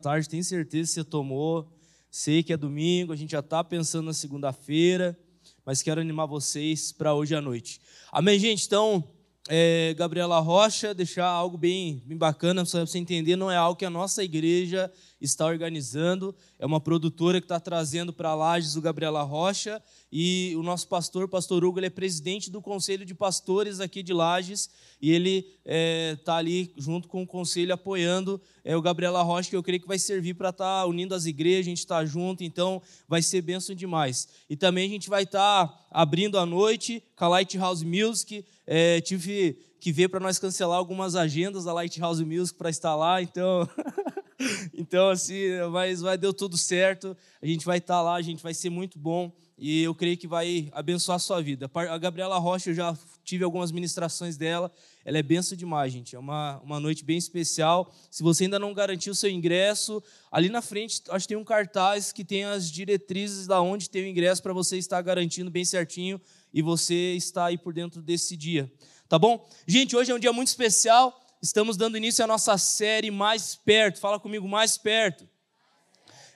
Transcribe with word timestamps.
tarde, 0.00 0.28
tenho 0.28 0.44
certeza 0.44 0.88
que 0.88 0.94
você 0.94 1.04
tomou. 1.04 1.68
Sei 2.10 2.42
que 2.42 2.52
é 2.52 2.56
domingo, 2.56 3.12
a 3.12 3.16
gente 3.16 3.32
já 3.32 3.40
está 3.40 3.62
pensando 3.64 4.06
na 4.06 4.12
segunda-feira, 4.12 5.18
mas 5.64 5.82
quero 5.82 6.00
animar 6.00 6.26
vocês 6.26 6.92
para 6.92 7.12
hoje 7.14 7.34
à 7.34 7.40
noite. 7.40 7.80
Amém, 8.12 8.38
gente? 8.38 8.64
Então, 8.64 9.04
é, 9.48 9.94
Gabriela 9.96 10.38
Rocha, 10.40 10.94
deixar 10.94 11.26
algo 11.26 11.56
bem, 11.56 12.02
bem 12.04 12.18
bacana 12.18 12.64
para 12.64 12.86
você 12.86 12.98
entender, 12.98 13.34
não 13.34 13.50
é 13.50 13.56
algo 13.56 13.78
que 13.78 13.84
a 13.86 13.90
nossa 13.90 14.22
igreja 14.22 14.92
está 15.20 15.46
organizando, 15.46 16.34
é 16.58 16.66
uma 16.66 16.80
produtora 16.80 17.40
que 17.40 17.46
está 17.46 17.58
trazendo 17.58 18.12
para 18.12 18.34
Lages 18.34 18.76
o 18.76 18.80
Gabriela 18.80 19.22
Rocha 19.22 19.82
e 20.12 20.54
o 20.56 20.62
nosso 20.62 20.86
pastor, 20.86 21.26
pastor 21.28 21.64
Hugo, 21.64 21.78
ele 21.78 21.86
é 21.86 21.90
presidente 21.90 22.50
do 22.50 22.60
conselho 22.60 23.04
de 23.04 23.14
pastores 23.14 23.80
aqui 23.80 24.02
de 24.02 24.12
Lages 24.12 24.70
e 25.00 25.10
ele 25.10 25.38
está 25.38 25.54
é, 25.64 26.16
tá 26.16 26.36
ali 26.36 26.72
junto 26.76 27.08
com 27.08 27.22
o 27.22 27.26
conselho 27.26 27.72
apoiando 27.72 28.40
é, 28.64 28.76
o 28.76 28.82
Gabriela 28.82 29.22
Rocha, 29.22 29.50
que 29.50 29.56
eu 29.56 29.62
creio 29.62 29.80
que 29.80 29.88
vai 29.88 29.98
servir 29.98 30.34
para 30.34 30.50
estar 30.50 30.82
tá 30.82 30.86
unindo 30.86 31.14
as 31.14 31.24
igrejas, 31.24 31.66
a 31.66 31.70
gente 31.70 31.78
está 31.78 32.04
junto, 32.04 32.44
então 32.44 32.82
vai 33.08 33.22
ser 33.22 33.40
bênção 33.40 33.74
demais. 33.74 34.28
E 34.48 34.56
também 34.56 34.86
a 34.86 34.92
gente 34.92 35.08
vai 35.08 35.22
estar 35.22 35.66
tá 35.66 35.86
abrindo 35.90 36.38
a 36.38 36.44
noite 36.44 37.02
com 37.16 37.24
a 37.24 37.28
Lighthouse 37.28 37.84
Music, 37.84 38.44
é, 38.70 39.00
tive 39.00 39.58
que 39.80 39.90
ver 39.90 40.08
para 40.08 40.20
nós 40.20 40.38
cancelar 40.38 40.76
algumas 40.76 41.16
agendas 41.16 41.64
da 41.64 41.72
Lighthouse 41.72 42.22
Music 42.22 42.58
para 42.58 42.68
estar 42.68 42.94
lá, 42.94 43.22
então... 43.22 43.66
então, 44.74 45.08
assim, 45.08 45.34
mas 45.72 46.00
vai, 46.02 46.18
deu 46.18 46.32
tudo 46.34 46.56
certo. 46.56 47.16
A 47.42 47.46
gente 47.46 47.64
vai 47.64 47.78
estar 47.78 48.02
lá, 48.02 48.14
a 48.14 48.22
gente 48.22 48.42
vai 48.42 48.52
ser 48.52 48.70
muito 48.70 48.98
bom 48.98 49.32
e 49.56 49.82
eu 49.82 49.94
creio 49.94 50.16
que 50.16 50.28
vai 50.28 50.68
abençoar 50.72 51.16
a 51.16 51.18
sua 51.18 51.42
vida. 51.42 51.68
A 51.74 51.98
Gabriela 51.98 52.38
Rocha, 52.38 52.70
eu 52.70 52.74
já 52.74 52.96
tive 53.24 53.42
algumas 53.42 53.72
ministrações 53.72 54.36
dela, 54.36 54.70
ela 55.04 55.18
é 55.18 55.22
benção 55.22 55.56
demais, 55.56 55.92
gente. 55.92 56.14
É 56.14 56.18
uma, 56.18 56.60
uma 56.60 56.78
noite 56.78 57.04
bem 57.04 57.18
especial. 57.18 57.92
Se 58.10 58.22
você 58.22 58.44
ainda 58.44 58.58
não 58.58 58.72
garantiu 58.72 59.12
o 59.12 59.16
seu 59.16 59.28
ingresso, 59.28 60.02
ali 60.30 60.48
na 60.48 60.62
frente, 60.62 61.02
acho 61.08 61.26
que 61.26 61.34
tem 61.34 61.36
um 61.36 61.44
cartaz 61.44 62.12
que 62.12 62.24
tem 62.24 62.44
as 62.44 62.70
diretrizes 62.70 63.46
da 63.46 63.60
onde 63.60 63.90
tem 63.90 64.04
o 64.04 64.06
ingresso 64.06 64.42
para 64.42 64.52
você 64.52 64.78
estar 64.78 65.02
garantindo 65.02 65.50
bem 65.50 65.64
certinho 65.64 66.20
e 66.52 66.62
você 66.62 67.14
estar 67.14 67.46
aí 67.46 67.58
por 67.58 67.72
dentro 67.72 68.02
desse 68.02 68.36
dia. 68.36 68.70
Tá 69.08 69.18
bom? 69.18 69.48
Gente, 69.66 69.96
hoje 69.96 70.10
é 70.10 70.14
um 70.14 70.18
dia 70.18 70.32
muito 70.32 70.48
especial 70.48 71.24
estamos 71.40 71.76
dando 71.76 71.96
início 71.96 72.24
à 72.24 72.26
nossa 72.26 72.58
série 72.58 73.10
Mais 73.10 73.54
Perto. 73.54 74.00
Fala 74.00 74.18
comigo, 74.18 74.48
Mais 74.48 74.76
Perto. 74.76 75.28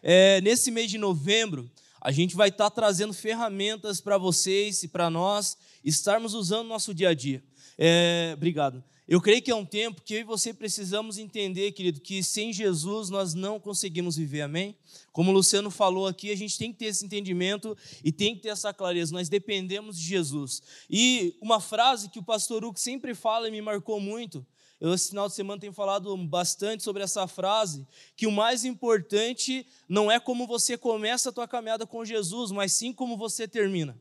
É, 0.03 0.41
nesse 0.41 0.71
mês 0.71 0.91
de 0.91 0.99
novembro, 0.99 1.71
a 2.01 2.11
gente 2.11 2.35
vai 2.35 2.49
estar 2.49 2.71
trazendo 2.71 3.13
ferramentas 3.13 4.01
para 4.01 4.19
vocês 4.19 4.83
e 4.83 4.89
para 4.89 5.11
nós 5.11 5.57
estarmos 5.85 6.35
usando 6.35 6.65
no 6.65 6.69
nosso 6.69 6.95
dia 6.95 7.11
a 7.11 7.15
dia. 7.15 7.43
É, 7.79 8.33
obrigado. 8.35 8.83
Eu 9.09 9.21
creio 9.21 9.43
que 9.43 9.51
é 9.51 9.55
um 9.55 9.65
tempo 9.65 10.01
que 10.01 10.15
eu 10.15 10.21
e 10.21 10.25
você 10.25 10.55
precisamos 10.55 11.19
entender, 11.19 11.73
querido, 11.73 12.01
que 12.01 12.23
sem 12.23 12.53
Jesus 12.53 13.11
nós 13.11 13.35
não 13.35 13.59
conseguimos 13.59 14.17
viver, 14.17 14.43
amém? 14.43 14.77
Como 15.11 15.31
o 15.31 15.35
Luciano 15.35 15.71
falou 15.71 16.07
aqui, 16.07 16.31
a 16.31 16.37
gente 16.37 16.57
tem 16.57 16.73
que 16.73 16.79
ter 16.79 16.87
esse 16.87 17.05
entendimento 17.05 17.77
e 18.05 18.13
tem 18.13 18.37
que 18.37 18.43
ter 18.43 18.51
essa 18.51 18.73
clareza, 18.73 19.13
nós 19.13 19.29
dependemos 19.29 19.99
de 19.99 20.05
Jesus. 20.05 20.63
E 20.89 21.37
uma 21.43 21.61
frase 21.61 22.09
que 22.09 22.21
o 22.21 22.23
pastor 22.23 22.65
Hugo 22.65 22.79
sempre 22.79 23.13
fala 23.13 23.49
e 23.49 23.51
me 23.51 23.61
marcou 23.61 23.99
muito, 23.99 24.47
eu, 24.81 24.93
esse 24.93 25.11
final 25.11 25.29
de 25.29 25.35
semana, 25.35 25.61
tenho 25.61 25.73
falado 25.73 26.17
bastante 26.27 26.83
sobre 26.83 27.03
essa 27.03 27.27
frase, 27.29 27.87
que 28.17 28.27
o 28.27 28.33
mais 28.33 28.65
importante 28.65 29.67
não 29.89 30.11
é 30.11 30.19
como 30.19 30.47
você 30.47 30.77
começa 30.77 31.29
a 31.29 31.33
tua 31.33 31.47
caminhada 31.47 31.87
com 31.87 32.05
Jesus, 32.05 32.51
mas 32.51 32.73
sim 32.73 32.93
como 32.93 33.17
você 33.17 33.47
termina. 33.47 33.97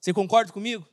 Você 0.00 0.12
concorda 0.12 0.52
comigo? 0.52 0.84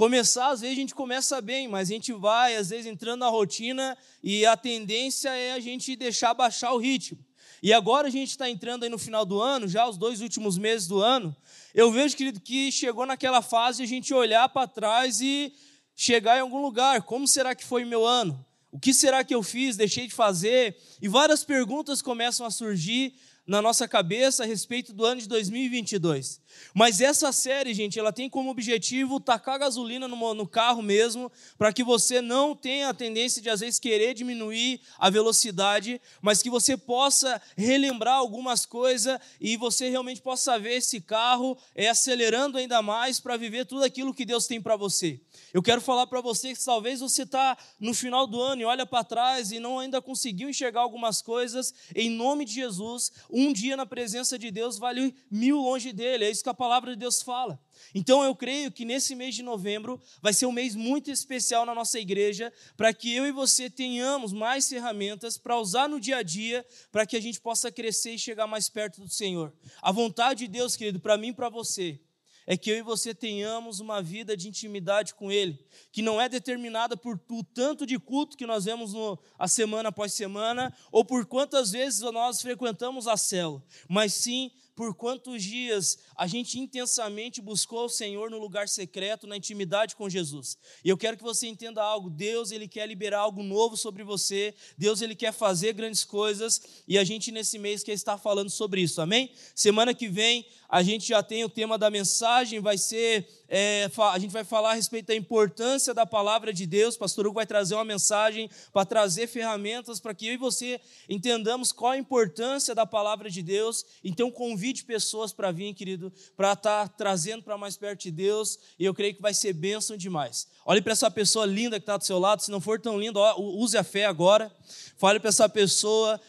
Começar, 0.00 0.48
às 0.48 0.62
vezes 0.62 0.78
a 0.78 0.80
gente 0.80 0.94
começa 0.94 1.42
bem, 1.42 1.68
mas 1.68 1.90
a 1.90 1.92
gente 1.92 2.10
vai, 2.14 2.56
às 2.56 2.70
vezes, 2.70 2.86
entrando 2.86 3.20
na 3.20 3.28
rotina 3.28 3.98
e 4.22 4.46
a 4.46 4.56
tendência 4.56 5.28
é 5.28 5.52
a 5.52 5.60
gente 5.60 5.94
deixar 5.94 6.32
baixar 6.32 6.72
o 6.72 6.78
ritmo. 6.78 7.18
E 7.62 7.70
agora 7.70 8.08
a 8.08 8.10
gente 8.10 8.30
está 8.30 8.48
entrando 8.48 8.84
aí 8.84 8.88
no 8.88 8.96
final 8.96 9.26
do 9.26 9.38
ano, 9.38 9.68
já 9.68 9.86
os 9.86 9.98
dois 9.98 10.22
últimos 10.22 10.56
meses 10.56 10.88
do 10.88 11.02
ano. 11.02 11.36
Eu 11.74 11.92
vejo, 11.92 12.16
querido, 12.16 12.40
que 12.40 12.72
chegou 12.72 13.04
naquela 13.04 13.42
fase 13.42 13.76
de 13.76 13.82
a 13.82 13.86
gente 13.86 14.14
olhar 14.14 14.48
para 14.48 14.66
trás 14.66 15.20
e 15.20 15.52
chegar 15.94 16.38
em 16.38 16.40
algum 16.40 16.62
lugar. 16.62 17.02
Como 17.02 17.28
será 17.28 17.54
que 17.54 17.62
foi 17.62 17.84
meu 17.84 18.06
ano? 18.06 18.42
O 18.72 18.78
que 18.78 18.94
será 18.94 19.22
que 19.22 19.34
eu 19.34 19.42
fiz, 19.42 19.76
deixei 19.76 20.06
de 20.06 20.14
fazer? 20.14 20.78
E 21.02 21.08
várias 21.08 21.44
perguntas 21.44 22.00
começam 22.00 22.46
a 22.46 22.50
surgir 22.50 23.12
na 23.46 23.60
nossa 23.60 23.86
cabeça 23.86 24.44
a 24.44 24.46
respeito 24.46 24.94
do 24.94 25.04
ano 25.04 25.20
de 25.20 25.28
2022. 25.28 26.39
Mas 26.74 27.00
essa 27.00 27.32
série, 27.32 27.74
gente, 27.74 27.98
ela 27.98 28.12
tem 28.12 28.28
como 28.28 28.50
objetivo 28.50 29.20
tacar 29.20 29.58
gasolina 29.58 30.06
no, 30.06 30.34
no 30.34 30.46
carro 30.46 30.82
mesmo, 30.82 31.30
para 31.58 31.72
que 31.72 31.82
você 31.82 32.20
não 32.20 32.54
tenha 32.54 32.88
a 32.88 32.94
tendência 32.94 33.42
de, 33.42 33.50
às 33.50 33.60
vezes, 33.60 33.78
querer 33.78 34.14
diminuir 34.14 34.80
a 34.98 35.10
velocidade, 35.10 36.00
mas 36.20 36.42
que 36.42 36.50
você 36.50 36.76
possa 36.76 37.40
relembrar 37.56 38.16
algumas 38.16 38.64
coisas 38.64 39.18
e 39.40 39.56
você 39.56 39.88
realmente 39.88 40.20
possa 40.20 40.58
ver 40.58 40.76
esse 40.76 41.00
carro 41.00 41.56
é, 41.74 41.88
acelerando 41.88 42.58
ainda 42.58 42.80
mais 42.82 43.20
para 43.20 43.36
viver 43.36 43.66
tudo 43.66 43.84
aquilo 43.84 44.14
que 44.14 44.24
Deus 44.24 44.46
tem 44.46 44.60
para 44.60 44.76
você. 44.76 45.20
Eu 45.52 45.62
quero 45.62 45.80
falar 45.80 46.06
para 46.06 46.20
você 46.20 46.54
que 46.54 46.64
talvez 46.64 47.00
você 47.00 47.22
está 47.22 47.56
no 47.78 47.92
final 47.92 48.26
do 48.26 48.40
ano 48.40 48.62
e 48.62 48.64
olha 48.64 48.86
para 48.86 49.02
trás 49.02 49.50
e 49.50 49.58
não 49.58 49.78
ainda 49.78 50.00
conseguiu 50.00 50.48
enxergar 50.48 50.80
algumas 50.80 51.20
coisas, 51.20 51.74
em 51.94 52.10
nome 52.10 52.44
de 52.44 52.52
Jesus, 52.52 53.12
um 53.28 53.52
dia 53.52 53.76
na 53.76 53.86
presença 53.86 54.38
de 54.38 54.50
Deus 54.50 54.78
vale 54.78 55.14
mil 55.30 55.58
longe 55.58 55.92
dele, 55.92 56.24
é 56.24 56.30
isso 56.30 56.39
que 56.42 56.48
a 56.48 56.54
palavra 56.54 56.92
de 56.92 56.98
Deus 56.98 57.22
fala. 57.22 57.58
Então 57.94 58.22
eu 58.22 58.34
creio 58.34 58.70
que 58.70 58.84
nesse 58.84 59.14
mês 59.14 59.34
de 59.34 59.42
novembro 59.42 60.00
vai 60.20 60.32
ser 60.32 60.46
um 60.46 60.52
mês 60.52 60.74
muito 60.74 61.10
especial 61.10 61.64
na 61.64 61.74
nossa 61.74 61.98
igreja, 61.98 62.52
para 62.76 62.92
que 62.92 63.14
eu 63.14 63.26
e 63.26 63.32
você 63.32 63.68
tenhamos 63.68 64.32
mais 64.32 64.68
ferramentas 64.68 65.38
para 65.38 65.58
usar 65.58 65.88
no 65.88 66.00
dia 66.00 66.18
a 66.18 66.22
dia, 66.22 66.64
para 66.90 67.06
que 67.06 67.16
a 67.16 67.20
gente 67.20 67.40
possa 67.40 67.70
crescer 67.70 68.14
e 68.14 68.18
chegar 68.18 68.46
mais 68.46 68.68
perto 68.68 69.00
do 69.00 69.08
Senhor. 69.08 69.52
A 69.80 69.92
vontade 69.92 70.46
de 70.46 70.48
Deus, 70.48 70.76
querido, 70.76 71.00
para 71.00 71.16
mim 71.16 71.28
e 71.28 71.34
para 71.34 71.48
você, 71.48 72.00
é 72.46 72.56
que 72.56 72.68
eu 72.68 72.76
e 72.76 72.82
você 72.82 73.14
tenhamos 73.14 73.78
uma 73.78 74.02
vida 74.02 74.36
de 74.36 74.48
intimidade 74.48 75.14
com 75.14 75.30
Ele, 75.30 75.64
que 75.92 76.02
não 76.02 76.20
é 76.20 76.28
determinada 76.28 76.96
por 76.96 77.20
o 77.30 77.44
tanto 77.44 77.86
de 77.86 77.96
culto 77.96 78.36
que 78.36 78.44
nós 78.44 78.64
vemos 78.64 78.92
no, 78.92 79.16
a 79.38 79.46
semana 79.46 79.90
após 79.90 80.12
semana, 80.12 80.74
ou 80.90 81.04
por 81.04 81.26
quantas 81.26 81.70
vezes 81.70 82.00
nós 82.00 82.42
frequentamos 82.42 83.06
a 83.06 83.16
célula, 83.16 83.62
mas 83.88 84.14
sim 84.14 84.50
por 84.80 84.94
quantos 84.94 85.42
dias 85.42 85.98
a 86.16 86.26
gente 86.26 86.58
intensamente 86.58 87.42
buscou 87.42 87.84
o 87.84 87.88
Senhor 87.90 88.30
no 88.30 88.38
lugar 88.38 88.66
secreto, 88.66 89.26
na 89.26 89.36
intimidade 89.36 89.94
com 89.94 90.08
Jesus. 90.08 90.56
E 90.82 90.88
eu 90.88 90.96
quero 90.96 91.18
que 91.18 91.22
você 91.22 91.46
entenda 91.46 91.82
algo, 91.82 92.08
Deus 92.08 92.50
ele 92.50 92.66
quer 92.66 92.88
liberar 92.88 93.18
algo 93.18 93.42
novo 93.42 93.76
sobre 93.76 94.02
você, 94.02 94.54
Deus 94.78 95.02
ele 95.02 95.14
quer 95.14 95.34
fazer 95.34 95.74
grandes 95.74 96.02
coisas, 96.02 96.62
e 96.88 96.96
a 96.96 97.04
gente 97.04 97.30
nesse 97.30 97.58
mês 97.58 97.82
quer 97.82 97.92
estar 97.92 98.16
falando 98.16 98.48
sobre 98.48 98.80
isso, 98.80 99.02
amém? 99.02 99.30
Semana 99.54 99.92
que 99.92 100.08
vem 100.08 100.46
a 100.70 100.84
gente 100.84 101.08
já 101.08 101.20
tem 101.20 101.42
o 101.44 101.48
tema 101.48 101.76
da 101.76 101.90
mensagem, 101.90 102.60
vai 102.60 102.78
ser, 102.78 103.28
é, 103.48 103.90
a 104.12 104.18
gente 104.20 104.30
vai 104.30 104.44
falar 104.44 104.70
a 104.70 104.74
respeito 104.74 105.06
da 105.06 105.16
importância 105.16 105.92
da 105.92 106.06
palavra 106.06 106.52
de 106.52 106.64
Deus. 106.64 106.96
Pastor 106.96 107.26
Hugo 107.26 107.34
vai 107.34 107.46
trazer 107.46 107.74
uma 107.74 107.84
mensagem 107.84 108.48
para 108.72 108.84
trazer 108.84 109.26
ferramentas 109.26 109.98
para 109.98 110.14
que 110.14 110.28
eu 110.28 110.34
e 110.34 110.36
você 110.36 110.80
entendamos 111.08 111.72
qual 111.72 111.90
a 111.90 111.98
importância 111.98 112.72
da 112.72 112.86
palavra 112.86 113.28
de 113.28 113.42
Deus. 113.42 113.84
Então 114.04 114.30
convide 114.30 114.84
pessoas 114.84 115.32
para 115.32 115.50
vir, 115.50 115.74
querido, 115.74 116.12
para 116.36 116.52
estar 116.52 116.88
tá 116.88 116.94
trazendo 116.96 117.42
para 117.42 117.58
mais 117.58 117.76
perto 117.76 118.02
de 118.02 118.12
Deus. 118.12 118.56
E 118.78 118.84
eu 118.84 118.94
creio 118.94 119.16
que 119.16 119.20
vai 119.22 119.34
ser 119.34 119.52
bênção 119.52 119.96
demais. 119.96 120.46
Olhe 120.64 120.80
para 120.80 120.92
essa 120.92 121.10
pessoa 121.10 121.46
linda 121.46 121.80
que 121.80 121.82
está 121.82 121.96
do 121.96 122.04
seu 122.04 122.20
lado. 122.20 122.42
Se 122.42 122.50
não 122.52 122.60
for 122.60 122.80
tão 122.80 122.96
lindo, 122.96 123.18
use 123.36 123.76
a 123.76 123.82
fé 123.82 124.04
agora. 124.04 124.54
Fale 124.96 125.18
para 125.18 125.30
essa 125.30 125.48
pessoa. 125.48 126.20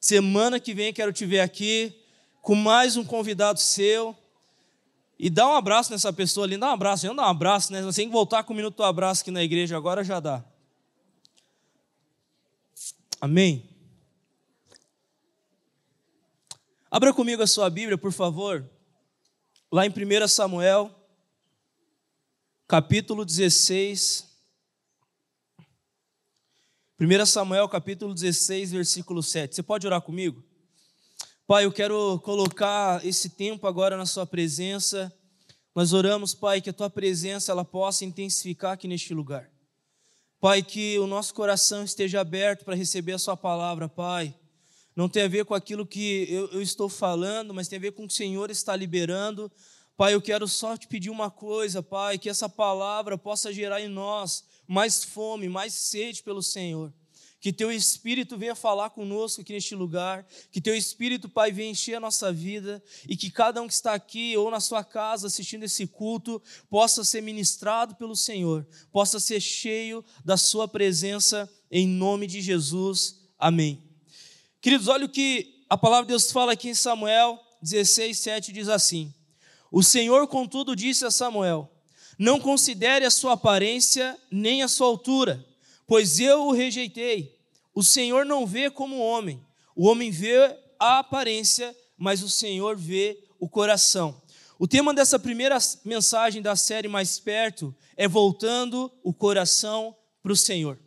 Semana 0.00 0.58
que 0.58 0.72
vem 0.72 0.94
quero 0.94 1.12
te 1.12 1.26
ver 1.26 1.40
aqui 1.40 2.01
com 2.42 2.56
mais 2.56 2.96
um 2.96 3.04
convidado 3.04 3.60
seu. 3.60 4.14
E 5.18 5.30
dá 5.30 5.48
um 5.48 5.54
abraço 5.54 5.92
nessa 5.92 6.12
pessoa 6.12 6.44
ali, 6.44 6.58
dá 6.58 6.68
um 6.68 6.72
abraço, 6.72 7.06
não 7.06 7.14
dá 7.14 7.22
um 7.22 7.30
abraço, 7.30 7.72
né? 7.72 7.80
Você 7.80 8.02
tem 8.02 8.08
que 8.08 8.12
voltar 8.12 8.42
com 8.42 8.52
um 8.52 8.56
minuto 8.56 8.76
do 8.76 8.82
abraço 8.82 9.22
aqui 9.22 9.30
na 9.30 9.42
igreja, 9.42 9.76
agora 9.76 10.02
já 10.02 10.18
dá. 10.18 10.44
Amém? 13.20 13.70
Abra 16.90 17.14
comigo 17.14 17.40
a 17.40 17.46
sua 17.46 17.70
Bíblia, 17.70 17.96
por 17.96 18.12
favor, 18.12 18.68
lá 19.70 19.86
em 19.86 19.90
1 19.90 20.26
Samuel, 20.26 20.90
capítulo 22.66 23.24
16. 23.24 24.28
1 27.00 27.26
Samuel, 27.26 27.68
capítulo 27.68 28.12
16, 28.12 28.72
versículo 28.72 29.22
7. 29.22 29.54
Você 29.54 29.62
pode 29.62 29.86
orar 29.86 30.02
comigo? 30.02 30.44
Pai, 31.52 31.66
eu 31.66 31.70
quero 31.70 32.18
colocar 32.20 33.04
esse 33.04 33.28
tempo 33.28 33.66
agora 33.66 33.94
na 33.94 34.06
Sua 34.06 34.24
presença. 34.24 35.12
Nós 35.74 35.92
oramos, 35.92 36.32
Pai, 36.32 36.62
que 36.62 36.70
a 36.70 36.72
Tua 36.72 36.88
presença 36.88 37.52
ela 37.52 37.62
possa 37.62 38.06
intensificar 38.06 38.72
aqui 38.72 38.88
neste 38.88 39.12
lugar. 39.12 39.50
Pai, 40.40 40.62
que 40.62 40.98
o 40.98 41.06
nosso 41.06 41.34
coração 41.34 41.84
esteja 41.84 42.22
aberto 42.22 42.64
para 42.64 42.74
receber 42.74 43.12
a 43.12 43.18
Sua 43.18 43.36
palavra, 43.36 43.86
Pai. 43.86 44.34
Não 44.96 45.10
tem 45.10 45.24
a 45.24 45.28
ver 45.28 45.44
com 45.44 45.52
aquilo 45.52 45.84
que 45.84 46.26
eu, 46.30 46.46
eu 46.52 46.62
estou 46.62 46.88
falando, 46.88 47.52
mas 47.52 47.68
tem 47.68 47.76
a 47.76 47.82
ver 47.82 47.92
com 47.92 48.04
o 48.04 48.08
que 48.08 48.14
o 48.14 48.16
Senhor 48.16 48.50
está 48.50 48.74
liberando. 48.74 49.52
Pai, 49.94 50.14
eu 50.14 50.22
quero 50.22 50.48
só 50.48 50.74
te 50.74 50.88
pedir 50.88 51.10
uma 51.10 51.30
coisa, 51.30 51.82
Pai, 51.82 52.18
que 52.18 52.30
essa 52.30 52.48
palavra 52.48 53.18
possa 53.18 53.52
gerar 53.52 53.82
em 53.82 53.88
nós 53.88 54.42
mais 54.66 55.04
fome, 55.04 55.50
mais 55.50 55.74
sede 55.74 56.22
pelo 56.22 56.42
Senhor 56.42 56.90
que 57.42 57.52
teu 57.52 57.72
Espírito 57.72 58.38
venha 58.38 58.54
falar 58.54 58.90
conosco 58.90 59.40
aqui 59.40 59.52
neste 59.52 59.74
lugar, 59.74 60.24
que 60.52 60.60
teu 60.60 60.76
Espírito, 60.76 61.28
Pai, 61.28 61.50
venha 61.50 61.72
encher 61.72 61.96
a 61.96 62.00
nossa 62.00 62.32
vida. 62.32 62.80
E 63.08 63.16
que 63.16 63.32
cada 63.32 63.60
um 63.60 63.66
que 63.66 63.74
está 63.74 63.94
aqui 63.94 64.36
ou 64.36 64.48
na 64.48 64.60
sua 64.60 64.84
casa 64.84 65.26
assistindo 65.26 65.64
esse 65.64 65.88
culto 65.88 66.40
possa 66.70 67.02
ser 67.02 67.20
ministrado 67.20 67.96
pelo 67.96 68.14
Senhor, 68.14 68.64
possa 68.92 69.18
ser 69.18 69.40
cheio 69.40 70.04
da 70.24 70.36
Sua 70.36 70.68
presença, 70.68 71.52
em 71.68 71.84
nome 71.84 72.28
de 72.28 72.40
Jesus. 72.40 73.16
Amém. 73.36 73.82
Queridos, 74.60 74.86
olha 74.86 75.06
o 75.06 75.08
que 75.08 75.64
a 75.68 75.76
palavra 75.76 76.04
de 76.04 76.10
Deus 76.10 76.30
fala 76.30 76.52
aqui 76.52 76.68
em 76.68 76.74
Samuel 76.74 77.40
16, 77.60 78.20
7 78.20 78.52
diz 78.52 78.68
assim: 78.68 79.12
O 79.68 79.82
Senhor, 79.82 80.28
contudo, 80.28 80.76
disse 80.76 81.04
a 81.04 81.10
Samuel: 81.10 81.68
Não 82.16 82.38
considere 82.38 83.04
a 83.04 83.10
sua 83.10 83.32
aparência 83.32 84.16
nem 84.30 84.62
a 84.62 84.68
sua 84.68 84.86
altura 84.86 85.44
pois 85.92 86.18
eu 86.18 86.46
o 86.46 86.52
rejeitei. 86.52 87.38
O 87.74 87.82
Senhor 87.82 88.24
não 88.24 88.46
vê 88.46 88.70
como 88.70 88.96
homem, 88.96 89.44
o 89.76 89.86
homem 89.86 90.10
vê 90.10 90.38
a 90.80 91.00
aparência, 91.00 91.76
mas 91.98 92.22
o 92.22 92.30
Senhor 92.30 92.78
vê 92.78 93.22
o 93.38 93.46
coração. 93.46 94.22
O 94.58 94.66
tema 94.66 94.94
dessa 94.94 95.18
primeira 95.18 95.58
mensagem 95.84 96.40
da 96.40 96.56
série 96.56 96.88
Mais 96.88 97.20
Perto 97.20 97.76
é 97.94 98.08
voltando 98.08 98.90
o 99.04 99.12
coração 99.12 99.94
para 100.22 100.32
o 100.32 100.36
Senhor. 100.36 100.78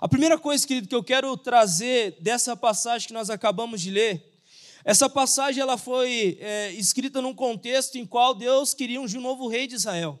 A 0.00 0.08
primeira 0.08 0.36
coisa, 0.36 0.66
querido, 0.66 0.88
que 0.88 0.94
eu 0.96 1.04
quero 1.04 1.36
trazer 1.36 2.16
dessa 2.20 2.56
passagem 2.56 3.06
que 3.06 3.14
nós 3.14 3.30
acabamos 3.30 3.80
de 3.80 3.92
ler, 3.92 4.42
essa 4.84 5.08
passagem 5.08 5.62
ela 5.62 5.78
foi 5.78 6.36
é, 6.40 6.72
escrita 6.72 7.22
num 7.22 7.32
contexto 7.32 7.94
em 7.96 8.04
qual 8.04 8.34
Deus 8.34 8.74
queria 8.74 9.00
um 9.00 9.06
novo 9.20 9.46
rei 9.46 9.68
de 9.68 9.76
Israel. 9.76 10.18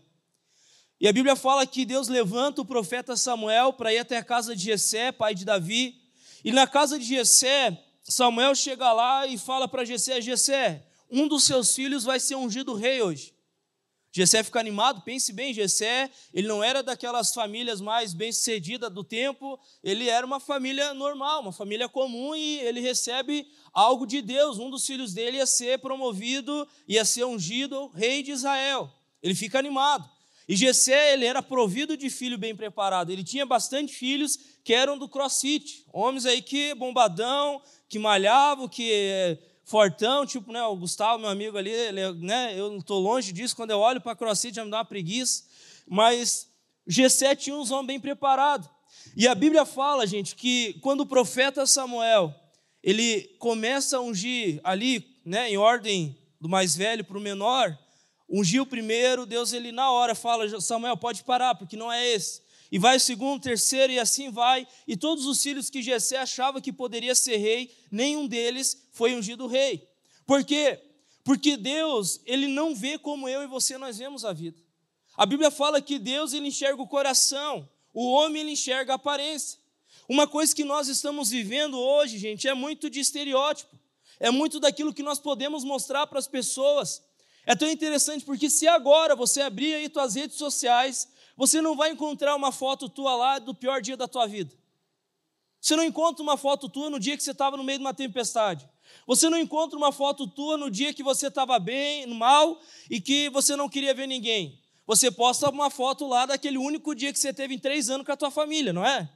E 1.02 1.08
a 1.08 1.12
Bíblia 1.12 1.34
fala 1.34 1.66
que 1.66 1.84
Deus 1.84 2.06
levanta 2.06 2.62
o 2.62 2.64
profeta 2.64 3.16
Samuel 3.16 3.72
para 3.72 3.92
ir 3.92 3.98
até 3.98 4.18
a 4.18 4.22
casa 4.22 4.54
de 4.54 4.62
Jessé, 4.62 5.10
pai 5.10 5.34
de 5.34 5.44
Davi. 5.44 6.00
E 6.44 6.52
na 6.52 6.64
casa 6.64 6.96
de 6.96 7.04
Jessé, 7.04 7.76
Samuel 8.04 8.54
chega 8.54 8.92
lá 8.92 9.26
e 9.26 9.36
fala 9.36 9.66
para 9.66 9.84
Jessé: 9.84 10.20
Jessé, 10.20 10.86
um 11.10 11.26
dos 11.26 11.42
seus 11.42 11.74
filhos 11.74 12.04
vai 12.04 12.20
ser 12.20 12.36
ungido 12.36 12.72
rei 12.74 13.02
hoje. 13.02 13.34
Jessé 14.12 14.44
fica 14.44 14.60
animado, 14.60 15.02
pense 15.02 15.32
bem, 15.32 15.52
Jessé, 15.52 16.08
ele 16.32 16.46
não 16.46 16.62
era 16.62 16.84
daquelas 16.84 17.34
famílias 17.34 17.80
mais 17.80 18.14
bem-sucedidas 18.14 18.92
do 18.92 19.02
tempo, 19.02 19.58
ele 19.82 20.08
era 20.08 20.24
uma 20.24 20.38
família 20.38 20.94
normal, 20.94 21.40
uma 21.40 21.52
família 21.52 21.88
comum 21.88 22.32
e 22.32 22.60
ele 22.60 22.78
recebe 22.78 23.44
algo 23.72 24.06
de 24.06 24.22
Deus. 24.22 24.56
Um 24.56 24.70
dos 24.70 24.86
filhos 24.86 25.12
dele 25.12 25.38
ia 25.38 25.46
ser 25.46 25.80
promovido, 25.80 26.68
ia 26.86 27.04
ser 27.04 27.24
ungido 27.24 27.88
rei 27.88 28.22
de 28.22 28.30
Israel. 28.30 28.88
Ele 29.20 29.34
fica 29.34 29.58
animado. 29.58 30.08
E 30.48 30.56
Gessé, 30.56 31.12
ele 31.12 31.24
era 31.24 31.42
provido 31.42 31.96
de 31.96 32.10
filho 32.10 32.36
bem 32.36 32.54
preparado. 32.54 33.10
Ele 33.10 33.22
tinha 33.22 33.46
bastante 33.46 33.92
filhos 33.92 34.38
que 34.64 34.74
eram 34.74 34.98
do 34.98 35.08
crossfit. 35.08 35.84
Homens 35.92 36.26
aí 36.26 36.42
que 36.42 36.74
bombadão, 36.74 37.62
que 37.88 37.98
malhavam, 37.98 38.68
que 38.68 38.90
é, 38.92 39.38
fortão, 39.64 40.26
tipo, 40.26 40.52
né, 40.52 40.62
o 40.64 40.76
Gustavo, 40.76 41.20
meu 41.20 41.30
amigo 41.30 41.56
ali, 41.56 41.70
ele, 41.70 42.12
né, 42.14 42.58
eu 42.58 42.70
não 42.70 42.78
estou 42.78 43.00
longe 43.00 43.32
disso, 43.32 43.56
quando 43.56 43.70
eu 43.70 43.78
olho 43.78 44.00
para 44.00 44.16
crossfit 44.16 44.54
já 44.54 44.64
me 44.64 44.70
dá 44.70 44.78
uma 44.78 44.84
preguiça. 44.84 45.44
Mas 45.86 46.48
Gessé 46.86 47.34
tinha 47.34 47.56
uns 47.56 47.70
homens 47.70 47.86
bem 47.86 48.00
preparados. 48.00 48.68
E 49.16 49.26
a 49.28 49.34
Bíblia 49.34 49.64
fala, 49.64 50.06
gente, 50.06 50.34
que 50.34 50.74
quando 50.80 51.00
o 51.00 51.06
profeta 51.06 51.66
Samuel, 51.66 52.34
ele 52.82 53.22
começa 53.38 53.96
a 53.96 54.00
ungir 54.00 54.60
ali, 54.64 55.18
né, 55.24 55.50
em 55.50 55.56
ordem 55.56 56.16
do 56.40 56.48
mais 56.48 56.74
velho 56.74 57.04
para 57.04 57.16
o 57.16 57.20
menor, 57.20 57.78
Ungiu 58.32 58.62
o 58.62 58.66
primeiro, 58.66 59.26
Deus 59.26 59.52
ele 59.52 59.70
na 59.70 59.90
hora 59.90 60.14
fala, 60.14 60.58
Samuel, 60.58 60.96
pode 60.96 61.22
parar, 61.22 61.54
porque 61.54 61.76
não 61.76 61.92
é 61.92 62.08
esse. 62.14 62.40
E 62.70 62.78
vai 62.78 62.96
o 62.96 63.00
segundo, 63.00 63.42
terceiro, 63.42 63.92
e 63.92 63.98
assim 63.98 64.30
vai. 64.30 64.66
E 64.88 64.96
todos 64.96 65.26
os 65.26 65.42
filhos 65.42 65.68
que 65.68 65.82
Jessé 65.82 66.16
achava 66.16 66.58
que 66.58 66.72
poderia 66.72 67.14
ser 67.14 67.36
rei, 67.36 67.70
nenhum 67.90 68.26
deles 68.26 68.88
foi 68.90 69.14
ungido 69.14 69.46
rei. 69.46 69.86
Por 70.26 70.42
quê? 70.42 70.80
Porque 71.22 71.58
Deus, 71.58 72.22
ele 72.24 72.46
não 72.46 72.74
vê 72.74 72.96
como 72.96 73.28
eu 73.28 73.42
e 73.42 73.46
você 73.46 73.76
nós 73.76 73.98
vemos 73.98 74.24
a 74.24 74.32
vida. 74.32 74.58
A 75.14 75.26
Bíblia 75.26 75.50
fala 75.50 75.82
que 75.82 75.98
Deus 75.98 76.32
ele 76.32 76.48
enxerga 76.48 76.80
o 76.80 76.88
coração, 76.88 77.68
o 77.92 78.10
homem 78.10 78.40
ele 78.40 78.52
enxerga 78.52 78.94
a 78.94 78.96
aparência. 78.96 79.58
Uma 80.08 80.26
coisa 80.26 80.56
que 80.56 80.64
nós 80.64 80.88
estamos 80.88 81.28
vivendo 81.28 81.78
hoje, 81.78 82.16
gente, 82.16 82.48
é 82.48 82.54
muito 82.54 82.88
de 82.88 82.98
estereótipo. 82.98 83.78
É 84.18 84.30
muito 84.30 84.58
daquilo 84.58 84.94
que 84.94 85.02
nós 85.02 85.18
podemos 85.18 85.64
mostrar 85.64 86.06
para 86.06 86.18
as 86.18 86.26
pessoas. 86.26 87.02
É 87.44 87.54
tão 87.54 87.68
interessante 87.68 88.24
porque 88.24 88.48
se 88.48 88.68
agora 88.68 89.16
você 89.16 89.40
abrir 89.40 89.74
aí 89.74 89.88
tuas 89.88 90.14
redes 90.14 90.36
sociais, 90.36 91.08
você 91.36 91.60
não 91.60 91.76
vai 91.76 91.90
encontrar 91.90 92.36
uma 92.36 92.52
foto 92.52 92.88
tua 92.88 93.16
lá 93.16 93.38
do 93.38 93.54
pior 93.54 93.80
dia 93.80 93.96
da 93.96 94.06
tua 94.06 94.26
vida. 94.26 94.54
Você 95.60 95.76
não 95.76 95.84
encontra 95.84 96.22
uma 96.22 96.36
foto 96.36 96.68
tua 96.68 96.90
no 96.90 96.98
dia 96.98 97.16
que 97.16 97.22
você 97.22 97.30
estava 97.30 97.56
no 97.56 97.64
meio 97.64 97.78
de 97.78 97.84
uma 97.84 97.94
tempestade. 97.94 98.68
Você 99.06 99.28
não 99.28 99.38
encontra 99.38 99.76
uma 99.76 99.92
foto 99.92 100.26
tua 100.26 100.56
no 100.56 100.70
dia 100.70 100.92
que 100.92 101.02
você 101.02 101.28
estava 101.28 101.58
bem, 101.58 102.06
mal 102.06 102.60
e 102.90 103.00
que 103.00 103.28
você 103.30 103.56
não 103.56 103.68
queria 103.68 103.94
ver 103.94 104.06
ninguém. 104.06 104.60
Você 104.86 105.10
posta 105.10 105.48
uma 105.48 105.70
foto 105.70 106.06
lá 106.06 106.26
daquele 106.26 106.58
único 106.58 106.94
dia 106.94 107.12
que 107.12 107.18
você 107.18 107.32
teve 107.32 107.54
em 107.54 107.58
três 107.58 107.88
anos 107.88 108.04
com 108.04 108.12
a 108.12 108.16
tua 108.16 108.30
família, 108.30 108.72
não 108.72 108.84
é? 108.84 109.08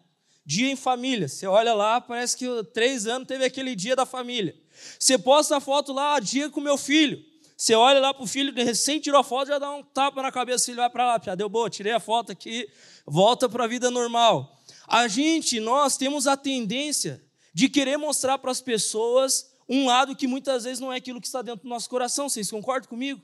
Dia 0.44 0.70
em 0.70 0.76
família. 0.76 1.28
Você 1.28 1.46
olha 1.46 1.74
lá, 1.74 2.00
parece 2.00 2.36
que 2.36 2.46
três 2.72 3.06
anos 3.06 3.26
teve 3.26 3.44
aquele 3.44 3.74
dia 3.74 3.96
da 3.96 4.06
família. 4.06 4.56
Você 4.98 5.18
posta 5.18 5.56
a 5.56 5.60
foto 5.60 5.92
lá, 5.92 6.18
dia 6.20 6.48
com 6.48 6.60
meu 6.60 6.78
filho. 6.78 7.24
Você 7.56 7.74
olha 7.74 7.98
lá 8.00 8.12
para 8.12 8.22
o 8.22 8.26
filho, 8.26 8.52
recém 8.52 9.00
tirou 9.00 9.18
a 9.18 9.24
foto, 9.24 9.48
já 9.48 9.58
dá 9.58 9.70
um 9.70 9.82
tapa 9.82 10.20
na 10.20 10.30
cabeça, 10.30 10.70
ele 10.70 10.76
vai 10.76 10.90
para 10.90 11.06
lá, 11.06 11.20
já 11.24 11.34
deu 11.34 11.48
boa, 11.48 11.70
tirei 11.70 11.92
a 11.92 11.98
foto 11.98 12.30
aqui, 12.30 12.68
volta 13.06 13.48
para 13.48 13.64
a 13.64 13.66
vida 13.66 13.90
normal. 13.90 14.60
A 14.86 15.08
gente, 15.08 15.58
nós 15.58 15.96
temos 15.96 16.26
a 16.26 16.36
tendência 16.36 17.24
de 17.54 17.70
querer 17.70 17.96
mostrar 17.96 18.36
para 18.36 18.50
as 18.50 18.60
pessoas 18.60 19.50
um 19.66 19.86
lado 19.86 20.14
que 20.14 20.26
muitas 20.26 20.64
vezes 20.64 20.80
não 20.80 20.92
é 20.92 20.98
aquilo 20.98 21.18
que 21.18 21.26
está 21.26 21.40
dentro 21.40 21.62
do 21.62 21.68
nosso 21.68 21.88
coração. 21.88 22.28
Vocês 22.28 22.50
concordam 22.50 22.90
comigo? 22.90 23.22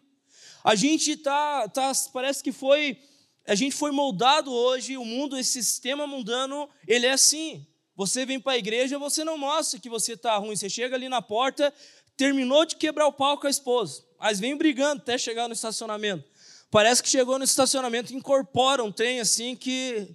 A 0.64 0.74
gente 0.74 1.14
tá, 1.18 1.68
tá 1.68 1.92
parece 2.10 2.42
que 2.42 2.52
foi, 2.52 2.98
a 3.46 3.54
gente 3.54 3.76
foi 3.76 3.90
moldado 3.90 4.50
hoje, 4.50 4.96
o 4.96 5.04
mundo, 5.04 5.36
esse 5.36 5.62
sistema 5.62 6.06
mundano, 6.06 6.70
ele 6.88 7.04
é 7.04 7.12
assim. 7.12 7.66
Você 7.94 8.24
vem 8.24 8.40
para 8.40 8.52
a 8.52 8.58
igreja, 8.58 8.98
você 8.98 9.24
não 9.24 9.36
mostra 9.36 9.78
que 9.78 9.90
você 9.90 10.14
está 10.14 10.38
ruim. 10.38 10.56
Você 10.56 10.70
chega 10.70 10.96
ali 10.96 11.10
na 11.10 11.20
porta, 11.20 11.72
terminou 12.16 12.64
de 12.64 12.76
quebrar 12.76 13.06
o 13.06 13.12
pau 13.12 13.36
com 13.36 13.46
a 13.46 13.50
esposa 13.50 14.10
mas 14.22 14.38
vem 14.38 14.56
brigando 14.56 15.02
até 15.02 15.18
chegar 15.18 15.48
no 15.48 15.52
estacionamento. 15.52 16.24
Parece 16.70 17.02
que 17.02 17.08
chegou 17.08 17.38
no 17.38 17.44
estacionamento 17.44 18.14
incorpora 18.14 18.82
um 18.82 18.92
trem 18.92 19.18
assim 19.18 19.56
que 19.56 20.08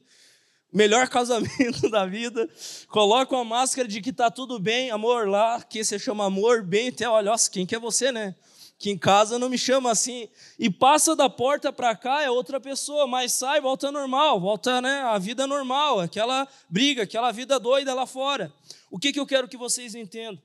melhor 0.72 1.08
casamento 1.12 1.90
da 1.90 2.06
vida, 2.06 2.50
coloca 2.88 3.36
uma 3.36 3.44
máscara 3.44 3.86
de 3.86 4.02
que 4.02 4.14
tá 4.14 4.32
tudo 4.32 4.60
bem, 4.60 4.92
amor, 4.92 5.28
lá 5.28 5.62
que 5.62 5.84
você 5.84 6.00
chama 6.00 6.26
amor, 6.26 6.64
bem, 6.64 6.88
até 6.88 7.08
olha, 7.08 7.32
nossa, 7.32 7.52
quem 7.52 7.66
que 7.66 7.76
é 7.76 7.80
você, 7.80 8.12
né? 8.12 8.34
Que 8.80 8.92
em 8.92 8.98
casa 8.98 9.38
não 9.38 9.50
me 9.50 9.58
chama 9.58 9.92
assim. 9.92 10.30
E 10.58 10.70
passa 10.70 11.16
da 11.16 11.30
porta 11.30 11.74
para 11.74 11.96
cá 11.96 12.22
é 12.22 12.30
outra 12.30 12.62
pessoa, 12.62 13.08
mas 13.08 13.34
sai, 13.34 13.60
volta 13.60 13.92
normal, 13.92 14.40
volta, 14.40 14.82
né, 14.82 15.02
a 15.02 15.18
vida 15.18 15.46
normal, 15.46 16.00
aquela 16.00 16.48
briga, 16.70 17.04
aquela 17.04 17.32
vida 17.32 17.60
doida 17.60 17.94
lá 17.94 18.06
fora. 18.06 18.54
O 18.90 18.98
que 18.98 19.12
que 19.12 19.20
eu 19.20 19.26
quero 19.26 19.50
que 19.50 19.58
vocês 19.58 19.96
entendam? 19.96 20.42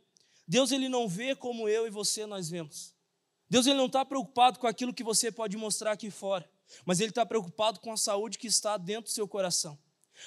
Deus 0.49 0.73
ele 0.73 0.89
não 0.89 1.07
vê 1.09 1.37
como 1.37 1.69
eu 1.69 1.87
e 1.87 1.91
você 1.91 2.27
nós 2.27 2.51
vemos. 2.51 2.93
Deus 3.53 3.67
ele 3.67 3.77
não 3.77 3.85
está 3.85 4.03
preocupado 4.03 4.59
com 4.59 4.67
aquilo 4.67 4.95
que 4.95 5.05
você 5.05 5.31
pode 5.31 5.59
mostrar 5.59 5.93
aqui 5.93 6.11
fora, 6.11 6.51
mas 6.87 7.01
Ele 7.01 7.11
está 7.11 7.27
preocupado 7.27 7.81
com 7.81 7.93
a 7.93 7.99
saúde 7.99 8.39
que 8.39 8.47
está 8.47 8.79
dentro 8.79 9.11
do 9.11 9.11
seu 9.11 9.29
coração. 9.29 9.79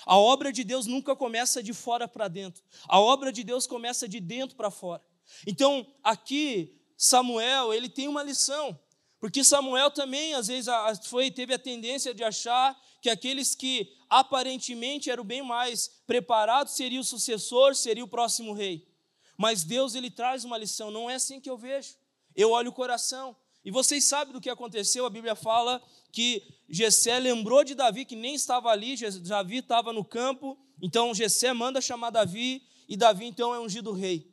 A 0.05 0.15
obra 0.15 0.53
de 0.53 0.63
Deus 0.63 0.85
nunca 0.85 1.15
começa 1.15 1.63
de 1.63 1.73
fora 1.73 2.07
para 2.07 2.27
dentro, 2.27 2.61
a 2.87 2.99
obra 2.99 3.31
de 3.31 3.43
Deus 3.43 3.65
começa 3.65 4.07
de 4.07 4.19
dentro 4.19 4.55
para 4.55 4.69
fora. 4.69 5.01
Então, 5.47 5.87
aqui, 6.03 6.79
Samuel, 6.95 7.73
ele 7.73 7.89
tem 7.89 8.07
uma 8.07 8.21
lição, 8.21 8.79
porque 9.19 9.43
Samuel 9.43 9.89
também, 9.89 10.35
às 10.35 10.45
vezes, 10.45 10.69
foi, 11.05 11.31
teve 11.31 11.51
a 11.51 11.57
tendência 11.57 12.13
de 12.13 12.23
achar 12.23 12.79
que 13.01 13.09
aqueles 13.09 13.55
que 13.55 13.91
aparentemente 14.07 15.09
eram 15.09 15.23
bem 15.23 15.41
mais 15.41 15.87
preparados 16.05 16.75
seria 16.75 16.99
o 16.99 17.03
sucessor, 17.03 17.73
seria 17.73 18.03
o 18.03 18.07
próximo 18.07 18.53
rei. 18.53 18.87
Mas 19.35 19.63
Deus, 19.63 19.95
ele 19.95 20.11
traz 20.11 20.45
uma 20.45 20.59
lição, 20.59 20.91
não 20.91 21.09
é 21.09 21.15
assim 21.15 21.41
que 21.41 21.49
eu 21.49 21.57
vejo. 21.57 22.04
Eu 22.35 22.51
olho 22.51 22.69
o 22.69 22.73
coração. 22.73 23.35
E 23.63 23.71
vocês 23.71 24.03
sabem 24.03 24.31
do 24.31 24.39
que 24.39 24.49
aconteceu, 24.49 25.05
a 25.05 25.09
Bíblia 25.09 25.35
fala 25.35 25.81
que 26.11 26.43
Jessé 26.69 27.17
lembrou 27.17 27.63
de 27.63 27.73
Davi, 27.73 28.05
que 28.05 28.15
nem 28.15 28.35
estava 28.35 28.69
ali, 28.69 28.95
Davi 29.21 29.57
estava 29.57 29.91
no 29.91 30.05
campo, 30.05 30.57
então 30.79 31.15
Jessé 31.15 31.51
manda 31.51 31.81
chamar 31.81 32.11
Davi, 32.11 32.61
e 32.87 32.95
Davi 32.95 33.25
então 33.25 33.55
é 33.55 33.59
ungido 33.59 33.91
rei. 33.91 34.31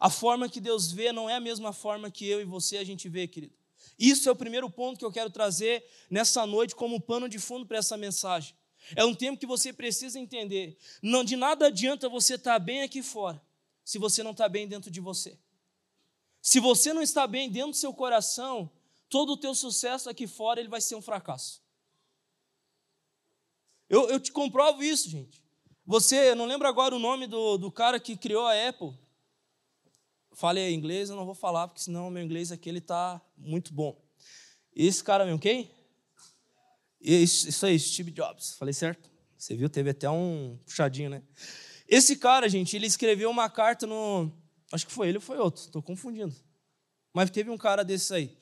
A 0.00 0.08
forma 0.08 0.48
que 0.48 0.60
Deus 0.60 0.92
vê 0.92 1.10
não 1.10 1.28
é 1.28 1.34
a 1.34 1.40
mesma 1.40 1.72
forma 1.72 2.08
que 2.08 2.24
eu 2.26 2.40
e 2.40 2.44
você 2.44 2.76
a 2.76 2.84
gente 2.84 3.08
vê, 3.08 3.26
querido. 3.26 3.52
Isso 3.98 4.28
é 4.28 4.32
o 4.32 4.36
primeiro 4.36 4.70
ponto 4.70 4.96
que 4.96 5.04
eu 5.04 5.10
quero 5.10 5.28
trazer 5.28 5.84
nessa 6.08 6.46
noite 6.46 6.76
como 6.76 7.00
pano 7.00 7.28
de 7.28 7.40
fundo 7.40 7.66
para 7.66 7.78
essa 7.78 7.96
mensagem. 7.96 8.54
É 8.94 9.04
um 9.04 9.14
tempo 9.14 9.40
que 9.40 9.46
você 9.46 9.72
precisa 9.72 10.20
entender. 10.20 10.78
Não, 11.02 11.24
de 11.24 11.34
nada 11.34 11.66
adianta 11.66 12.08
você 12.08 12.34
estar 12.34 12.52
tá 12.52 12.58
bem 12.60 12.82
aqui 12.82 13.02
fora, 13.02 13.42
se 13.84 13.98
você 13.98 14.22
não 14.22 14.30
está 14.30 14.48
bem 14.48 14.68
dentro 14.68 14.88
de 14.88 15.00
você. 15.00 15.36
Se 16.40 16.60
você 16.60 16.92
não 16.92 17.02
está 17.02 17.26
bem 17.26 17.50
dentro 17.50 17.72
do 17.72 17.76
seu 17.76 17.92
coração, 17.92 18.70
todo 19.08 19.32
o 19.32 19.36
teu 19.36 19.54
sucesso 19.54 20.08
aqui 20.08 20.26
fora 20.26 20.60
ele 20.60 20.68
vai 20.68 20.80
ser 20.80 20.94
um 20.94 21.02
fracasso. 21.02 21.62
Eu, 23.88 24.08
eu 24.08 24.20
te 24.20 24.30
comprovo 24.30 24.82
isso, 24.82 25.08
gente. 25.08 25.42
Você, 25.86 26.34
não 26.34 26.44
lembro 26.44 26.68
agora 26.68 26.94
o 26.94 26.98
nome 26.98 27.26
do, 27.26 27.56
do 27.56 27.72
cara 27.72 27.98
que 27.98 28.16
criou 28.16 28.46
a 28.46 28.68
Apple. 28.68 28.92
Falei 30.32 30.72
inglês, 30.74 31.08
eu 31.08 31.16
não 31.16 31.24
vou 31.24 31.34
falar, 31.34 31.66
porque 31.66 31.80
senão 31.80 32.10
meu 32.10 32.22
inglês 32.22 32.52
aqui 32.52 32.68
ele 32.68 32.80
tá 32.80 33.20
muito 33.36 33.72
bom. 33.72 34.00
Esse 34.74 35.02
cara 35.02 35.24
mesmo, 35.24 35.40
quem? 35.40 35.70
Isso, 37.00 37.48
isso 37.48 37.64
aí, 37.64 37.78
Steve 37.78 38.10
Jobs. 38.10 38.54
Falei 38.54 38.74
certo? 38.74 39.10
Você 39.36 39.56
viu? 39.56 39.68
Teve 39.68 39.90
até 39.90 40.10
um 40.10 40.58
puxadinho, 40.66 41.10
né? 41.10 41.22
Esse 41.88 42.16
cara, 42.16 42.48
gente, 42.48 42.76
ele 42.76 42.86
escreveu 42.86 43.30
uma 43.30 43.48
carta 43.48 43.86
no. 43.86 44.30
Acho 44.72 44.86
que 44.86 44.92
foi 44.92 45.08
ele 45.08 45.18
ou 45.18 45.22
foi 45.22 45.38
outro, 45.38 45.62
estou 45.62 45.82
confundindo. 45.82 46.34
Mas 47.12 47.30
teve 47.30 47.50
um 47.50 47.56
cara 47.56 47.82
desse 47.82 48.14
aí. 48.14 48.36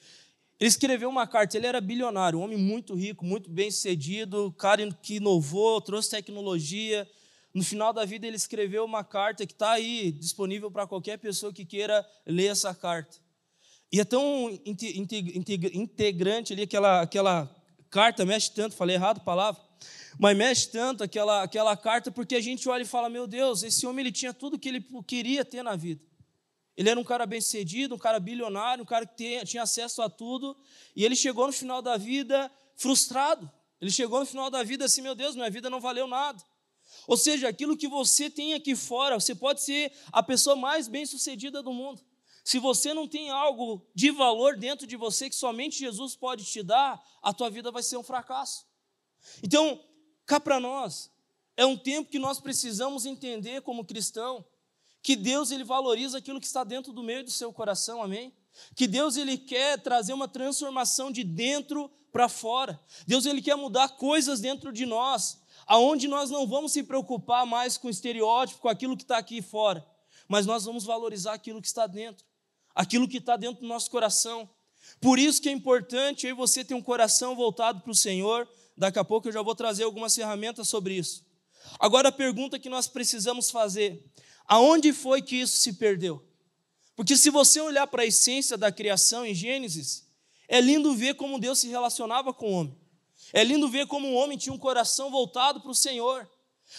Ele 0.59 0.69
escreveu 0.69 1.09
uma 1.09 1.27
carta, 1.27 1.57
ele 1.57 1.67
era 1.67 1.81
bilionário, 1.81 2.39
um 2.39 2.43
homem 2.43 2.57
muito 2.57 2.95
rico, 2.95 3.25
muito 3.25 3.51
bem 3.51 3.71
sucedido, 3.71 4.53
cara 4.59 4.91
que 5.03 5.17
inovou, 5.17 5.81
trouxe 5.81 6.11
tecnologia. 6.11 7.09
No 7.53 7.63
final 7.63 7.93
da 7.93 8.05
vida, 8.05 8.27
ele 8.27 8.37
escreveu 8.37 8.85
uma 8.85 9.05
carta 9.05 9.47
que 9.47 9.53
está 9.53 9.73
aí 9.73 10.11
disponível 10.13 10.71
para 10.71 10.87
qualquer 10.87 11.19
pessoa 11.19 11.53
que 11.53 11.65
queira 11.65 12.07
ler 12.27 12.47
essa 12.47 12.75
carta. 12.75 13.19
E 13.93 14.01
é 14.01 14.05
tão 14.05 14.51
integrante 15.75 16.53
ali 16.53 16.63
aquela, 16.63 17.03
aquela 17.03 17.57
carta, 17.91 18.25
mexe 18.25 18.51
tanto, 18.51 18.75
falei 18.75 18.97
errado 18.97 19.19
a 19.19 19.25
palavra, 19.25 19.61
mas 20.19 20.37
mexe 20.37 20.69
tanto 20.71 21.05
aquela, 21.05 21.43
aquela 21.43 21.77
carta 21.77 22.11
porque 22.11 22.35
a 22.35 22.41
gente 22.41 22.69
olha 22.69 22.83
e 22.83 22.87
fala: 22.87 23.09
meu 23.09 23.27
Deus, 23.27 23.63
esse 23.63 23.87
homem 23.87 24.05
ele 24.05 24.13
tinha 24.13 24.33
tudo 24.33 24.59
que 24.59 24.69
ele 24.69 24.85
queria 25.07 25.45
ter 25.45 25.63
na 25.63 25.77
vida. 25.77 26.03
Ele 26.77 26.91
era 26.91 27.01
um 27.01 27.05
cara 27.05 27.25
bem 27.25 27.41
sucedido, 27.41 27.95
um 27.95 27.99
cara 27.99 28.21
bilionário, 28.21 28.83
um 28.83 28.87
cara 28.87 29.07
que 29.07 29.45
tinha 29.45 29.63
acesso 29.63 30.03
a 30.03 30.11
tudo, 30.11 30.57
e 30.95 31.05
ele 31.05 31.17
chegou 31.17 31.47
no 31.47 31.53
final 31.53 31.81
da 31.81 31.97
vida 31.97 32.51
frustrado. 32.77 33.51
Ele 33.81 33.91
chegou 33.91 34.21
no 34.21 34.27
final 34.27 34.51
da 34.51 34.63
vida 34.63 34.85
assim: 34.85 35.01
meu 35.01 35.15
Deus, 35.15 35.35
minha 35.35 35.51
vida 35.51 35.71
não 35.71 35.81
valeu 35.81 36.07
nada. 36.07 36.43
Ou 37.07 37.17
seja, 37.17 37.49
aquilo 37.49 37.77
que 37.77 37.89
você 37.89 38.29
tem 38.29 38.55
aqui 38.55 38.75
fora, 38.75 39.19
você 39.19 39.35
pode 39.35 39.63
ser 39.63 39.93
a 40.13 40.23
pessoa 40.23 40.55
mais 40.55 40.89
bem 40.89 41.07
sucedida 41.07 41.63
do 41.63 41.73
mundo. 41.73 42.03
Se 42.45 42.59
você 42.59 42.95
não 42.95 43.09
tem 43.09 43.31
algo 43.31 43.85
de 43.95 44.11
valor 44.11 44.57
dentro 44.57 44.87
de 44.87 44.97
você 44.97 45.29
que 45.29 45.35
somente 45.35 45.79
Jesus 45.79 46.15
pode 46.15 46.45
te 46.45 46.63
dar, 46.63 47.03
a 47.21 47.33
tua 47.33 47.51
vida 47.51 47.73
vai 47.73 47.83
ser 47.83 47.97
um 47.97 48.03
fracasso. 48.03 48.65
Então, 49.43 49.83
cá 50.25 50.39
para 50.39 50.61
nós, 50.61 51.11
é 51.57 51.67
um 51.67 51.77
tempo 51.77 52.11
que 52.11 52.19
nós 52.19 52.39
precisamos 52.39 53.05
entender 53.05 53.63
como 53.63 53.85
cristão 53.85 54.45
que 55.07 55.15
Deus 55.15 55.53
ele 55.53 55.63
valoriza 55.63 56.19
aquilo 56.19 56.41
que 56.41 56.49
está 56.49 56.65
dentro 56.65 56.93
do 56.93 57.01
meio 57.01 57.23
do 57.23 57.31
seu 57.31 57.53
coração, 57.53 58.03
amém? 58.03 58.35
Que 58.75 58.89
Deus 58.89 59.17
ele 59.17 59.39
quer 59.39 59.81
trazer 59.81 60.13
uma 60.13 60.27
transformação 60.27 61.13
de 61.13 61.23
dentro 61.23 61.89
para 62.11 62.29
fora. 62.29 62.81
Deus 63.07 63.25
ele 63.25 63.41
quer 63.41 63.55
mudar 63.55 63.91
coisas 63.91 64.41
dentro 64.41 64.73
de 64.73 64.85
nós, 64.85 65.41
aonde 65.65 66.09
nós 66.09 66.29
não 66.29 66.45
vamos 66.45 66.73
se 66.73 66.83
preocupar 66.83 67.47
mais 67.47 67.79
com 67.79 67.87
o 67.87 67.91
estereótipo, 67.91 68.63
com 68.63 68.69
aquilo 68.69 68.97
que 68.97 69.05
está 69.05 69.17
aqui 69.17 69.41
fora, 69.41 69.87
mas 70.27 70.45
nós 70.45 70.65
vamos 70.65 70.83
valorizar 70.83 71.35
aquilo 71.35 71.63
que 71.63 71.69
está 71.69 71.87
dentro, 71.87 72.25
aquilo 72.75 73.07
que 73.07 73.19
está 73.19 73.37
dentro 73.37 73.63
do 73.63 73.69
nosso 73.69 73.89
coração. 73.89 74.51
Por 75.01 75.21
isso 75.21 75.41
que 75.41 75.49
é 75.49 75.53
importante 75.53 76.27
aí 76.27 76.33
você 76.33 76.65
ter 76.65 76.75
um 76.75 76.83
coração 76.83 77.37
voltado 77.37 77.81
para 77.81 77.93
o 77.93 77.95
Senhor, 77.95 78.49
Daqui 78.77 78.99
a 78.99 79.05
pouco 79.05 79.27
eu 79.27 79.33
já 79.33 79.41
vou 79.41 79.55
trazer 79.55 79.85
algumas 79.85 80.15
ferramentas 80.15 80.69
sobre 80.69 80.95
isso. 80.95 81.25
Agora 81.79 82.09
a 82.09 82.13
pergunta 82.13 82.59
que 82.59 82.69
nós 82.69 82.87
precisamos 82.87 83.51
fazer: 83.51 84.05
aonde 84.47 84.93
foi 84.93 85.23
que 85.23 85.37
isso 85.37 85.57
se 85.59 85.75
perdeu? 85.75 86.23
Porque 86.95 87.17
se 87.17 87.29
você 87.29 87.61
olhar 87.61 87.87
para 87.87 88.03
a 88.03 88.07
essência 88.07 88.57
da 88.57 88.73
criação 88.73 89.25
em 89.25 89.35
Gênesis, 89.35 90.07
é 90.49 90.61
lindo 90.61 90.95
ver 90.95 91.15
como 91.15 91.39
Deus 91.39 91.59
se 91.59 91.69
relacionava 91.69 92.33
com 92.33 92.51
o 92.51 92.53
homem. 92.53 92.79
É 93.33 93.45
lindo 93.45 93.69
ver 93.69 93.87
como 93.87 94.09
o 94.09 94.15
homem 94.15 94.39
tinha 94.39 94.53
um 94.53 94.59
coração 94.59 95.11
voltado 95.11 95.61
para 95.61 95.71
o 95.71 95.75
Senhor. 95.75 96.29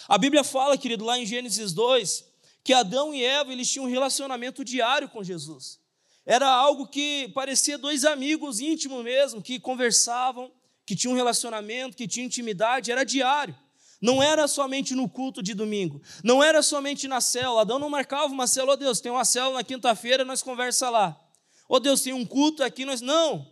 A 0.08 0.18
Bíblia 0.18 0.44
fala, 0.44 0.78
querido, 0.78 1.06
lá 1.06 1.20
em 1.20 1.26
Gênesis 1.26 1.72
2, 1.74 2.26
que 2.64 2.74
Adão 2.74 3.14
e 3.14 3.24
Eva 3.24 3.52
eles 3.52 3.70
tinham 3.70 3.86
um 3.86 3.90
relacionamento 3.90 4.64
diário 4.64 5.08
com 5.10 5.24
Jesus. 5.24 5.80
Era 6.26 6.50
algo 6.50 6.88
que 6.88 7.30
parecia 7.30 7.78
dois 7.78 8.04
amigos 8.04 8.60
íntimos 8.60 9.04
mesmo, 9.04 9.42
que 9.42 9.60
conversavam, 9.60 10.52
que 10.86 10.96
tinha 10.96 11.12
um 11.12 11.16
relacionamento, 11.16 11.96
que 11.96 12.08
tinha 12.08 12.26
intimidade, 12.26 12.92
era 12.92 13.06
diário. 13.06 13.56
Não 14.02 14.22
era 14.22 14.48
somente 14.48 14.94
no 14.94 15.10
culto 15.10 15.42
de 15.42 15.54
domingo, 15.54 16.02
não 16.24 16.44
era 16.44 16.62
somente 16.62 17.08
na 17.08 17.20
célula. 17.20 17.62
Adão 17.62 17.80
não 17.80 17.90
marcava 17.90 18.32
uma 18.32 18.46
célula, 18.46 18.74
oh 18.74 18.78
Deus, 18.78 19.00
tem 19.00 19.12
uma 19.12 19.26
célula 19.26 19.56
na 19.56 19.64
quinta-feira, 19.64 20.24
nós 20.24 20.44
conversa 20.44 20.90
lá. 20.90 21.20
Oh 21.68 21.80
Deus, 21.80 22.02
tem 22.02 22.14
um 22.14 22.26
culto 22.26 22.64
aqui, 22.64 22.86
nós 22.86 23.02
não. 23.02 23.50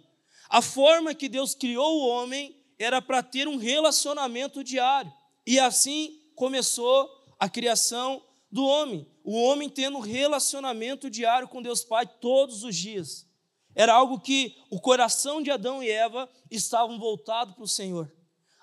A 0.49 0.61
forma 0.61 1.13
que 1.15 1.27
Deus 1.27 1.55
criou 1.55 1.99
o 1.99 2.07
homem 2.07 2.55
era 2.77 3.01
para 3.01 3.23
ter 3.23 3.47
um 3.47 3.57
relacionamento 3.57 4.63
diário. 4.63 5.11
E 5.45 5.59
assim 5.59 6.21
começou 6.35 7.09
a 7.39 7.49
criação 7.49 8.23
do 8.51 8.65
homem. 8.65 9.07
O 9.23 9.41
homem 9.41 9.69
tendo 9.69 9.97
um 9.97 10.01
relacionamento 10.01 11.09
diário 11.09 11.47
com 11.47 11.61
Deus 11.61 11.83
Pai 11.83 12.05
todos 12.05 12.63
os 12.63 12.75
dias. 12.75 13.25
Era 13.73 13.93
algo 13.93 14.19
que 14.19 14.55
o 14.69 14.79
coração 14.79 15.41
de 15.41 15.51
Adão 15.51 15.83
e 15.83 15.89
Eva 15.89 16.29
estavam 16.49 16.97
voltados 16.97 17.55
para 17.55 17.63
o 17.63 17.67
Senhor. 17.67 18.11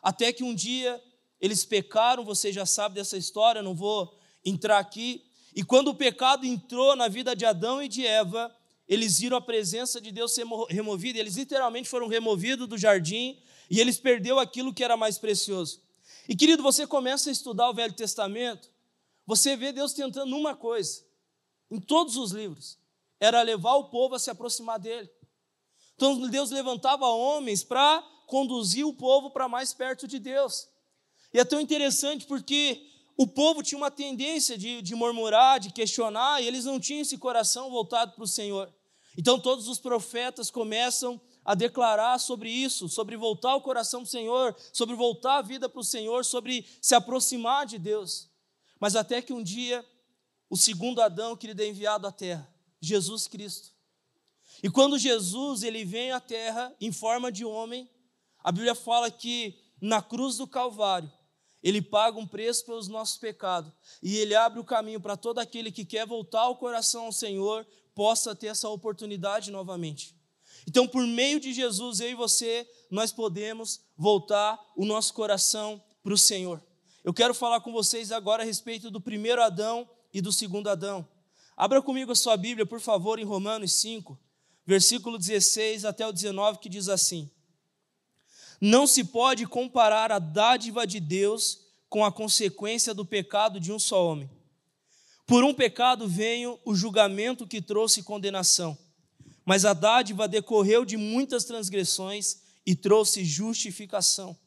Até 0.02 0.32
que 0.32 0.42
um 0.42 0.54
dia 0.54 1.02
eles 1.42 1.64
pecaram, 1.64 2.24
você 2.24 2.52
já 2.52 2.64
sabe 2.64 2.94
dessa 2.94 3.16
história, 3.16 3.60
não 3.60 3.74
vou 3.74 4.16
entrar 4.44 4.78
aqui. 4.78 5.24
E 5.52 5.64
quando 5.64 5.88
o 5.88 5.94
pecado 5.94 6.46
entrou 6.46 6.94
na 6.94 7.08
vida 7.08 7.34
de 7.34 7.44
Adão 7.44 7.82
e 7.82 7.88
de 7.88 8.06
Eva, 8.06 8.54
eles 8.88 9.18
viram 9.18 9.36
a 9.36 9.40
presença 9.40 10.00
de 10.00 10.12
Deus 10.12 10.32
ser 10.32 10.46
removida, 10.68 11.18
eles 11.18 11.34
literalmente 11.36 11.88
foram 11.88 12.06
removidos 12.06 12.68
do 12.68 12.78
jardim 12.78 13.42
e 13.68 13.80
eles 13.80 13.98
perderam 13.98 14.38
aquilo 14.38 14.72
que 14.72 14.84
era 14.84 14.96
mais 14.96 15.18
precioso. 15.18 15.82
E 16.28 16.36
querido, 16.36 16.62
você 16.62 16.86
começa 16.86 17.28
a 17.28 17.32
estudar 17.32 17.68
o 17.68 17.74
Velho 17.74 17.92
Testamento, 17.92 18.70
você 19.26 19.56
vê 19.56 19.72
Deus 19.72 19.92
tentando 19.92 20.36
uma 20.36 20.54
coisa, 20.54 21.02
em 21.68 21.80
todos 21.80 22.16
os 22.16 22.30
livros, 22.30 22.78
era 23.18 23.42
levar 23.42 23.74
o 23.74 23.84
povo 23.84 24.14
a 24.14 24.18
se 24.18 24.30
aproximar 24.30 24.78
dele. 24.78 25.10
Então 25.96 26.28
Deus 26.28 26.50
levantava 26.50 27.06
homens 27.06 27.64
para 27.64 28.00
conduzir 28.28 28.86
o 28.86 28.94
povo 28.94 29.30
para 29.30 29.48
mais 29.48 29.74
perto 29.74 30.06
de 30.06 30.20
Deus. 30.20 30.71
E 31.32 31.38
é 31.38 31.44
tão 31.44 31.60
interessante 31.60 32.26
porque 32.26 32.86
o 33.16 33.26
povo 33.26 33.62
tinha 33.62 33.78
uma 33.78 33.90
tendência 33.90 34.56
de, 34.56 34.82
de 34.82 34.94
murmurar, 34.94 35.60
de 35.60 35.70
questionar, 35.70 36.40
e 36.42 36.46
eles 36.46 36.64
não 36.64 36.80
tinham 36.80 37.02
esse 37.02 37.16
coração 37.18 37.70
voltado 37.70 38.12
para 38.12 38.24
o 38.24 38.28
Senhor. 38.28 38.72
Então 39.16 39.38
todos 39.38 39.68
os 39.68 39.78
profetas 39.78 40.50
começam 40.50 41.20
a 41.44 41.54
declarar 41.54 42.18
sobre 42.18 42.50
isso, 42.50 42.88
sobre 42.88 43.16
voltar 43.16 43.54
o 43.54 43.60
coração 43.60 44.00
para 44.00 44.08
o 44.08 44.10
Senhor, 44.10 44.56
sobre 44.72 44.94
voltar 44.94 45.38
a 45.38 45.42
vida 45.42 45.68
para 45.68 45.80
o 45.80 45.84
Senhor, 45.84 46.24
sobre 46.24 46.66
se 46.80 46.94
aproximar 46.94 47.66
de 47.66 47.78
Deus. 47.78 48.30
Mas 48.80 48.96
até 48.96 49.20
que 49.20 49.32
um 49.32 49.42
dia, 49.42 49.84
o 50.48 50.56
segundo 50.56 51.02
Adão, 51.02 51.36
que 51.36 51.46
ele 51.46 51.62
é 51.62 51.68
enviado 51.68 52.06
à 52.06 52.12
terra, 52.12 52.52
Jesus 52.80 53.26
Cristo. 53.26 53.70
E 54.62 54.70
quando 54.70 54.98
Jesus 54.98 55.62
ele 55.62 55.84
vem 55.84 56.12
à 56.12 56.20
terra 56.20 56.74
em 56.80 56.92
forma 56.92 57.30
de 57.30 57.44
homem, 57.44 57.88
a 58.42 58.50
Bíblia 58.50 58.74
fala 58.74 59.10
que 59.10 59.58
na 59.80 60.00
cruz 60.00 60.36
do 60.36 60.46
Calvário, 60.46 61.10
ele 61.62 61.80
paga 61.80 62.18
um 62.18 62.26
preço 62.26 62.66
pelos 62.66 62.88
nossos 62.88 63.18
pecados 63.18 63.72
e 64.02 64.16
ele 64.16 64.34
abre 64.34 64.58
o 64.58 64.64
caminho 64.64 65.00
para 65.00 65.16
todo 65.16 65.38
aquele 65.38 65.70
que 65.70 65.84
quer 65.84 66.06
voltar 66.06 66.48
o 66.48 66.56
coração 66.56 67.06
ao 67.06 67.12
Senhor 67.12 67.66
possa 67.94 68.34
ter 68.34 68.48
essa 68.48 68.68
oportunidade 68.68 69.50
novamente. 69.50 70.16
Então, 70.66 70.86
por 70.86 71.06
meio 71.06 71.40
de 71.40 71.52
Jesus, 71.52 72.00
eu 72.00 72.10
e 72.10 72.14
você, 72.14 72.68
nós 72.90 73.12
podemos 73.12 73.80
voltar 73.96 74.58
o 74.76 74.84
nosso 74.84 75.12
coração 75.12 75.82
para 76.02 76.14
o 76.14 76.18
Senhor. 76.18 76.62
Eu 77.04 77.12
quero 77.12 77.34
falar 77.34 77.60
com 77.60 77.72
vocês 77.72 78.12
agora 78.12 78.42
a 78.42 78.46
respeito 78.46 78.90
do 78.90 79.00
primeiro 79.00 79.42
Adão 79.42 79.88
e 80.14 80.20
do 80.20 80.32
segundo 80.32 80.68
Adão. 80.68 81.06
Abra 81.56 81.82
comigo 81.82 82.12
a 82.12 82.16
sua 82.16 82.36
Bíblia, 82.36 82.64
por 82.64 82.80
favor, 82.80 83.18
em 83.18 83.24
Romanos 83.24 83.72
5, 83.74 84.18
versículo 84.64 85.18
16 85.18 85.84
até 85.84 86.06
o 86.06 86.12
19, 86.12 86.58
que 86.58 86.68
diz 86.68 86.88
assim: 86.88 87.30
Não 88.64 88.86
se 88.86 89.02
pode 89.02 89.44
comparar 89.44 90.12
a 90.12 90.20
dádiva 90.20 90.86
de 90.86 91.00
Deus 91.00 91.62
com 91.88 92.04
a 92.04 92.12
consequência 92.12 92.94
do 92.94 93.04
pecado 93.04 93.58
de 93.58 93.72
um 93.72 93.78
só 93.78 94.06
homem. 94.06 94.30
Por 95.26 95.42
um 95.42 95.52
pecado 95.52 96.06
veio 96.06 96.56
o 96.64 96.72
julgamento 96.72 97.44
que 97.44 97.60
trouxe 97.60 98.04
condenação, 98.04 98.78
mas 99.44 99.64
a 99.64 99.72
dádiva 99.72 100.28
decorreu 100.28 100.84
de 100.84 100.96
muitas 100.96 101.42
transgressões 101.42 102.36
e 102.64 102.76
trouxe 102.76 103.24
justificação. 103.24 104.38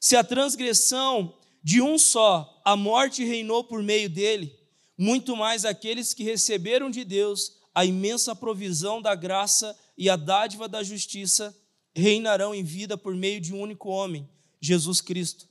Se 0.00 0.16
a 0.16 0.24
transgressão 0.24 1.36
de 1.62 1.82
um 1.82 1.98
só, 1.98 2.62
a 2.64 2.74
morte 2.74 3.22
reinou 3.22 3.62
por 3.62 3.82
meio 3.82 4.08
dele, 4.08 4.58
muito 4.96 5.36
mais 5.36 5.66
aqueles 5.66 6.14
que 6.14 6.24
receberam 6.24 6.88
de 6.88 7.04
Deus 7.04 7.58
a 7.74 7.84
imensa 7.84 8.34
provisão 8.34 9.02
da 9.02 9.14
graça 9.14 9.78
e 9.98 10.08
a 10.08 10.16
dádiva 10.16 10.66
da 10.66 10.82
justiça 10.82 11.54
reinarão 11.94 12.54
em 12.54 12.62
vida 12.62 12.96
por 12.96 13.14
meio 13.14 13.40
de 13.40 13.54
um 13.54 13.60
único 13.60 13.88
homem, 13.88 14.28
Jesus 14.60 15.00
Cristo. 15.00 15.48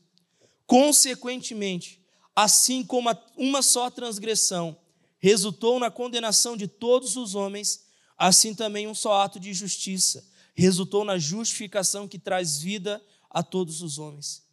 Consequentemente, 0.66 2.02
assim 2.36 2.84
como 2.84 3.10
uma 3.38 3.62
só 3.62 3.90
transgressão 3.90 4.78
resultou 5.20 5.80
na 5.80 5.90
condenação 5.90 6.58
de 6.58 6.68
todos 6.68 7.16
os 7.16 7.36
homens, 7.36 7.86
assim 8.18 8.54
também 8.54 8.88
um 8.88 8.96
só 8.96 9.22
ato 9.22 9.40
de 9.40 9.54
justiça 9.54 10.32
resultou 10.56 11.04
na 11.04 11.18
justificação 11.18 12.08
que 12.08 12.20
traz 12.20 12.60
vida 12.60 13.04
a 13.28 13.42
todos 13.42 13.82
os 13.82 13.98
homens. 13.98 14.44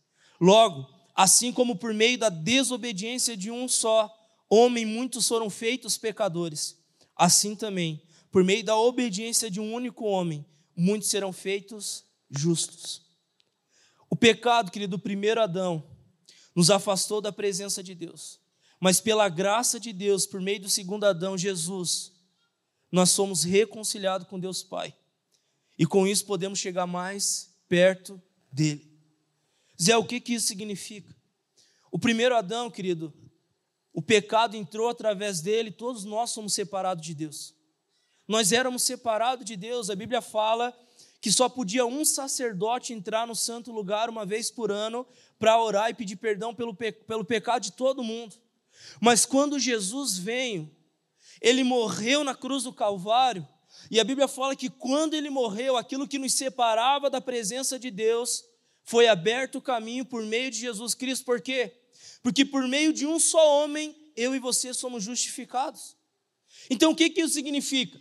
Logo, 0.40 0.88
Assim 1.20 1.52
como 1.52 1.76
por 1.76 1.92
meio 1.92 2.16
da 2.16 2.30
desobediência 2.30 3.37
de 3.37 3.50
um 3.50 3.68
só 3.68 4.11
homem 4.49 4.87
muitos 4.87 5.28
foram 5.28 5.50
feitos 5.50 5.99
pecadores, 5.99 6.78
assim 7.14 7.54
também, 7.54 8.00
por 8.32 8.42
meio 8.42 8.64
da 8.64 8.75
obediência 8.75 9.50
de 9.50 9.61
um 9.61 9.75
único 9.75 10.06
homem, 10.06 10.42
muitos 10.80 11.10
serão 11.10 11.32
feitos 11.32 12.04
justos. 12.30 13.02
O 14.08 14.16
pecado, 14.16 14.70
querido, 14.70 14.96
do 14.96 15.02
primeiro 15.02 15.40
Adão, 15.40 15.87
nos 16.54 16.70
afastou 16.70 17.20
da 17.20 17.30
presença 17.30 17.82
de 17.82 17.94
Deus. 17.94 18.40
Mas 18.80 19.00
pela 19.00 19.28
graça 19.28 19.78
de 19.78 19.92
Deus, 19.92 20.25
por 20.26 20.40
meio 20.40 20.60
do 20.60 20.70
segundo 20.70 21.04
Adão, 21.04 21.37
Jesus, 21.37 22.12
nós 22.90 23.10
somos 23.10 23.44
reconciliados 23.44 24.26
com 24.26 24.40
Deus 24.40 24.62
Pai. 24.62 24.96
E 25.78 25.84
com 25.84 26.06
isso 26.06 26.25
podemos 26.25 26.58
chegar 26.58 26.87
mais 26.87 27.54
perto 27.68 28.20
dele. 28.50 28.90
Zé, 29.80 29.96
o 29.96 30.04
que, 30.04 30.18
que 30.18 30.32
isso 30.32 30.46
significa? 30.46 31.14
O 31.92 31.99
primeiro 31.99 32.34
Adão, 32.34 32.70
querido, 32.70 33.12
o 33.92 34.00
pecado 34.00 34.56
entrou 34.56 34.88
através 34.88 35.40
dele, 35.42 35.70
todos 35.70 36.04
nós 36.04 36.30
somos 36.30 36.54
separados 36.54 37.04
de 37.04 37.14
Deus. 37.14 37.54
Nós 38.30 38.52
éramos 38.52 38.84
separados 38.84 39.44
de 39.44 39.56
Deus, 39.56 39.90
a 39.90 39.96
Bíblia 39.96 40.22
fala 40.22 40.72
que 41.20 41.32
só 41.32 41.49
podia 41.49 41.84
um 41.84 42.04
sacerdote 42.04 42.92
entrar 42.92 43.26
no 43.26 43.34
santo 43.34 43.72
lugar 43.72 44.08
uma 44.08 44.25
vez 44.25 44.52
por 44.52 44.70
ano 44.70 45.04
para 45.37 45.60
orar 45.60 45.90
e 45.90 45.94
pedir 45.94 46.14
perdão 46.14 46.54
pelo, 46.54 46.72
pe 46.72 46.92
pelo 46.92 47.25
pecado 47.25 47.62
de 47.62 47.72
todo 47.72 48.04
mundo. 48.04 48.37
Mas 49.00 49.26
quando 49.26 49.58
Jesus 49.58 50.16
veio, 50.16 50.70
ele 51.40 51.64
morreu 51.64 52.22
na 52.22 52.32
cruz 52.32 52.62
do 52.62 52.72
Calvário, 52.72 53.44
e 53.90 53.99
a 53.99 54.04
Bíblia 54.04 54.28
fala 54.28 54.54
que 54.54 54.70
quando 54.70 55.14
ele 55.14 55.28
morreu, 55.28 55.76
aquilo 55.76 56.06
que 56.06 56.16
nos 56.16 56.34
separava 56.34 57.10
da 57.10 57.20
presença 57.20 57.80
de 57.80 57.90
Deus 57.90 58.44
foi 58.84 59.08
aberto 59.08 59.56
o 59.56 59.60
caminho 59.60 60.04
por 60.04 60.22
meio 60.22 60.52
de 60.52 60.60
Jesus 60.60 60.94
Cristo, 60.94 61.25
por 61.25 61.40
quê? 61.40 61.80
Porque 62.22 62.44
por 62.44 62.68
meio 62.68 62.92
de 62.92 63.08
um 63.08 63.18
só 63.18 63.64
homem, 63.64 64.12
eu 64.14 64.37
e 64.37 64.38
você 64.38 64.72
somos 64.72 65.02
justificados. 65.02 65.96
Então 66.70 66.92
o 66.92 66.94
que, 66.94 67.10
que 67.10 67.22
isso 67.22 67.34
significa? 67.34 68.00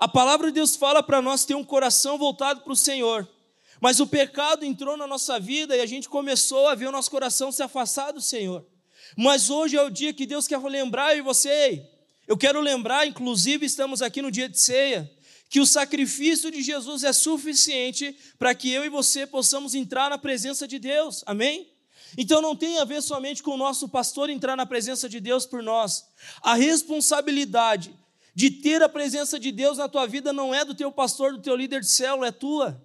A 0.00 0.08
palavra 0.08 0.46
de 0.46 0.54
Deus 0.54 0.76
fala 0.76 1.02
para 1.02 1.20
nós 1.20 1.44
ter 1.44 1.54
um 1.54 1.62
coração 1.62 2.16
voltado 2.16 2.62
para 2.62 2.72
o 2.72 2.76
Senhor. 2.76 3.28
Mas 3.78 4.00
o 4.00 4.06
pecado 4.06 4.64
entrou 4.64 4.96
na 4.96 5.06
nossa 5.06 5.38
vida 5.38 5.76
e 5.76 5.80
a 5.82 5.84
gente 5.84 6.08
começou 6.08 6.68
a 6.68 6.74
ver 6.74 6.88
o 6.88 6.90
nosso 6.90 7.10
coração 7.10 7.52
se 7.52 7.62
afastar 7.62 8.10
do 8.10 8.20
Senhor. 8.20 8.66
Mas 9.14 9.50
hoje 9.50 9.76
é 9.76 9.82
o 9.82 9.90
dia 9.90 10.14
que 10.14 10.24
Deus 10.24 10.48
quer 10.48 10.58
lembrar 10.58 11.14
e 11.14 11.20
você. 11.20 11.86
Eu 12.26 12.38
quero 12.38 12.62
lembrar, 12.62 13.06
inclusive 13.06 13.66
estamos 13.66 14.00
aqui 14.00 14.22
no 14.22 14.30
dia 14.30 14.48
de 14.48 14.58
ceia, 14.58 15.10
que 15.50 15.60
o 15.60 15.66
sacrifício 15.66 16.50
de 16.50 16.62
Jesus 16.62 17.04
é 17.04 17.12
suficiente 17.12 18.16
para 18.38 18.54
que 18.54 18.70
eu 18.70 18.86
e 18.86 18.88
você 18.88 19.26
possamos 19.26 19.74
entrar 19.74 20.08
na 20.08 20.16
presença 20.16 20.66
de 20.66 20.78
Deus. 20.78 21.22
Amém? 21.26 21.68
Então 22.16 22.40
não 22.40 22.56
tem 22.56 22.78
a 22.78 22.84
ver 22.86 23.02
somente 23.02 23.42
com 23.42 23.50
o 23.50 23.58
nosso 23.58 23.86
pastor 23.86 24.30
entrar 24.30 24.56
na 24.56 24.64
presença 24.64 25.10
de 25.10 25.20
Deus 25.20 25.44
por 25.44 25.62
nós. 25.62 26.06
A 26.40 26.54
responsabilidade 26.54 27.94
de 28.34 28.50
ter 28.50 28.82
a 28.82 28.88
presença 28.88 29.38
de 29.38 29.50
Deus 29.50 29.78
na 29.78 29.88
tua 29.88 30.06
vida 30.06 30.32
não 30.32 30.54
é 30.54 30.64
do 30.64 30.74
teu 30.74 30.90
pastor, 30.92 31.32
do 31.32 31.42
teu 31.42 31.56
líder 31.56 31.80
de 31.80 31.90
célula, 31.90 32.28
é 32.28 32.32
tua. 32.32 32.82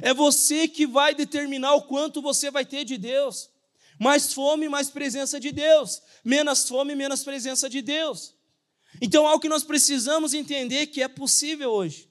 É 0.00 0.14
você 0.14 0.68
que 0.68 0.86
vai 0.86 1.14
determinar 1.14 1.74
o 1.74 1.82
quanto 1.82 2.22
você 2.22 2.50
vai 2.50 2.64
ter 2.64 2.84
de 2.84 2.96
Deus. 2.96 3.50
Mais 3.98 4.32
fome, 4.32 4.68
mais 4.68 4.90
presença 4.90 5.38
de 5.38 5.52
Deus. 5.52 6.02
Menos 6.24 6.68
fome, 6.68 6.94
menos 6.94 7.22
presença 7.22 7.68
de 7.68 7.82
Deus. 7.82 8.34
Então, 9.00 9.26
algo 9.26 9.40
que 9.40 9.48
nós 9.48 9.64
precisamos 9.64 10.34
entender 10.34 10.86
que 10.88 11.02
é 11.02 11.08
possível 11.08 11.70
hoje. 11.70 12.08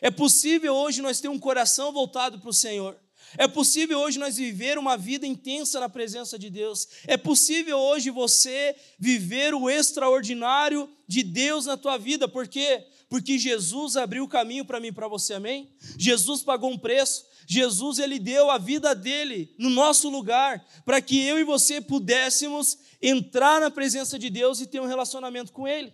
É 0.00 0.10
possível 0.10 0.74
hoje 0.74 1.02
nós 1.02 1.20
ter 1.20 1.28
um 1.28 1.38
coração 1.38 1.92
voltado 1.92 2.38
para 2.38 2.50
o 2.50 2.54
Senhor. 2.54 2.98
É 3.38 3.48
possível 3.48 3.98
hoje 4.00 4.18
nós 4.18 4.36
viver 4.36 4.78
uma 4.78 4.96
vida 4.96 5.26
intensa 5.26 5.80
na 5.80 5.88
presença 5.88 6.38
de 6.38 6.50
Deus. 6.50 6.88
É 7.06 7.16
possível 7.16 7.78
hoje 7.78 8.10
você 8.10 8.76
viver 8.98 9.54
o 9.54 9.70
extraordinário 9.70 10.88
de 11.06 11.22
Deus 11.22 11.66
na 11.66 11.76
tua 11.76 11.96
vida. 11.96 12.28
Por 12.28 12.46
quê? 12.46 12.84
Porque 13.08 13.38
Jesus 13.38 13.96
abriu 13.96 14.24
o 14.24 14.28
caminho 14.28 14.64
para 14.64 14.80
mim 14.80 14.88
e 14.88 14.92
para 14.92 15.08
você, 15.08 15.34
amém? 15.34 15.70
Jesus 15.98 16.42
pagou 16.42 16.70
um 16.70 16.78
preço. 16.78 17.26
Jesus 17.46 17.98
ele 17.98 18.18
deu 18.18 18.50
a 18.50 18.58
vida 18.58 18.94
dele 18.94 19.54
no 19.58 19.68
nosso 19.68 20.08
lugar 20.08 20.64
para 20.84 21.00
que 21.00 21.20
eu 21.20 21.38
e 21.38 21.44
você 21.44 21.80
pudéssemos 21.80 22.78
entrar 23.00 23.60
na 23.60 23.70
presença 23.70 24.18
de 24.18 24.30
Deus 24.30 24.60
e 24.60 24.66
ter 24.66 24.80
um 24.80 24.86
relacionamento 24.86 25.52
com 25.52 25.66
ele. 25.66 25.92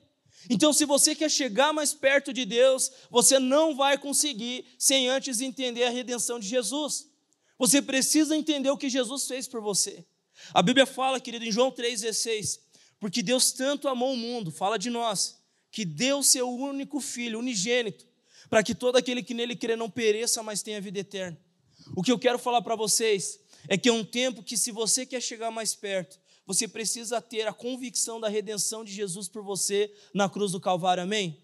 Então, 0.48 0.72
se 0.72 0.84
você 0.84 1.14
quer 1.14 1.30
chegar 1.30 1.72
mais 1.72 1.92
perto 1.92 2.32
de 2.32 2.44
Deus, 2.44 2.90
você 3.10 3.38
não 3.38 3.74
vai 3.74 3.98
conseguir 3.98 4.64
sem 4.78 5.08
antes 5.08 5.40
entender 5.40 5.84
a 5.84 5.90
redenção 5.90 6.38
de 6.38 6.46
Jesus. 6.46 7.08
Você 7.58 7.82
precisa 7.82 8.36
entender 8.36 8.70
o 8.70 8.76
que 8.76 8.88
Jesus 8.88 9.26
fez 9.26 9.48
por 9.48 9.60
você. 9.60 10.06
A 10.54 10.62
Bíblia 10.62 10.86
fala, 10.86 11.18
querido, 11.18 11.44
em 11.44 11.50
João 11.50 11.72
3,16, 11.72 12.60
porque 13.00 13.22
Deus 13.22 13.50
tanto 13.50 13.88
amou 13.88 14.12
o 14.12 14.16
mundo, 14.16 14.52
fala 14.52 14.78
de 14.78 14.88
nós, 14.88 15.38
que 15.70 15.84
deu 15.84 16.22
seu 16.22 16.48
único 16.48 17.00
filho, 17.00 17.40
unigênito, 17.40 18.06
para 18.48 18.62
que 18.62 18.74
todo 18.74 18.96
aquele 18.96 19.22
que 19.22 19.34
nele 19.34 19.56
crê 19.56 19.74
não 19.74 19.90
pereça, 19.90 20.42
mas 20.42 20.62
tenha 20.62 20.80
vida 20.80 21.00
eterna. 21.00 21.38
O 21.96 22.02
que 22.02 22.12
eu 22.12 22.18
quero 22.18 22.38
falar 22.38 22.62
para 22.62 22.76
vocês 22.76 23.40
é 23.68 23.76
que 23.76 23.88
é 23.88 23.92
um 23.92 24.04
tempo 24.04 24.42
que, 24.42 24.56
se 24.56 24.70
você 24.70 25.04
quer 25.04 25.20
chegar 25.20 25.50
mais 25.50 25.74
perto, 25.74 26.18
você 26.46 26.66
precisa 26.66 27.20
ter 27.20 27.46
a 27.46 27.52
convicção 27.52 28.20
da 28.20 28.28
redenção 28.28 28.84
de 28.84 28.92
Jesus 28.92 29.28
por 29.28 29.42
você 29.42 29.92
na 30.14 30.28
cruz 30.28 30.52
do 30.52 30.60
Calvário, 30.60 31.02
amém? 31.02 31.42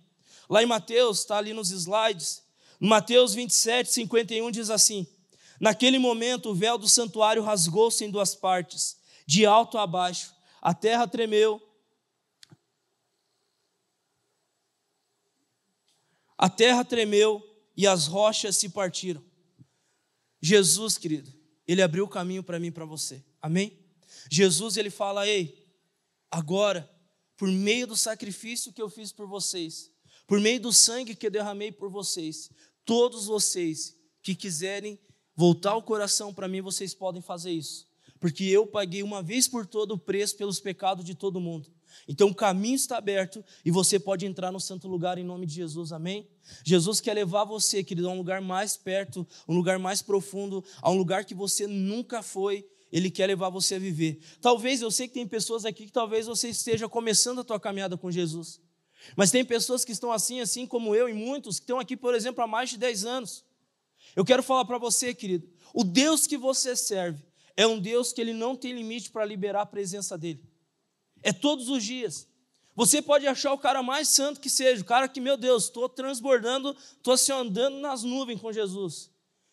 Lá 0.48 0.62
em 0.62 0.66
Mateus, 0.66 1.18
está 1.18 1.38
ali 1.38 1.52
nos 1.52 1.70
slides, 1.70 2.42
Mateus 2.80 3.34
27, 3.34 3.90
51 3.90 4.50
diz 4.50 4.70
assim: 4.70 5.06
Naquele 5.60 5.98
momento, 5.98 6.50
o 6.50 6.54
véu 6.54 6.76
do 6.76 6.88
santuário 6.88 7.42
rasgou-se 7.42 8.04
em 8.04 8.10
duas 8.10 8.34
partes, 8.34 8.96
de 9.26 9.46
alto 9.46 9.78
a 9.78 9.86
baixo. 9.86 10.34
A 10.60 10.74
terra 10.74 11.06
tremeu. 11.06 11.60
A 16.36 16.48
terra 16.48 16.84
tremeu 16.84 17.42
e 17.76 17.86
as 17.86 18.06
rochas 18.06 18.56
se 18.56 18.68
partiram. 18.68 19.22
Jesus, 20.40 20.98
querido, 20.98 21.32
ele 21.66 21.80
abriu 21.80 22.04
o 22.04 22.08
caminho 22.08 22.42
para 22.42 22.58
mim 22.58 22.66
e 22.66 22.70
para 22.72 22.84
você. 22.84 23.24
Amém? 23.40 23.78
Jesus, 24.30 24.76
ele 24.76 24.90
fala: 24.90 25.26
"Ei, 25.26 25.66
agora, 26.30 26.90
por 27.36 27.48
meio 27.48 27.86
do 27.86 27.96
sacrifício 27.96 28.72
que 28.72 28.82
eu 28.82 28.90
fiz 28.90 29.12
por 29.12 29.26
vocês, 29.26 29.90
por 30.26 30.40
meio 30.40 30.60
do 30.60 30.72
sangue 30.72 31.14
que 31.14 31.26
eu 31.26 31.30
derramei 31.30 31.72
por 31.72 31.90
vocês, 31.90 32.50
todos 32.84 33.26
vocês 33.26 33.96
que 34.22 34.34
quiserem 34.34 34.98
voltar 35.36 35.76
o 35.76 35.82
coração 35.82 36.32
para 36.32 36.48
mim, 36.48 36.60
vocês 36.60 36.94
podem 36.94 37.22
fazer 37.22 37.50
isso. 37.50 37.86
Porque 38.20 38.44
eu 38.44 38.66
paguei 38.66 39.02
uma 39.02 39.22
vez 39.22 39.46
por 39.46 39.66
todo 39.66 39.92
o 39.92 39.98
preço 39.98 40.36
pelos 40.36 40.60
pecados 40.60 41.04
de 41.04 41.14
todo 41.14 41.40
mundo. 41.40 41.68
Então 42.08 42.28
o 42.28 42.34
caminho 42.34 42.74
está 42.74 42.98
aberto 42.98 43.44
e 43.64 43.70
você 43.70 43.98
pode 43.98 44.26
entrar 44.26 44.50
no 44.50 44.60
santo 44.60 44.88
lugar 44.88 45.18
em 45.18 45.24
nome 45.24 45.46
de 45.46 45.54
Jesus, 45.54 45.92
amém? 45.92 46.28
Jesus 46.64 47.00
quer 47.00 47.14
levar 47.14 47.44
você, 47.44 47.82
querido, 47.84 48.08
a 48.08 48.12
um 48.12 48.16
lugar 48.16 48.40
mais 48.40 48.76
perto, 48.76 49.26
um 49.48 49.54
lugar 49.54 49.78
mais 49.78 50.02
profundo, 50.02 50.64
a 50.82 50.90
um 50.90 50.96
lugar 50.96 51.24
que 51.24 51.34
você 51.34 51.66
nunca 51.66 52.22
foi. 52.22 52.66
Ele 52.90 53.10
quer 53.10 53.26
levar 53.26 53.50
você 53.50 53.74
a 53.74 53.78
viver. 53.78 54.20
Talvez, 54.40 54.80
eu 54.80 54.90
sei 54.90 55.08
que 55.08 55.14
tem 55.14 55.26
pessoas 55.26 55.64
aqui 55.64 55.86
que 55.86 55.92
talvez 55.92 56.26
você 56.26 56.48
esteja 56.48 56.88
começando 56.88 57.40
a 57.40 57.44
tua 57.44 57.58
caminhada 57.58 57.96
com 57.96 58.10
Jesus. 58.10 58.60
Mas 59.16 59.30
tem 59.30 59.44
pessoas 59.44 59.84
que 59.84 59.92
estão 59.92 60.12
assim, 60.12 60.40
assim 60.40 60.66
como 60.66 60.94
eu, 60.94 61.08
e 61.08 61.12
muitos 61.12 61.58
que 61.58 61.64
estão 61.64 61.80
aqui, 61.80 61.96
por 61.96 62.14
exemplo, 62.14 62.42
há 62.42 62.46
mais 62.46 62.70
de 62.70 62.78
10 62.78 63.04
anos. 63.04 63.44
Eu 64.16 64.24
quero 64.24 64.42
falar 64.42 64.64
para 64.64 64.78
você, 64.78 65.14
querido, 65.14 65.48
o 65.72 65.82
Deus 65.82 66.26
que 66.26 66.36
você 66.36 66.76
serve 66.76 67.22
é 67.56 67.66
um 67.66 67.78
Deus 67.78 68.12
que 68.12 68.20
ele 68.20 68.32
não 68.32 68.56
tem 68.56 68.72
limite 68.72 69.10
para 69.10 69.24
liberar 69.24 69.62
a 69.62 69.66
presença 69.66 70.16
dele. 70.16 70.42
É 71.22 71.32
todos 71.32 71.68
os 71.68 71.82
dias. 71.82 72.28
Você 72.76 73.00
pode 73.00 73.26
achar 73.26 73.52
o 73.52 73.58
cara 73.58 73.82
mais 73.82 74.08
santo 74.08 74.40
que 74.40 74.50
seja, 74.50 74.82
o 74.82 74.84
cara 74.84 75.08
que, 75.08 75.20
meu 75.20 75.36
Deus, 75.36 75.64
estou 75.64 75.88
transbordando, 75.88 76.76
estou 76.96 77.14
assim 77.14 77.32
andando 77.32 77.78
nas 77.78 78.02
nuvens 78.02 78.40
com 78.40 78.52
Jesus. 78.52 79.10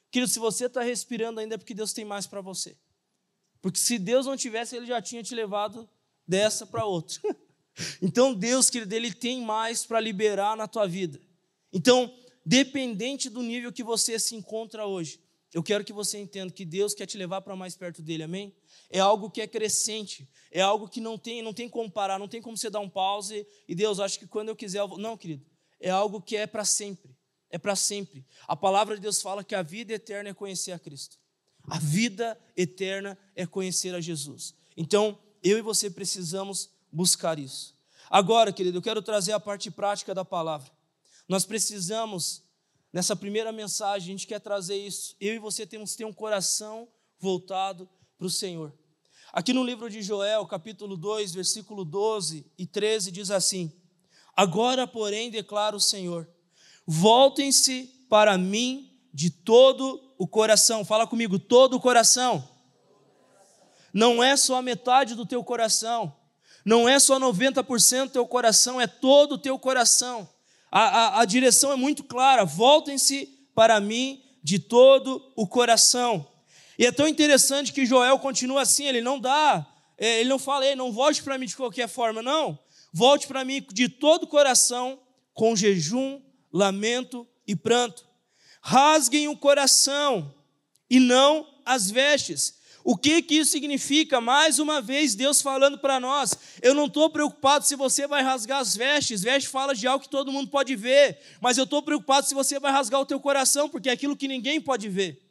Querido, 0.09 0.31
se 0.31 0.39
você 0.39 0.65
está 0.65 0.81
respirando 0.81 1.39
ainda 1.39 1.55
é 1.55 1.57
porque 1.57 1.73
Deus 1.73 1.93
tem 1.93 2.03
mais 2.03 2.25
para 2.25 2.41
você. 2.41 2.75
Porque 3.61 3.79
se 3.79 3.99
Deus 3.99 4.25
não 4.25 4.35
tivesse, 4.35 4.75
Ele 4.75 4.87
já 4.87 5.01
tinha 5.01 5.21
te 5.21 5.35
levado 5.35 5.87
dessa 6.27 6.65
para 6.65 6.83
outra. 6.83 7.19
então, 8.01 8.33
Deus, 8.33 8.69
querido, 8.69 8.93
Ele 8.93 9.13
tem 9.13 9.41
mais 9.41 9.85
para 9.85 9.99
liberar 9.99 10.57
na 10.57 10.67
tua 10.67 10.87
vida. 10.87 11.19
Então, 11.71 12.11
dependente 12.45 13.29
do 13.29 13.41
nível 13.41 13.71
que 13.71 13.83
você 13.83 14.17
se 14.19 14.35
encontra 14.35 14.85
hoje. 14.85 15.19
Eu 15.53 15.61
quero 15.61 15.83
que 15.83 15.91
você 15.91 16.17
entenda 16.17 16.51
que 16.51 16.63
Deus 16.63 16.93
quer 16.93 17.05
te 17.05 17.17
levar 17.17 17.41
para 17.41 17.55
mais 17.55 17.75
perto 17.75 18.01
dele, 18.01 18.23
amém? 18.23 18.55
É 18.89 18.99
algo 18.99 19.29
que 19.29 19.41
é 19.41 19.47
crescente, 19.47 20.27
é 20.49 20.61
algo 20.61 20.87
que 20.87 21.01
não 21.01 21.17
tem, 21.17 21.41
não 21.41 21.53
tem 21.53 21.67
como 21.67 21.91
parar, 21.91 22.17
não 22.17 22.27
tem 22.27 22.41
como 22.41 22.55
você 22.55 22.69
dar 22.69 22.79
um 22.79 22.89
pause 22.89 23.45
e 23.67 23.75
Deus, 23.75 23.99
acho 23.99 24.17
que 24.17 24.27
quando 24.27 24.49
eu 24.49 24.55
quiser, 24.55 24.79
eu 24.79 24.87
vou... 24.87 24.97
não, 24.97 25.17
querido, 25.17 25.45
é 25.79 25.89
algo 25.89 26.21
que 26.21 26.37
é 26.37 26.47
para 26.47 26.63
sempre, 26.63 27.15
é 27.49 27.57
para 27.57 27.75
sempre. 27.75 28.25
A 28.47 28.55
palavra 28.55 28.95
de 28.95 29.01
Deus 29.01 29.21
fala 29.21 29.43
que 29.43 29.53
a 29.53 29.61
vida 29.61 29.93
eterna 29.93 30.29
é 30.29 30.33
conhecer 30.33 30.71
a 30.71 30.79
Cristo. 30.79 31.17
A 31.67 31.77
vida 31.77 32.39
eterna 32.55 33.17
é 33.35 33.45
conhecer 33.45 33.93
a 33.93 33.99
Jesus. 33.99 34.55
Então, 34.75 35.19
eu 35.43 35.57
e 35.57 35.61
você 35.61 35.89
precisamos 35.89 36.69
buscar 36.91 37.37
isso. 37.37 37.75
Agora, 38.09 38.51
querido, 38.51 38.77
eu 38.77 38.81
quero 38.81 39.01
trazer 39.01 39.33
a 39.33 39.39
parte 39.39 39.69
prática 39.69 40.13
da 40.13 40.25
palavra. 40.25 40.71
Nós 41.27 41.45
precisamos, 41.45 42.43
nessa 42.91 43.15
primeira 43.15 43.51
mensagem, 43.51 44.09
a 44.09 44.17
gente 44.17 44.27
quer 44.27 44.39
trazer 44.39 44.75
isso. 44.75 45.15
Eu 45.19 45.33
e 45.35 45.39
você 45.39 45.65
temos 45.65 45.91
que 45.91 45.99
ter 45.99 46.05
um 46.05 46.13
coração 46.13 46.87
voltado 47.19 47.87
para 48.17 48.27
o 48.27 48.29
Senhor. 48.29 48.73
Aqui 49.33 49.53
no 49.53 49.63
livro 49.63 49.89
de 49.89 50.01
Joel, 50.01 50.45
capítulo 50.45 50.97
2, 50.97 51.33
versículo 51.33 51.85
12 51.85 52.45
e 52.57 52.65
13, 52.65 53.11
diz 53.11 53.31
assim: 53.31 53.71
Agora, 54.35 54.85
porém, 54.85 55.31
declara 55.31 55.75
o 55.75 55.79
Senhor: 55.79 56.27
voltem-se 56.85 58.05
para 58.09 58.37
mim 58.37 58.91
de 59.13 59.29
todo 59.29 60.01
o 60.17 60.27
coração. 60.27 60.83
Fala 60.83 61.07
comigo, 61.07 61.39
todo 61.39 61.75
o 61.75 61.79
coração. 61.79 62.47
Não 63.93 64.23
é 64.23 64.35
só 64.37 64.57
a 64.57 64.61
metade 64.61 65.15
do 65.15 65.25
teu 65.25 65.43
coração, 65.43 66.15
não 66.65 66.87
é 66.87 66.99
só 66.99 67.19
90% 67.19 68.05
do 68.05 68.11
teu 68.11 68.27
coração, 68.27 68.79
é 68.79 68.87
todo 68.87 69.33
o 69.33 69.37
teu 69.37 69.59
coração. 69.59 70.27
A, 70.71 70.79
a, 70.79 71.21
a 71.21 71.25
direção 71.25 71.71
é 71.71 71.75
muito 71.75 72.03
clara: 72.03 72.45
voltem-se 72.45 73.27
para 73.53 73.79
mim 73.79 74.23
de 74.43 74.57
todo 74.57 75.31
o 75.35 75.45
coração. 75.45 76.27
E 76.79 76.85
é 76.85 76.91
tão 76.91 77.07
interessante 77.07 77.73
que 77.73 77.85
Joel 77.85 78.17
continua 78.17 78.61
assim, 78.61 78.85
ele 78.85 79.01
não 79.01 79.19
dá, 79.19 79.67
é, 79.97 80.21
ele 80.21 80.29
não 80.29 80.39
fala, 80.39 80.75
não 80.75 80.91
volte 80.91 81.21
para 81.21 81.37
mim 81.37 81.45
de 81.45 81.55
qualquer 81.55 81.87
forma, 81.87 82.21
não. 82.21 82.57
Volte 82.91 83.27
para 83.27 83.45
mim 83.45 83.65
de 83.71 83.87
todo 83.87 84.23
o 84.23 84.27
coração, 84.27 84.99
com 85.33 85.55
jejum, 85.55 86.21
lamento 86.51 87.27
e 87.47 87.55
pranto. 87.55 88.05
Rasguem 88.61 89.27
o 89.27 89.37
coração 89.37 90.33
e 90.89 90.99
não 90.99 91.47
as 91.65 91.91
vestes. 91.91 92.55
O 92.83 92.97
que, 92.97 93.21
que 93.21 93.35
isso 93.35 93.51
significa? 93.51 94.19
Mais 94.19 94.59
uma 94.59 94.81
vez, 94.81 95.15
Deus 95.15 95.41
falando 95.41 95.77
para 95.77 95.99
nós: 95.99 96.37
eu 96.61 96.73
não 96.73 96.85
estou 96.85 97.09
preocupado 97.09 97.65
se 97.65 97.75
você 97.75 98.07
vai 98.07 98.21
rasgar 98.21 98.59
as 98.59 98.75
vestes, 98.75 99.21
veste 99.21 99.49
fala 99.49 99.75
de 99.75 99.87
algo 99.87 100.03
que 100.03 100.09
todo 100.09 100.31
mundo 100.31 100.49
pode 100.49 100.75
ver, 100.75 101.19
mas 101.39 101.57
eu 101.57 101.65
estou 101.65 101.81
preocupado 101.81 102.27
se 102.27 102.33
você 102.33 102.59
vai 102.59 102.71
rasgar 102.71 102.99
o 102.99 103.05
teu 103.05 103.19
coração, 103.19 103.69
porque 103.69 103.89
é 103.89 103.93
aquilo 103.93 104.15
que 104.15 104.27
ninguém 104.27 104.59
pode 104.59 104.89
ver. 104.89 105.21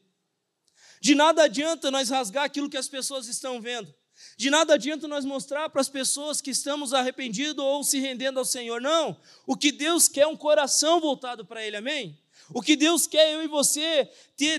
De 1.01 1.15
nada 1.15 1.45
adianta 1.45 1.91
nós 1.91 2.11
rasgar 2.11 2.45
aquilo 2.45 2.69
que 2.69 2.77
as 2.77 2.89
pessoas 2.89 3.27
estão 3.27 3.61
vendo. 3.61 3.93
De 4.37 4.51
nada 4.51 4.75
adianta 4.75 5.09
nós 5.09 5.25
mostrar 5.25 5.71
para 5.71 5.81
as 5.81 5.89
pessoas 5.89 6.41
que 6.41 6.51
estamos 6.51 6.93
arrependidos 6.93 7.65
ou 7.65 7.83
se 7.83 7.99
rendendo 7.99 8.39
ao 8.39 8.45
Senhor. 8.45 8.81
Não. 8.81 9.17
O 9.47 9.57
que 9.57 9.73
Deus 9.73 10.09
quer 10.09 10.23
é 10.23 10.27
um 10.27 10.37
coração 10.37 11.01
voltado 11.01 11.45
para 11.45 11.65
Ele. 11.65 11.77
Amém? 11.77 12.19
O 12.53 12.61
que 12.61 12.75
Deus 12.75 13.07
quer, 13.07 13.33
eu 13.33 13.43
e 13.43 13.47
você, 13.47 14.09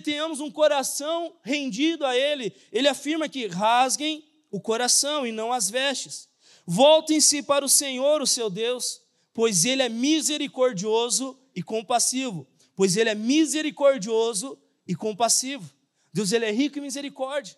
tenhamos 0.04 0.40
um 0.40 0.50
coração 0.50 1.36
rendido 1.44 2.06
a 2.06 2.16
Ele. 2.16 2.54
Ele 2.72 2.88
afirma 2.88 3.28
que 3.28 3.48
rasguem 3.48 4.24
o 4.50 4.60
coração 4.60 5.28
e 5.28 5.32
não 5.32 5.52
as 5.52 5.70
vestes. 5.70 6.30
Voltem-se 6.66 7.44
para 7.44 7.66
o 7.66 7.70
Senhor, 7.70 8.22
o 8.22 8.28
seu 8.28 8.50
Deus, 8.50 9.02
pois 9.34 9.66
Ele 9.66 9.82
é 9.82 9.90
misericordioso 9.90 11.38
e 11.56 11.62
compassivo. 11.62 12.48
Pois 12.76 12.96
Ele 12.96 13.10
é 13.10 13.16
misericordioso 13.16 14.58
e 14.88 14.96
compassivo. 14.96 15.70
Deus, 16.14 16.32
Ele 16.32 16.46
é 16.46 16.52
rico 16.52 16.80
em 16.80 16.82
misericórdia. 16.82 17.58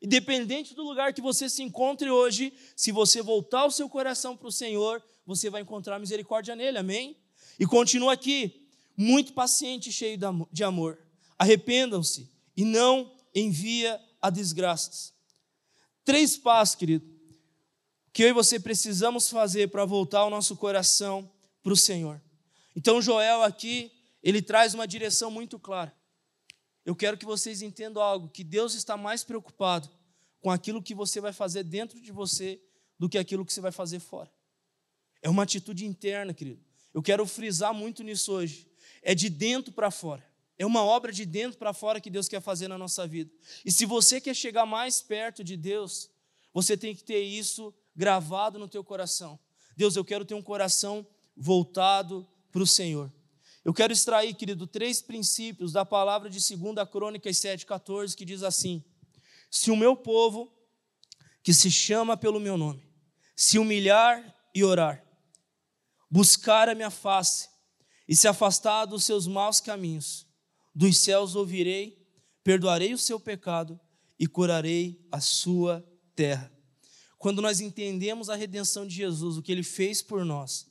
Independente 0.00 0.74
do 0.74 0.82
lugar 0.82 1.12
que 1.12 1.20
você 1.20 1.48
se 1.48 1.62
encontre 1.62 2.10
hoje, 2.10 2.52
se 2.76 2.92
você 2.92 3.22
voltar 3.22 3.64
o 3.64 3.70
seu 3.70 3.88
coração 3.88 4.36
para 4.36 4.48
o 4.48 4.52
Senhor, 4.52 5.02
você 5.26 5.48
vai 5.48 5.62
encontrar 5.62 5.98
misericórdia 5.98 6.54
nele, 6.54 6.78
amém? 6.78 7.16
E 7.58 7.66
continua 7.66 8.12
aqui, 8.12 8.63
muito 8.96 9.32
paciente 9.32 9.90
e 9.90 9.92
cheio 9.92 10.18
de 10.52 10.64
amor. 10.64 10.98
Arrependam-se 11.38 12.30
e 12.56 12.64
não 12.64 13.12
envia 13.34 14.00
a 14.20 14.30
desgraças. 14.30 15.12
Três 16.04 16.36
passos, 16.36 16.74
querido, 16.74 17.06
que 18.12 18.22
eu 18.22 18.28
e 18.28 18.32
você 18.32 18.60
precisamos 18.60 19.28
fazer 19.28 19.68
para 19.70 19.84
voltar 19.84 20.24
o 20.24 20.30
nosso 20.30 20.56
coração 20.56 21.30
para 21.62 21.72
o 21.72 21.76
Senhor. 21.76 22.22
Então, 22.76 23.00
Joel 23.00 23.42
aqui, 23.42 23.90
ele 24.22 24.40
traz 24.40 24.74
uma 24.74 24.86
direção 24.86 25.30
muito 25.30 25.58
clara. 25.58 25.94
Eu 26.84 26.94
quero 26.94 27.16
que 27.16 27.24
vocês 27.24 27.62
entendam 27.62 28.02
algo: 28.02 28.28
que 28.28 28.44
Deus 28.44 28.74
está 28.74 28.96
mais 28.96 29.24
preocupado 29.24 29.88
com 30.40 30.50
aquilo 30.50 30.82
que 30.82 30.94
você 30.94 31.20
vai 31.20 31.32
fazer 31.32 31.64
dentro 31.64 32.00
de 32.00 32.12
você 32.12 32.60
do 32.98 33.08
que 33.08 33.18
aquilo 33.18 33.44
que 33.44 33.52
você 33.52 33.60
vai 33.60 33.72
fazer 33.72 33.98
fora. 33.98 34.30
É 35.22 35.28
uma 35.28 35.42
atitude 35.42 35.86
interna, 35.86 36.34
querido. 36.34 36.62
Eu 36.92 37.02
quero 37.02 37.26
frisar 37.26 37.72
muito 37.72 38.02
nisso 38.02 38.32
hoje. 38.32 38.68
É 39.02 39.14
de 39.14 39.28
dentro 39.28 39.72
para 39.72 39.90
fora. 39.90 40.24
É 40.58 40.64
uma 40.64 40.84
obra 40.84 41.12
de 41.12 41.26
dentro 41.26 41.58
para 41.58 41.72
fora 41.72 42.00
que 42.00 42.10
Deus 42.10 42.28
quer 42.28 42.40
fazer 42.40 42.68
na 42.68 42.78
nossa 42.78 43.06
vida. 43.06 43.30
E 43.64 43.72
se 43.72 43.84
você 43.84 44.20
quer 44.20 44.34
chegar 44.34 44.64
mais 44.64 45.00
perto 45.00 45.42
de 45.42 45.56
Deus, 45.56 46.10
você 46.52 46.76
tem 46.76 46.94
que 46.94 47.02
ter 47.02 47.20
isso 47.20 47.74
gravado 47.94 48.58
no 48.58 48.68
teu 48.68 48.84
coração. 48.84 49.38
Deus, 49.76 49.96
eu 49.96 50.04
quero 50.04 50.24
ter 50.24 50.34
um 50.34 50.42
coração 50.42 51.06
voltado 51.36 52.26
para 52.52 52.62
o 52.62 52.66
Senhor. 52.66 53.12
Eu 53.64 53.74
quero 53.74 53.92
extrair, 53.92 54.34
querido, 54.34 54.66
três 54.66 55.02
princípios 55.02 55.72
da 55.72 55.84
palavra 55.84 56.30
de 56.30 56.38
2 56.38 56.88
Crônicas 56.88 57.36
7,14, 57.36 58.14
que 58.14 58.24
diz 58.24 58.42
assim: 58.42 58.84
Se 59.50 59.70
o 59.70 59.76
meu 59.76 59.96
povo, 59.96 60.52
que 61.42 61.52
se 61.52 61.70
chama 61.70 62.16
pelo 62.16 62.38
meu 62.38 62.56
nome, 62.56 62.86
se 63.34 63.58
humilhar 63.58 64.36
e 64.54 64.62
orar, 64.62 65.04
buscar 66.08 66.68
a 66.68 66.74
minha 66.74 66.90
face 66.90 67.48
e 68.08 68.14
se 68.14 68.28
afastar 68.28 68.84
dos 68.84 69.04
seus 69.04 69.26
maus 69.26 69.60
caminhos, 69.60 70.26
dos 70.74 70.98
céus 70.98 71.34
ouvirei, 71.34 71.98
perdoarei 72.42 72.92
o 72.92 72.98
seu 72.98 73.18
pecado 73.18 73.78
e 74.18 74.26
curarei 74.26 75.00
a 75.10 75.20
sua 75.20 75.84
terra. 76.14 76.52
Quando 77.18 77.40
nós 77.40 77.60
entendemos 77.60 78.28
a 78.28 78.34
redenção 78.34 78.86
de 78.86 78.94
Jesus, 78.94 79.38
o 79.38 79.42
que 79.42 79.50
ele 79.50 79.62
fez 79.62 80.02
por 80.02 80.24
nós, 80.24 80.66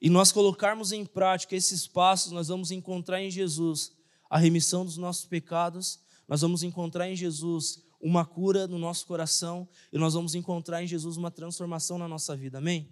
e 0.00 0.08
nós 0.08 0.32
colocarmos 0.32 0.92
em 0.92 1.04
prática 1.04 1.56
esses 1.56 1.86
passos, 1.86 2.32
nós 2.32 2.48
vamos 2.48 2.70
encontrar 2.70 3.20
em 3.20 3.30
Jesus 3.30 3.92
a 4.30 4.38
remissão 4.38 4.84
dos 4.84 4.96
nossos 4.96 5.26
pecados, 5.26 5.98
nós 6.26 6.40
vamos 6.40 6.62
encontrar 6.62 7.10
em 7.10 7.16
Jesus 7.16 7.82
uma 8.00 8.24
cura 8.24 8.66
no 8.66 8.78
nosso 8.78 9.06
coração 9.06 9.68
e 9.92 9.98
nós 9.98 10.14
vamos 10.14 10.34
encontrar 10.34 10.82
em 10.82 10.86
Jesus 10.86 11.16
uma 11.16 11.30
transformação 11.30 11.98
na 11.98 12.06
nossa 12.06 12.36
vida, 12.36 12.58
amém? 12.58 12.88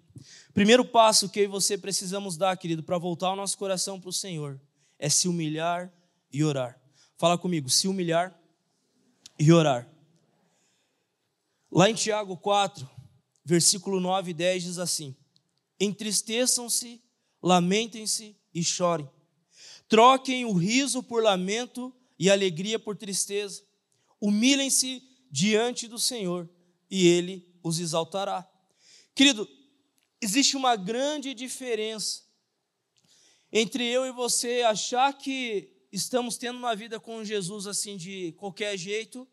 Primeiro 0.52 0.84
passo 0.84 1.28
que 1.28 1.40
eu 1.40 1.44
e 1.44 1.48
você 1.48 1.78
precisamos 1.78 2.36
dar, 2.36 2.56
querido, 2.56 2.82
para 2.82 2.98
voltar 2.98 3.32
o 3.32 3.36
nosso 3.36 3.56
coração 3.56 4.00
para 4.00 4.10
o 4.10 4.12
Senhor 4.12 4.60
é 4.98 5.08
se 5.08 5.28
humilhar 5.28 5.92
e 6.32 6.42
orar. 6.42 6.80
Fala 7.16 7.38
comigo, 7.38 7.68
se 7.70 7.86
humilhar 7.88 8.38
e 9.38 9.52
orar. 9.52 9.88
Lá 11.70 11.90
em 11.90 11.94
Tiago 11.94 12.36
4, 12.36 12.88
versículo 13.44 14.00
9 14.00 14.30
e 14.30 14.34
10 14.34 14.62
diz 14.62 14.78
assim: 14.78 15.14
entristeçam-se, 15.78 17.02
lamentem-se 17.42 18.36
e 18.54 18.64
chorem. 18.64 19.08
Troquem 19.88 20.44
o 20.44 20.52
riso 20.52 21.02
por 21.02 21.22
lamento 21.22 21.94
e 22.18 22.30
alegria 22.30 22.78
por 22.78 22.96
tristeza. 22.96 23.62
Humilhem-se 24.26 25.04
diante 25.30 25.86
do 25.86 26.00
Senhor 26.00 26.50
e 26.90 27.06
ele 27.06 27.48
os 27.62 27.78
exaltará. 27.78 28.44
Querido, 29.14 29.48
existe 30.20 30.56
uma 30.56 30.74
grande 30.74 31.32
diferença 31.32 32.22
entre 33.52 33.86
eu 33.86 34.04
e 34.04 34.10
você 34.10 34.62
achar 34.62 35.12
que 35.12 35.72
estamos 35.92 36.36
tendo 36.36 36.58
uma 36.58 36.74
vida 36.74 36.98
com 36.98 37.24
Jesus 37.24 37.68
assim 37.68 37.96
de 37.96 38.32
qualquer 38.32 38.76
jeito, 38.76 39.28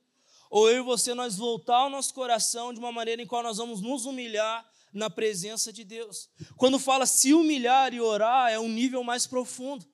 ou 0.47 0.69
eu 0.69 0.83
e 0.83 0.85
você 0.85 1.15
nós 1.15 1.37
voltar 1.37 1.87
o 1.87 1.89
nosso 1.89 2.13
coração 2.13 2.71
de 2.71 2.77
uma 2.77 2.91
maneira 2.91 3.19
em 3.19 3.25
qual 3.25 3.41
nós 3.41 3.57
vamos 3.57 3.81
nos 3.81 4.05
humilhar 4.05 4.63
na 4.93 5.09
presença 5.09 5.73
de 5.73 5.83
Deus. 5.83 6.29
Quando 6.55 6.77
fala 6.77 7.07
se 7.07 7.33
humilhar 7.33 7.95
e 7.95 7.99
orar, 7.99 8.51
é 8.51 8.59
um 8.59 8.69
nível 8.69 9.03
mais 9.03 9.25
profundo. 9.25 9.91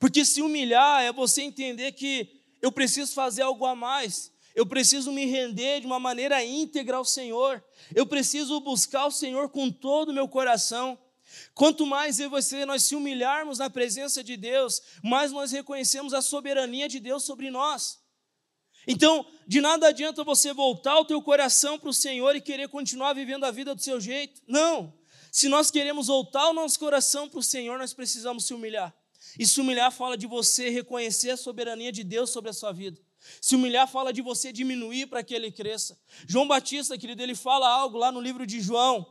Porque 0.00 0.24
se 0.24 0.42
humilhar 0.42 1.04
é 1.04 1.12
você 1.12 1.42
entender 1.42 1.92
que 1.92 2.35
eu 2.60 2.72
preciso 2.72 3.12
fazer 3.12 3.42
algo 3.42 3.64
a 3.66 3.74
mais. 3.74 4.32
Eu 4.54 4.64
preciso 4.64 5.12
me 5.12 5.26
render 5.26 5.80
de 5.80 5.86
uma 5.86 6.00
maneira 6.00 6.42
íntegra 6.42 6.96
ao 6.96 7.04
Senhor. 7.04 7.62
Eu 7.94 8.06
preciso 8.06 8.58
buscar 8.60 9.06
o 9.06 9.10
Senhor 9.10 9.50
com 9.50 9.70
todo 9.70 10.08
o 10.08 10.14
meu 10.14 10.26
coração. 10.26 10.98
Quanto 11.54 11.84
mais 11.84 12.18
eu 12.18 12.26
e 12.26 12.30
você 12.30 12.64
nós 12.64 12.82
se 12.84 12.94
humilharmos 12.94 13.58
na 13.58 13.68
presença 13.68 14.24
de 14.24 14.36
Deus, 14.36 14.80
mais 15.02 15.30
nós 15.30 15.52
reconhecemos 15.52 16.14
a 16.14 16.22
soberania 16.22 16.88
de 16.88 16.98
Deus 17.00 17.24
sobre 17.24 17.50
nós. 17.50 17.98
Então, 18.86 19.26
de 19.46 19.60
nada 19.60 19.88
adianta 19.88 20.22
você 20.24 20.52
voltar 20.54 20.98
o 20.98 21.04
teu 21.04 21.20
coração 21.20 21.78
para 21.78 21.90
o 21.90 21.94
Senhor 21.94 22.36
e 22.36 22.40
querer 22.40 22.68
continuar 22.68 23.12
vivendo 23.12 23.44
a 23.44 23.50
vida 23.50 23.74
do 23.74 23.82
seu 23.82 24.00
jeito. 24.00 24.40
Não. 24.46 24.94
Se 25.30 25.48
nós 25.48 25.70
queremos 25.70 26.06
voltar 26.06 26.48
o 26.48 26.54
nosso 26.54 26.78
coração 26.78 27.28
para 27.28 27.40
o 27.40 27.42
Senhor, 27.42 27.78
nós 27.78 27.92
precisamos 27.92 28.46
se 28.46 28.54
humilhar. 28.54 28.94
E 29.38 29.46
se 29.46 29.60
humilhar 29.60 29.90
fala 29.92 30.16
de 30.16 30.26
você 30.26 30.68
reconhecer 30.70 31.30
a 31.30 31.36
soberania 31.36 31.92
de 31.92 32.02
Deus 32.02 32.30
sobre 32.30 32.50
a 32.50 32.52
sua 32.52 32.72
vida. 32.72 33.00
Se 33.40 33.54
humilhar 33.54 33.88
fala 33.88 34.12
de 34.12 34.22
você 34.22 34.52
diminuir 34.52 35.06
para 35.06 35.22
que 35.22 35.34
ele 35.34 35.50
cresça. 35.50 35.98
João 36.26 36.46
Batista, 36.46 36.96
querido, 36.96 37.22
ele 37.22 37.34
fala 37.34 37.68
algo 37.68 37.98
lá 37.98 38.12
no 38.12 38.20
livro 38.20 38.46
de 38.46 38.60
João. 38.60 39.06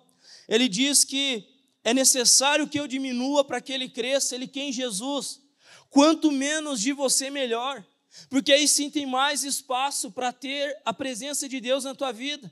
Ele 0.47 0.67
diz 0.67 1.03
que 1.03 1.47
é 1.83 1.93
necessário 1.93 2.67
que 2.67 2.79
eu 2.79 2.87
diminua 2.87 3.43
para 3.43 3.61
que 3.61 3.73
ele 3.73 3.89
cresça, 3.89 4.35
ele 4.35 4.47
quem 4.47 4.71
Jesus. 4.71 5.41
Quanto 5.89 6.31
menos 6.31 6.81
de 6.81 6.93
você, 6.93 7.29
melhor 7.29 7.85
porque 8.29 8.51
aí 8.53 8.67
sim 8.67 8.89
tem 8.89 9.05
mais 9.05 9.43
espaço 9.43 10.11
para 10.11 10.31
ter 10.31 10.79
a 10.85 10.93
presença 10.93 11.47
de 11.47 11.59
Deus 11.59 11.83
na 11.83 11.93
tua 11.93 12.11
vida. 12.11 12.51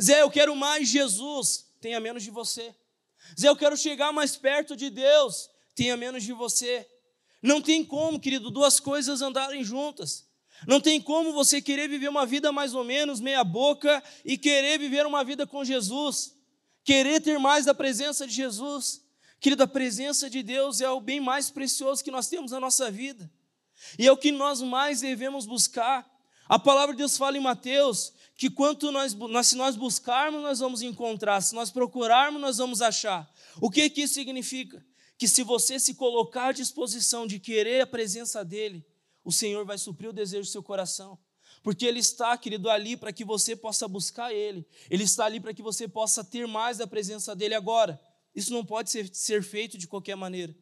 Zé, 0.00 0.22
eu 0.22 0.30
quero 0.30 0.54
mais 0.54 0.88
Jesus, 0.88 1.66
tenha 1.80 1.98
menos 2.00 2.22
de 2.22 2.30
você. 2.30 2.74
Zé, 3.38 3.48
eu 3.48 3.56
quero 3.56 3.76
chegar 3.76 4.12
mais 4.12 4.36
perto 4.36 4.76
de 4.76 4.90
Deus, 4.90 5.50
tenha 5.76 5.96
menos 5.96 6.24
de 6.24 6.32
você. 6.32 6.88
Não 7.42 7.60
tem 7.60 7.84
como, 7.84 8.18
querido, 8.18 8.50
duas 8.50 8.80
coisas 8.80 9.22
andarem 9.22 9.62
juntas. 9.62 10.26
Não 10.66 10.80
tem 10.80 11.00
como 11.00 11.32
você 11.32 11.60
querer 11.60 11.86
viver 11.86 12.08
uma 12.08 12.24
vida 12.24 12.50
mais 12.50 12.74
ou 12.74 12.82
menos 12.82 13.20
meia 13.20 13.44
boca 13.44 14.02
e 14.24 14.38
querer 14.38 14.78
viver 14.78 15.04
uma 15.06 15.22
vida 15.22 15.46
com 15.46 15.62
Jesus, 15.62 16.34
querer 16.82 17.20
ter 17.20 17.38
mais 17.38 17.66
da 17.66 17.74
presença 17.74 18.26
de 18.26 18.32
Jesus. 18.32 19.02
Querido, 19.38 19.62
a 19.62 19.68
presença 19.68 20.30
de 20.30 20.42
Deus 20.42 20.80
é 20.80 20.90
o 20.90 20.98
bem 20.98 21.20
mais 21.20 21.50
precioso 21.50 22.02
que 22.02 22.10
nós 22.10 22.26
temos 22.26 22.52
na 22.52 22.58
nossa 22.58 22.90
vida. 22.90 23.30
E 23.98 24.06
é 24.06 24.10
o 24.10 24.16
que 24.16 24.32
nós 24.32 24.62
mais 24.62 25.00
devemos 25.02 25.44
buscar. 25.44 26.10
A 26.48 26.58
palavra 26.58 26.94
de 26.94 26.98
Deus 26.98 27.18
fala 27.18 27.36
em 27.36 27.40
Mateus 27.40 28.14
que 28.34 28.48
quanto 28.48 28.90
nós, 28.90 29.12
nós, 29.12 29.48
se 29.48 29.56
nós 29.56 29.76
buscarmos, 29.76 30.42
nós 30.42 30.58
vamos 30.58 30.80
encontrar, 30.80 31.42
se 31.42 31.54
nós 31.54 31.70
procurarmos, 31.70 32.40
nós 32.40 32.56
vamos 32.56 32.80
achar. 32.80 33.30
O 33.60 33.70
que, 33.70 33.90
que 33.90 34.02
isso 34.02 34.14
significa? 34.14 34.82
Que 35.18 35.26
se 35.26 35.42
você 35.42 35.78
se 35.78 35.94
colocar 35.94 36.48
à 36.48 36.52
disposição 36.52 37.26
de 37.26 37.38
querer 37.38 37.80
a 37.80 37.86
presença 37.86 38.44
dEle, 38.44 38.84
o 39.24 39.32
Senhor 39.32 39.64
vai 39.64 39.78
suprir 39.78 40.10
o 40.10 40.12
desejo 40.12 40.48
do 40.48 40.52
seu 40.52 40.62
coração. 40.62 41.18
Porque 41.62 41.84
Ele 41.84 41.98
está, 41.98 42.36
querido, 42.36 42.70
ali 42.70 42.96
para 42.96 43.12
que 43.12 43.24
você 43.24 43.56
possa 43.56 43.88
buscar 43.88 44.32
Ele. 44.32 44.64
Ele 44.88 45.04
está 45.04 45.24
ali 45.24 45.40
para 45.40 45.52
que 45.54 45.62
você 45.62 45.88
possa 45.88 46.22
ter 46.22 46.46
mais 46.46 46.78
da 46.78 46.86
presença 46.86 47.34
dEle 47.34 47.54
agora. 47.54 48.00
Isso 48.34 48.52
não 48.52 48.64
pode 48.64 48.90
ser, 48.90 49.12
ser 49.12 49.42
feito 49.42 49.76
de 49.76 49.88
qualquer 49.88 50.14
maneira. 50.14 50.54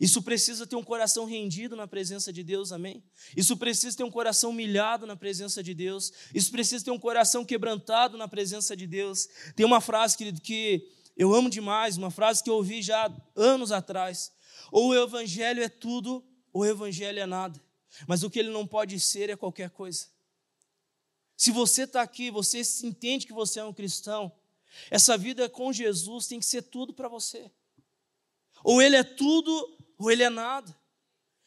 Isso 0.00 0.22
precisa 0.22 0.66
ter 0.66 0.76
um 0.76 0.82
coração 0.82 1.24
rendido 1.24 1.74
na 1.74 1.86
presença 1.86 2.32
de 2.32 2.42
Deus, 2.42 2.72
amém? 2.72 3.02
Isso 3.36 3.56
precisa 3.56 3.96
ter 3.96 4.02
um 4.02 4.10
coração 4.10 4.50
humilhado 4.50 5.06
na 5.06 5.16
presença 5.16 5.62
de 5.62 5.72
Deus. 5.72 6.12
Isso 6.34 6.50
precisa 6.50 6.84
ter 6.84 6.90
um 6.90 6.98
coração 6.98 7.44
quebrantado 7.44 8.16
na 8.16 8.28
presença 8.28 8.76
de 8.76 8.86
Deus. 8.86 9.28
Tem 9.56 9.64
uma 9.64 9.80
frase, 9.80 10.16
querido, 10.16 10.40
que 10.40 10.86
eu 11.20 11.34
amo 11.34 11.50
demais, 11.50 11.98
uma 11.98 12.10
frase 12.10 12.42
que 12.42 12.48
eu 12.48 12.54
ouvi 12.54 12.80
já 12.80 13.14
anos 13.36 13.72
atrás. 13.72 14.32
Ou 14.72 14.88
o 14.88 14.94
evangelho 14.94 15.62
é 15.62 15.68
tudo, 15.68 16.24
ou 16.50 16.62
o 16.62 16.66
evangelho 16.66 17.18
é 17.18 17.26
nada. 17.26 17.62
Mas 18.06 18.22
o 18.22 18.30
que 18.30 18.38
ele 18.38 18.48
não 18.48 18.66
pode 18.66 18.98
ser 18.98 19.28
é 19.28 19.36
qualquer 19.36 19.68
coisa. 19.68 20.06
Se 21.36 21.50
você 21.50 21.82
está 21.82 22.00
aqui, 22.00 22.30
você 22.30 22.62
entende 22.82 23.26
que 23.26 23.34
você 23.34 23.60
é 23.60 23.64
um 23.64 23.72
cristão, 23.74 24.32
essa 24.90 25.18
vida 25.18 25.46
com 25.46 25.70
Jesus 25.70 26.26
tem 26.26 26.40
que 26.40 26.46
ser 26.46 26.62
tudo 26.62 26.94
para 26.94 27.06
você. 27.06 27.52
Ou 28.64 28.80
ele 28.80 28.96
é 28.96 29.04
tudo, 29.04 29.78
ou 29.98 30.10
ele 30.10 30.22
é 30.22 30.30
nada. 30.30 30.74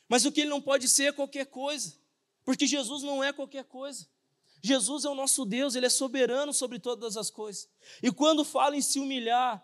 Mas 0.08 0.24
o 0.24 0.32
que 0.32 0.42
ele 0.42 0.52
não 0.52 0.62
pode 0.62 0.88
ser 0.88 1.06
é 1.06 1.12
qualquer 1.12 1.48
coisa, 1.48 1.96
porque 2.46 2.68
Jesus 2.68 3.02
não 3.02 3.24
é 3.24 3.34
qualquer 3.34 3.64
coisa. 3.64 4.06
Jesus 4.65 5.04
é 5.04 5.10
o 5.10 5.15
nosso 5.15 5.43
Deus, 5.43 5.76
ele 5.76 5.88
é 5.88 5.89
soberano 5.89 6.54
sobre 6.54 6.80
todas 6.80 7.17
as 7.17 7.30
coisas. 7.30 7.67
E 8.02 8.10
quando 8.10 8.45
fala 8.45 8.78
em 8.78 8.82
se 8.82 8.97
humilhar, 8.97 9.62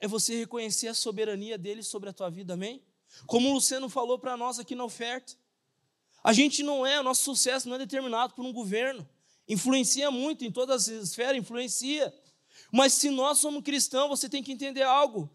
é 0.00 0.06
você 0.06 0.36
reconhecer 0.38 0.86
a 0.86 0.94
soberania 0.94 1.58
dele 1.58 1.82
sobre 1.82 2.08
a 2.08 2.12
tua 2.12 2.30
vida, 2.30 2.54
amém? 2.54 2.80
Como 3.26 3.50
o 3.50 3.54
Luciano 3.54 3.88
falou 3.88 4.20
para 4.20 4.36
nós 4.36 4.60
aqui 4.60 4.76
na 4.76 4.84
oferta. 4.84 5.34
A 6.22 6.32
gente 6.32 6.62
não 6.62 6.86
é, 6.86 7.00
o 7.00 7.02
nosso 7.02 7.24
sucesso 7.24 7.68
não 7.68 7.74
é 7.74 7.78
determinado 7.80 8.34
por 8.34 8.44
um 8.44 8.52
governo. 8.52 9.08
Influencia 9.48 10.12
muito 10.12 10.44
em 10.44 10.52
todas 10.52 10.88
as 10.88 11.08
esferas, 11.08 11.36
influencia. 11.36 12.14
Mas 12.72 12.92
se 12.92 13.10
nós 13.10 13.38
somos 13.38 13.64
cristãos, 13.64 14.08
você 14.08 14.28
tem 14.28 14.44
que 14.44 14.52
entender 14.52 14.82
algo. 14.82 15.28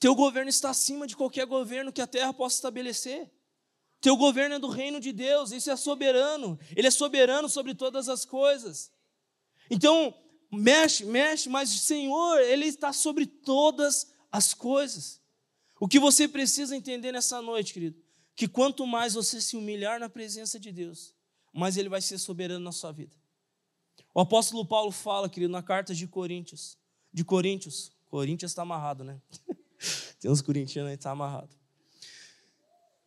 Teu 0.00 0.16
governo 0.16 0.48
está 0.48 0.70
acima 0.70 1.06
de 1.06 1.16
qualquer 1.16 1.46
governo 1.46 1.92
que 1.92 2.00
a 2.00 2.08
terra 2.08 2.32
possa 2.32 2.56
estabelecer. 2.56 3.30
Teu 4.02 4.16
governo 4.16 4.56
é 4.56 4.58
do 4.58 4.68
reino 4.68 4.98
de 4.98 5.12
Deus, 5.12 5.52
isso 5.52 5.70
é 5.70 5.76
soberano. 5.76 6.58
Ele 6.74 6.88
é 6.88 6.90
soberano 6.90 7.48
sobre 7.48 7.72
todas 7.72 8.08
as 8.08 8.24
coisas. 8.24 8.90
Então, 9.70 10.12
mexe, 10.50 11.04
mexe, 11.04 11.48
mas 11.48 11.72
o 11.72 11.78
Senhor, 11.78 12.40
Ele 12.40 12.66
está 12.66 12.92
sobre 12.92 13.24
todas 13.26 14.12
as 14.32 14.52
coisas. 14.52 15.22
O 15.78 15.86
que 15.86 16.00
você 16.00 16.26
precisa 16.26 16.76
entender 16.76 17.12
nessa 17.12 17.40
noite, 17.40 17.72
querido, 17.72 17.96
que 18.34 18.48
quanto 18.48 18.84
mais 18.88 19.14
você 19.14 19.40
se 19.40 19.56
humilhar 19.56 20.00
na 20.00 20.08
presença 20.08 20.58
de 20.58 20.72
Deus, 20.72 21.14
mais 21.52 21.76
Ele 21.76 21.88
vai 21.88 22.02
ser 22.02 22.18
soberano 22.18 22.64
na 22.64 22.72
sua 22.72 22.90
vida. 22.90 23.16
O 24.12 24.20
apóstolo 24.20 24.66
Paulo 24.66 24.90
fala, 24.90 25.28
querido, 25.28 25.52
na 25.52 25.62
carta 25.62 25.94
de 25.94 26.08
Coríntios, 26.08 26.76
de 27.12 27.24
Coríntios, 27.24 27.92
Coríntios 28.08 28.50
está 28.50 28.62
amarrado, 28.62 29.04
né? 29.04 29.22
Tem 30.18 30.28
uns 30.28 30.42
corintianos 30.42 30.90
aí 30.90 30.96
que 30.96 31.04
tá 31.04 31.12
amarrado. 31.12 31.61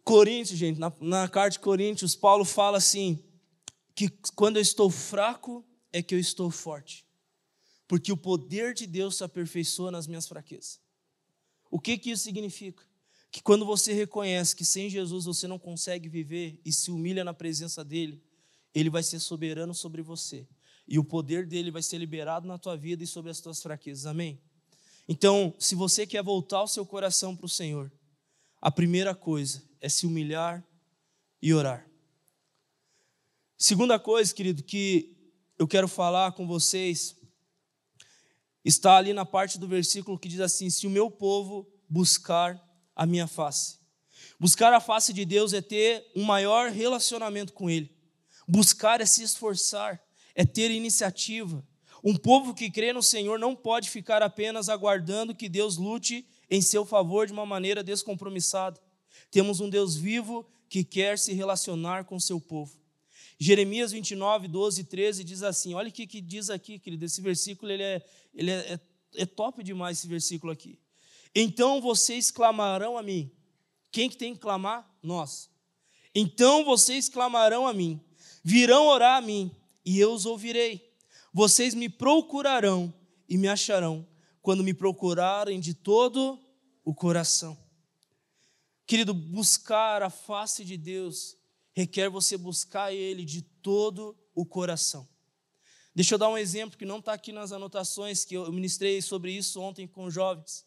Coríntios, 0.05 0.59
gente, 0.59 0.79
na, 0.79 0.93
na 1.01 1.27
carta 1.27 1.49
de 1.49 1.59
Coríntios, 1.59 2.15
Paulo 2.15 2.45
fala 2.45 2.77
assim: 2.77 3.21
que 3.95 4.07
quando 4.35 4.57
eu 4.57 4.61
estou 4.61 4.89
fraco 4.91 5.65
é 5.91 6.03
que 6.03 6.13
eu 6.13 6.19
estou 6.19 6.51
forte, 6.51 7.07
porque 7.87 8.11
o 8.11 8.17
poder 8.17 8.75
de 8.75 8.85
Deus 8.85 9.17
se 9.17 9.23
aperfeiçoa 9.23 9.89
nas 9.89 10.05
minhas 10.05 10.27
fraquezas. 10.27 10.79
O 11.71 11.79
que, 11.79 11.97
que 11.97 12.11
isso 12.11 12.23
significa? 12.23 12.83
Que 13.31 13.41
quando 13.41 13.65
você 13.65 13.93
reconhece 13.93 14.55
que 14.55 14.63
sem 14.63 14.89
Jesus 14.89 15.25
você 15.25 15.47
não 15.47 15.57
consegue 15.57 16.07
viver 16.07 16.61
e 16.63 16.71
se 16.71 16.91
humilha 16.91 17.23
na 17.23 17.33
presença 17.33 17.83
dele, 17.83 18.23
ele 18.75 18.89
vai 18.89 19.01
ser 19.01 19.19
soberano 19.19 19.73
sobre 19.73 20.01
você. 20.01 20.47
E 20.87 20.99
o 20.99 21.03
poder 21.03 21.47
dele 21.47 21.71
vai 21.71 21.81
ser 21.81 21.97
liberado 21.97 22.47
na 22.47 22.59
tua 22.59 22.77
vida 22.77 23.03
e 23.03 23.07
sobre 23.07 23.31
as 23.31 23.41
tuas 23.41 23.61
fraquezas. 23.61 24.05
Amém? 24.05 24.39
Então, 25.07 25.53
se 25.57 25.73
você 25.73 26.05
quer 26.05 26.21
voltar 26.21 26.61
o 26.61 26.67
seu 26.67 26.85
coração 26.85 27.35
para 27.35 27.45
o 27.45 27.49
Senhor, 27.49 27.91
a 28.65 28.71
primeira 28.71 29.13
coisa 29.13 29.61
é 29.79 29.87
se 29.87 30.07
humilhar 30.07 30.67
e 31.39 31.53
orar. 31.53 31.87
Segunda 33.55 33.99
coisa, 33.99 34.33
querido, 34.33 34.63
que 34.63 35.15
eu 35.55 35.67
quero 35.67 35.87
falar 35.87 36.31
com 36.31 36.47
vocês, 36.47 37.15
está 38.63 38.97
ali 38.97 39.13
na 39.13 39.23
parte 39.23 39.59
do 39.59 39.67
versículo 39.67 40.17
que 40.17 40.27
diz 40.27 40.39
assim: 40.39 40.71
Se 40.71 40.87
o 40.87 40.89
meu 40.89 41.11
povo 41.11 41.71
buscar 41.87 42.59
a 42.95 43.05
minha 43.05 43.27
face. 43.27 43.77
Buscar 44.39 44.73
a 44.73 44.79
face 44.79 45.13
de 45.13 45.25
Deus 45.25 45.53
é 45.53 45.61
ter 45.61 46.03
um 46.15 46.23
maior 46.23 46.71
relacionamento 46.71 47.53
com 47.53 47.69
Ele. 47.69 47.95
Buscar 48.47 48.99
é 48.99 49.05
se 49.05 49.21
esforçar, 49.21 50.01
é 50.33 50.43
ter 50.43 50.71
iniciativa, 50.71 51.63
um 52.07 52.15
povo 52.15 52.53
que 52.53 52.69
crê 52.69 52.93
no 52.93 53.01
Senhor 53.01 53.39
não 53.39 53.55
pode 53.55 53.89
ficar 53.89 54.21
apenas 54.21 54.69
aguardando 54.69 55.33
que 55.33 55.49
Deus 55.49 55.75
lute 55.75 56.23
em 56.49 56.61
seu 56.61 56.85
favor 56.85 57.27
de 57.27 57.33
uma 57.33 57.45
maneira 57.45 57.83
descompromissada. 57.83 58.79
Temos 59.31 59.59
um 59.59 59.69
Deus 59.69 59.95
vivo 59.95 60.45
que 60.69 60.83
quer 60.83 61.17
se 61.17 61.33
relacionar 61.33 62.05
com 62.05 62.19
seu 62.19 62.39
povo. 62.39 62.73
Jeremias 63.37 63.91
29, 63.91 64.47
12 64.47 64.81
e 64.81 64.83
13 64.83 65.23
diz 65.23 65.43
assim: 65.43 65.73
olha 65.73 65.89
o 65.89 65.91
que, 65.91 66.07
que 66.07 66.21
diz 66.21 66.49
aqui, 66.49 66.79
querido. 66.79 67.05
Esse 67.05 67.21
versículo 67.21 67.71
ele 67.71 67.83
é, 67.83 68.05
ele 68.33 68.51
é, 68.51 68.73
é, 68.73 68.79
é 69.15 69.25
top 69.25 69.63
demais, 69.63 69.97
esse 69.97 70.07
versículo 70.07 70.51
aqui. 70.51 70.79
Então 71.33 71.81
vocês 71.81 72.31
clamarão 72.31 72.97
a 72.97 73.03
mim. 73.03 73.29
Quem 73.91 74.09
que 74.09 74.17
tem 74.17 74.33
que 74.33 74.39
clamar? 74.39 74.89
Nós. 75.03 75.49
Então 76.13 76.63
vocês 76.63 77.09
clamarão 77.09 77.67
a 77.67 77.73
mim, 77.73 77.99
virão 78.43 78.87
orar 78.87 79.17
a 79.17 79.21
mim, 79.21 79.51
e 79.85 79.99
eu 79.99 80.13
os 80.13 80.25
ouvirei. 80.25 80.89
Vocês 81.33 81.73
me 81.73 81.89
procurarão 81.89 82.93
e 83.27 83.37
me 83.37 83.49
acharão 83.49 84.07
quando 84.45 84.63
me 84.63 84.75
procurarem 84.75 85.59
de 85.59 85.73
todo 85.73 86.39
o 86.83 86.93
coração. 86.93 87.57
Querido, 88.85 89.11
buscar 89.11 90.03
a 90.03 90.09
face 90.11 90.63
de 90.63 90.77
Deus 90.77 91.35
requer 91.73 92.09
você 92.09 92.37
buscar 92.37 92.93
Ele 92.93 93.25
de 93.25 93.41
todo 93.41 94.15
o 94.35 94.45
coração. 94.45 95.09
Deixa 95.95 96.13
eu 96.13 96.19
dar 96.19 96.29
um 96.29 96.37
exemplo 96.37 96.77
que 96.77 96.85
não 96.85 96.99
está 96.99 97.13
aqui 97.13 97.31
nas 97.31 97.51
anotações, 97.51 98.23
que 98.23 98.35
eu 98.35 98.51
ministrei 98.51 99.01
sobre 99.01 99.31
isso 99.31 99.59
ontem 99.59 99.87
com 99.87 100.11
jovens. 100.11 100.63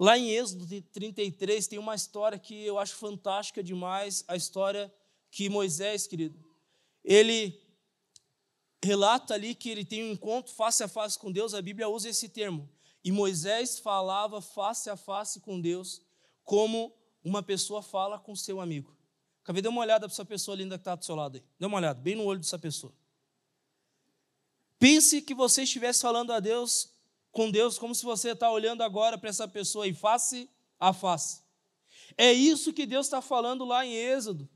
Lá 0.00 0.18
em 0.18 0.32
Êxodo 0.32 0.66
33 0.66 1.68
tem 1.68 1.78
uma 1.78 1.94
história 1.94 2.40
que 2.40 2.60
eu 2.64 2.76
acho 2.76 2.96
fantástica 2.96 3.62
demais, 3.62 4.24
a 4.26 4.34
história 4.34 4.92
que 5.30 5.48
Moisés, 5.48 6.08
querido, 6.08 6.44
ele 7.04 7.56
relata 8.82 9.32
ali 9.32 9.54
que 9.54 9.70
ele 9.70 9.84
tem 9.84 10.02
um 10.02 10.10
encontro 10.10 10.52
face 10.52 10.82
a 10.82 10.88
face 10.88 11.16
com 11.16 11.30
Deus, 11.30 11.54
a 11.54 11.62
Bíblia 11.62 11.88
usa 11.88 12.08
esse 12.08 12.28
termo. 12.28 12.68
E 13.06 13.12
Moisés 13.12 13.78
falava 13.78 14.40
face 14.40 14.90
a 14.90 14.96
face 14.96 15.38
com 15.38 15.60
Deus, 15.60 16.02
como 16.42 16.92
uma 17.22 17.40
pessoa 17.40 17.80
fala 17.80 18.18
com 18.18 18.34
seu 18.34 18.60
amigo. 18.60 18.96
Acabei 19.44 19.62
de 19.62 19.66
dar 19.66 19.70
uma 19.70 19.82
olhada 19.82 20.08
para 20.08 20.12
essa 20.12 20.24
pessoa 20.24 20.56
linda 20.56 20.76
que 20.76 20.80
está 20.80 20.96
do 20.96 21.04
seu 21.04 21.14
lado 21.14 21.36
aí. 21.36 21.44
Dê 21.56 21.66
uma 21.66 21.76
olhada, 21.76 22.00
bem 22.00 22.16
no 22.16 22.24
olho 22.24 22.40
dessa 22.40 22.58
pessoa. 22.58 22.92
Pense 24.76 25.22
que 25.22 25.34
você 25.34 25.62
estivesse 25.62 26.02
falando 26.02 26.32
a 26.32 26.40
Deus, 26.40 26.90
com 27.30 27.48
Deus, 27.48 27.78
como 27.78 27.94
se 27.94 28.04
você 28.04 28.32
está 28.32 28.50
olhando 28.50 28.82
agora 28.82 29.16
para 29.16 29.30
essa 29.30 29.46
pessoa 29.46 29.84
aí, 29.84 29.94
face 29.94 30.50
a 30.76 30.92
face. 30.92 31.42
É 32.18 32.32
isso 32.32 32.72
que 32.72 32.86
Deus 32.86 33.06
está 33.06 33.22
falando 33.22 33.64
lá 33.64 33.86
em 33.86 33.94
Êxodo. 33.94 34.48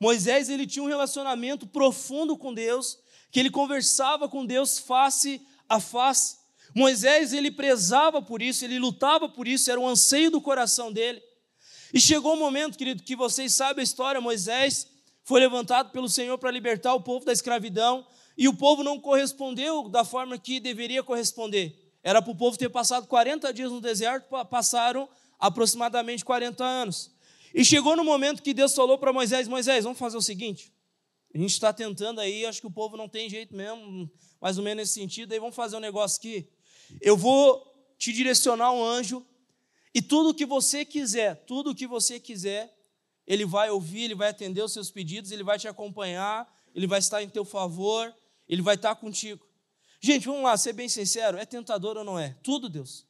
Moisés 0.00 0.48
ele 0.48 0.66
tinha 0.66 0.82
um 0.82 0.88
relacionamento 0.88 1.68
profundo 1.68 2.36
com 2.36 2.52
Deus, 2.52 2.98
que 3.30 3.38
ele 3.38 3.48
conversava 3.48 4.28
com 4.28 4.44
Deus 4.44 4.80
face 4.80 5.40
a 5.68 5.78
face. 5.78 6.41
Moisés, 6.74 7.32
ele 7.32 7.50
prezava 7.50 8.22
por 8.22 8.40
isso, 8.40 8.64
ele 8.64 8.78
lutava 8.78 9.28
por 9.28 9.46
isso, 9.46 9.70
era 9.70 9.78
um 9.78 9.86
anseio 9.86 10.30
do 10.30 10.40
coração 10.40 10.92
dele. 10.92 11.22
E 11.92 12.00
chegou 12.00 12.32
o 12.32 12.36
um 12.36 12.38
momento, 12.38 12.78
querido, 12.78 13.02
que 13.02 13.14
vocês 13.14 13.52
sabem 13.54 13.82
a 13.82 13.84
história: 13.84 14.20
Moisés 14.20 14.86
foi 15.24 15.40
levantado 15.40 15.90
pelo 15.90 16.08
Senhor 16.08 16.38
para 16.38 16.50
libertar 16.50 16.94
o 16.94 17.00
povo 17.00 17.24
da 17.24 17.32
escravidão, 17.32 18.06
e 18.36 18.48
o 18.48 18.54
povo 18.54 18.82
não 18.82 18.98
correspondeu 18.98 19.88
da 19.88 20.04
forma 20.04 20.38
que 20.38 20.58
deveria 20.58 21.02
corresponder. 21.02 21.78
Era 22.02 22.20
para 22.20 22.32
o 22.32 22.36
povo 22.36 22.56
ter 22.56 22.68
passado 22.68 23.06
40 23.06 23.52
dias 23.52 23.70
no 23.70 23.80
deserto, 23.80 24.26
passaram 24.46 25.08
aproximadamente 25.38 26.24
40 26.24 26.64
anos. 26.64 27.10
E 27.54 27.64
chegou 27.64 27.94
no 27.94 28.02
momento 28.02 28.42
que 28.42 28.54
Deus 28.54 28.74
falou 28.74 28.96
para 28.96 29.12
Moisés: 29.12 29.46
Moisés, 29.46 29.84
vamos 29.84 29.98
fazer 29.98 30.16
o 30.16 30.22
seguinte: 30.22 30.72
A 31.34 31.38
gente 31.38 31.50
está 31.50 31.72
tentando 31.72 32.20
aí, 32.20 32.46
acho 32.46 32.60
que 32.60 32.66
o 32.66 32.70
povo 32.70 32.96
não 32.96 33.08
tem 33.08 33.28
jeito 33.28 33.54
mesmo, 33.54 34.10
mais 34.40 34.56
ou 34.56 34.64
menos 34.64 34.82
nesse 34.82 34.94
sentido. 34.94 35.32
Aí 35.32 35.38
vamos 35.38 35.54
fazer 35.54 35.76
um 35.76 35.80
negócio 35.80 36.18
aqui. 36.18 36.48
Eu 37.00 37.16
vou 37.16 37.64
te 37.98 38.12
direcionar 38.12 38.72
um 38.72 38.84
anjo, 38.84 39.24
e 39.94 40.00
tudo 40.00 40.34
que 40.34 40.46
você 40.46 40.84
quiser, 40.84 41.44
tudo 41.44 41.74
que 41.74 41.86
você 41.86 42.18
quiser, 42.18 42.74
ele 43.26 43.44
vai 43.44 43.70
ouvir, 43.70 44.04
ele 44.04 44.14
vai 44.14 44.30
atender 44.30 44.62
os 44.62 44.72
seus 44.72 44.90
pedidos, 44.90 45.30
ele 45.30 45.42
vai 45.42 45.58
te 45.58 45.68
acompanhar, 45.68 46.48
ele 46.74 46.86
vai 46.86 46.98
estar 46.98 47.22
em 47.22 47.28
teu 47.28 47.44
favor, 47.44 48.12
ele 48.48 48.62
vai 48.62 48.74
estar 48.74 48.94
contigo. 48.96 49.46
Gente, 50.00 50.26
vamos 50.26 50.42
lá, 50.42 50.56
ser 50.56 50.72
bem 50.72 50.88
sincero, 50.88 51.38
é 51.38 51.44
tentador 51.44 51.96
ou 51.96 52.04
não 52.04 52.18
é? 52.18 52.36
Tudo, 52.42 52.68
Deus. 52.68 53.06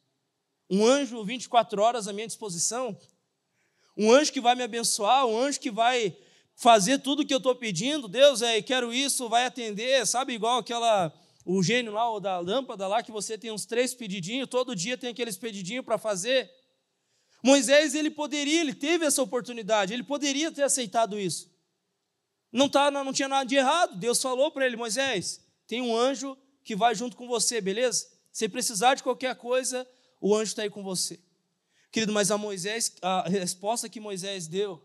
Um 0.69 0.85
anjo 0.85 1.23
24 1.23 1.81
horas 1.81 2.07
à 2.07 2.13
minha 2.13 2.27
disposição, 2.27 2.97
um 3.97 4.11
anjo 4.11 4.31
que 4.31 4.41
vai 4.41 4.55
me 4.55 4.63
abençoar, 4.63 5.25
um 5.25 5.37
anjo 5.37 5.59
que 5.59 5.71
vai 5.71 6.15
fazer 6.55 6.99
tudo 6.99 7.21
o 7.21 7.25
que 7.25 7.33
eu 7.33 7.37
estou 7.37 7.55
pedindo, 7.55 8.07
Deus, 8.07 8.41
é, 8.41 8.61
quero 8.61 8.93
isso, 8.93 9.29
vai 9.29 9.45
atender, 9.45 10.05
sabe, 10.05 10.33
igual 10.33 10.59
aquela, 10.59 11.13
o 11.45 11.61
gênio 11.61 11.91
lá, 11.91 12.09
o 12.09 12.19
da 12.19 12.39
lâmpada 12.39 12.87
lá, 12.87 13.03
que 13.03 13.11
você 13.11 13.37
tem 13.37 13.51
uns 13.51 13.65
três 13.65 13.93
pedidinhos, 13.93 14.47
todo 14.47 14.75
dia 14.75 14.97
tem 14.97 15.09
aqueles 15.09 15.37
pedidinhos 15.37 15.83
para 15.83 15.97
fazer. 15.97 16.49
Moisés, 17.43 17.93
ele 17.93 18.09
poderia, 18.09 18.61
ele 18.61 18.73
teve 18.73 19.05
essa 19.05 19.21
oportunidade, 19.21 19.93
ele 19.93 20.03
poderia 20.03 20.51
ter 20.51 20.63
aceitado 20.63 21.19
isso. 21.19 21.51
Não, 22.51 22.69
tá, 22.69 22.89
não 22.89 23.11
tinha 23.11 23.27
nada 23.27 23.45
de 23.45 23.55
errado, 23.55 23.97
Deus 23.97 24.21
falou 24.21 24.51
para 24.51 24.65
ele, 24.65 24.77
Moisés, 24.77 25.43
tem 25.67 25.81
um 25.81 25.95
anjo 25.95 26.37
que 26.63 26.75
vai 26.75 26.95
junto 26.95 27.17
com 27.17 27.27
você, 27.27 27.59
beleza? 27.59 28.07
Se 28.31 28.47
precisar 28.47 28.95
de 28.95 29.03
qualquer 29.03 29.35
coisa, 29.35 29.87
o 30.21 30.33
anjo 30.33 30.51
está 30.51 30.61
aí 30.61 30.69
com 30.69 30.83
você. 30.83 31.19
Querido, 31.91 32.13
mas 32.13 32.31
a 32.31 32.37
Moisés, 32.37 32.95
a 33.01 33.27
resposta 33.27 33.89
que 33.89 33.99
Moisés 33.99 34.47
deu 34.47 34.81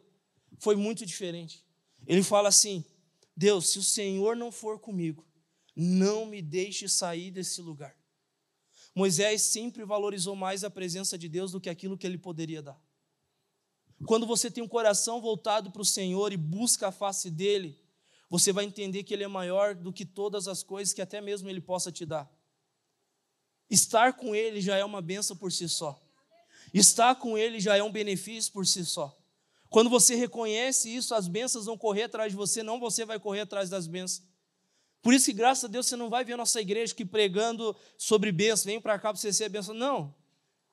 foi 0.58 0.76
muito 0.76 1.06
diferente. 1.06 1.64
Ele 2.06 2.22
fala 2.22 2.48
assim: 2.48 2.84
Deus, 3.36 3.70
se 3.70 3.78
o 3.78 3.82
Senhor 3.82 4.34
não 4.34 4.50
for 4.50 4.78
comigo, 4.78 5.27
não 5.80 6.26
me 6.26 6.42
deixe 6.42 6.88
sair 6.88 7.30
desse 7.30 7.62
lugar. 7.62 7.96
Moisés 8.92 9.42
sempre 9.42 9.84
valorizou 9.84 10.34
mais 10.34 10.64
a 10.64 10.70
presença 10.70 11.16
de 11.16 11.28
Deus 11.28 11.52
do 11.52 11.60
que 11.60 11.70
aquilo 11.70 11.96
que 11.96 12.04
ele 12.04 12.18
poderia 12.18 12.60
dar. 12.60 12.82
Quando 14.04 14.26
você 14.26 14.50
tem 14.50 14.62
um 14.62 14.68
coração 14.68 15.20
voltado 15.20 15.70
para 15.70 15.82
o 15.82 15.84
Senhor 15.84 16.32
e 16.32 16.36
busca 16.36 16.88
a 16.88 16.92
face 16.92 17.30
dele, 17.30 17.80
você 18.28 18.52
vai 18.52 18.64
entender 18.64 19.04
que 19.04 19.14
ele 19.14 19.22
é 19.22 19.28
maior 19.28 19.72
do 19.72 19.92
que 19.92 20.04
todas 20.04 20.48
as 20.48 20.64
coisas 20.64 20.92
que 20.92 21.00
até 21.00 21.20
mesmo 21.20 21.48
ele 21.48 21.60
possa 21.60 21.92
te 21.92 22.04
dar. 22.04 22.28
Estar 23.70 24.14
com 24.14 24.34
ele 24.34 24.60
já 24.60 24.76
é 24.76 24.84
uma 24.84 25.00
benção 25.00 25.36
por 25.36 25.52
si 25.52 25.68
só. 25.68 26.00
Estar 26.74 27.14
com 27.14 27.38
ele 27.38 27.60
já 27.60 27.76
é 27.76 27.82
um 27.82 27.92
benefício 27.92 28.52
por 28.52 28.66
si 28.66 28.84
só. 28.84 29.16
Quando 29.70 29.88
você 29.88 30.16
reconhece 30.16 30.92
isso, 30.94 31.14
as 31.14 31.28
bênçãos 31.28 31.66
vão 31.66 31.78
correr 31.78 32.04
atrás 32.04 32.32
de 32.32 32.36
você, 32.36 32.62
não 32.62 32.80
você 32.80 33.04
vai 33.04 33.20
correr 33.20 33.42
atrás 33.42 33.70
das 33.70 33.86
bênçãos. 33.86 34.27
Por 35.02 35.14
isso 35.14 35.26
que, 35.26 35.32
graças 35.32 35.64
a 35.64 35.68
Deus, 35.68 35.86
você 35.86 35.96
não 35.96 36.10
vai 36.10 36.24
ver 36.24 36.34
a 36.34 36.36
nossa 36.36 36.60
igreja 36.60 36.94
que 36.94 37.04
pregando 37.04 37.76
sobre 37.96 38.32
bênçãos, 38.32 38.64
vem 38.64 38.80
para 38.80 38.98
cá 38.98 39.12
para 39.12 39.20
você 39.20 39.32
ser 39.32 39.44
abençoado. 39.44 39.78
Não. 39.78 40.14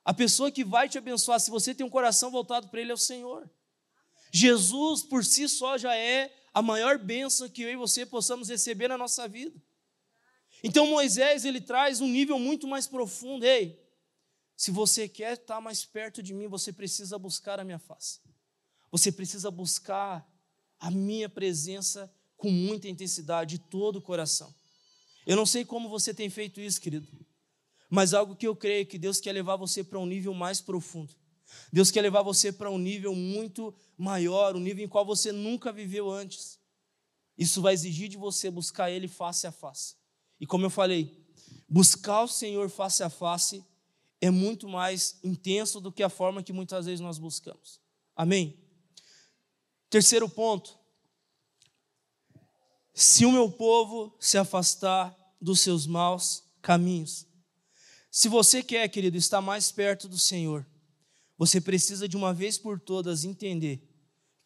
A 0.04 0.12
pessoa 0.12 0.50
que 0.50 0.64
vai 0.64 0.88
te 0.88 0.98
abençoar, 0.98 1.40
se 1.40 1.50
você 1.50 1.74
tem 1.74 1.84
um 1.84 1.90
coração 1.90 2.30
voltado 2.30 2.68
para 2.68 2.80
Ele, 2.80 2.90
é 2.90 2.94
o 2.94 2.98
Senhor. 2.98 3.48
Jesus, 4.32 5.02
por 5.02 5.24
si 5.24 5.48
só, 5.48 5.78
já 5.78 5.96
é 5.96 6.34
a 6.52 6.60
maior 6.62 6.98
bênção 6.98 7.48
que 7.48 7.62
eu 7.62 7.70
e 7.70 7.76
você 7.76 8.04
possamos 8.04 8.48
receber 8.48 8.88
na 8.88 8.98
nossa 8.98 9.28
vida. 9.28 9.60
Então, 10.62 10.86
Moisés, 10.86 11.44
ele 11.44 11.60
traz 11.60 12.00
um 12.00 12.08
nível 12.08 12.38
muito 12.38 12.66
mais 12.66 12.86
profundo. 12.86 13.44
Ei, 13.44 13.80
se 14.56 14.70
você 14.70 15.08
quer 15.08 15.34
estar 15.34 15.60
mais 15.60 15.84
perto 15.84 16.22
de 16.22 16.32
mim, 16.32 16.48
você 16.48 16.72
precisa 16.72 17.18
buscar 17.18 17.60
a 17.60 17.64
minha 17.64 17.78
face. 17.78 18.20
Você 18.90 19.12
precisa 19.12 19.50
buscar 19.50 20.26
a 20.78 20.90
minha 20.90 21.28
presença 21.28 22.12
com 22.36 22.50
muita 22.50 22.88
intensidade, 22.88 23.58
de 23.58 23.64
todo 23.64 23.96
o 23.96 24.02
coração. 24.02 24.54
Eu 25.26 25.36
não 25.36 25.46
sei 25.46 25.64
como 25.64 25.88
você 25.88 26.14
tem 26.14 26.30
feito 26.30 26.60
isso, 26.60 26.80
querido, 26.80 27.08
mas 27.90 28.14
algo 28.14 28.36
que 28.36 28.46
eu 28.46 28.54
creio 28.54 28.86
que 28.86 28.98
Deus 28.98 29.20
quer 29.20 29.32
levar 29.32 29.56
você 29.56 29.82
para 29.82 29.98
um 29.98 30.06
nível 30.06 30.34
mais 30.34 30.60
profundo. 30.60 31.14
Deus 31.72 31.90
quer 31.90 32.02
levar 32.02 32.22
você 32.22 32.52
para 32.52 32.70
um 32.70 32.78
nível 32.78 33.14
muito 33.14 33.74
maior, 33.96 34.56
um 34.56 34.60
nível 34.60 34.84
em 34.84 34.88
qual 34.88 35.04
você 35.04 35.32
nunca 35.32 35.72
viveu 35.72 36.10
antes. 36.10 36.58
Isso 37.38 37.60
vai 37.60 37.74
exigir 37.74 38.08
de 38.08 38.16
você 38.16 38.50
buscar 38.50 38.90
Ele 38.90 39.08
face 39.08 39.46
a 39.46 39.52
face. 39.52 39.94
E 40.40 40.46
como 40.46 40.64
eu 40.64 40.70
falei, 40.70 41.24
buscar 41.68 42.22
o 42.22 42.28
Senhor 42.28 42.68
face 42.68 43.02
a 43.02 43.10
face 43.10 43.64
é 44.20 44.30
muito 44.30 44.68
mais 44.68 45.18
intenso 45.22 45.80
do 45.80 45.92
que 45.92 46.02
a 46.02 46.08
forma 46.08 46.42
que 46.42 46.52
muitas 46.52 46.86
vezes 46.86 47.00
nós 47.00 47.18
buscamos. 47.18 47.80
Amém? 48.14 48.58
Terceiro 49.90 50.28
ponto. 50.28 50.75
Se 52.98 53.26
o 53.26 53.30
meu 53.30 53.50
povo 53.50 54.16
se 54.18 54.38
afastar 54.38 55.14
dos 55.38 55.60
seus 55.60 55.86
maus 55.86 56.42
caminhos. 56.62 57.26
Se 58.10 58.26
você 58.26 58.62
quer, 58.62 58.88
querido, 58.88 59.18
estar 59.18 59.42
mais 59.42 59.70
perto 59.70 60.08
do 60.08 60.18
Senhor, 60.18 60.66
você 61.36 61.60
precisa 61.60 62.08
de 62.08 62.16
uma 62.16 62.32
vez 62.32 62.56
por 62.56 62.80
todas 62.80 63.22
entender 63.22 63.86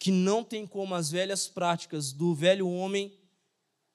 que 0.00 0.10
não 0.10 0.42
tem 0.42 0.66
como 0.66 0.96
as 0.96 1.12
velhas 1.12 1.46
práticas 1.46 2.12
do 2.12 2.34
velho 2.34 2.68
homem 2.68 3.16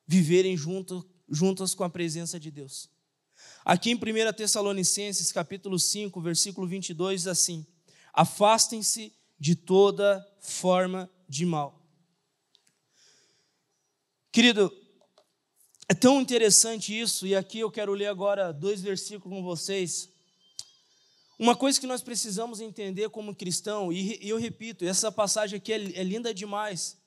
viverem 0.08 0.56
junto, 0.56 1.06
juntas 1.28 1.76
com 1.76 1.84
a 1.84 1.90
presença 1.90 2.40
de 2.40 2.50
Deus. 2.50 2.90
Aqui 3.66 3.92
em 3.92 3.96
1 3.96 4.00
Tessalonicenses, 4.38 5.34
capítulo 5.34 5.78
5, 5.78 6.22
versículo 6.22 6.66
22, 6.66 7.24
diz 7.24 7.28
assim: 7.28 7.68
Afastem-se 8.14 9.12
de 9.38 9.54
toda 9.54 10.26
forma 10.40 11.12
de 11.28 11.46
mal. 11.46 11.85
Querido, 14.36 14.70
é 15.88 15.94
tão 15.94 16.20
interessante 16.20 16.92
isso, 16.94 17.26
e 17.26 17.34
aqui 17.34 17.60
eu 17.60 17.72
quero 17.72 17.94
ler 17.94 18.08
agora 18.08 18.52
dois 18.52 18.82
versículos 18.82 19.34
com 19.34 19.42
vocês. 19.42 20.10
Uma 21.40 21.56
coisa 21.56 21.80
que 21.80 21.88
nós 21.88 22.02
precisamos 22.02 22.60
entender 22.60 23.08
como 23.08 23.34
cristão, 23.34 23.94
e 23.94 24.20
eu 24.22 24.38
repito, 24.38 24.84
essa 24.84 25.10
passagem 25.10 25.56
aqui 25.56 25.72
é, 25.72 25.78
é 25.78 26.04
linda 26.04 26.34
demais, 26.34 26.98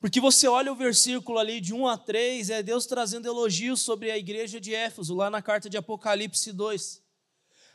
porque 0.00 0.20
você 0.20 0.48
olha 0.48 0.72
o 0.72 0.74
versículo 0.74 1.38
ali 1.38 1.60
de 1.60 1.72
1 1.72 1.86
a 1.86 1.96
3, 1.96 2.50
é 2.50 2.64
Deus 2.64 2.84
trazendo 2.84 3.28
elogios 3.28 3.80
sobre 3.80 4.10
a 4.10 4.18
igreja 4.18 4.60
de 4.60 4.74
Éfeso, 4.74 5.14
lá 5.14 5.30
na 5.30 5.40
carta 5.40 5.70
de 5.70 5.76
Apocalipse 5.76 6.50
2. 6.50 7.00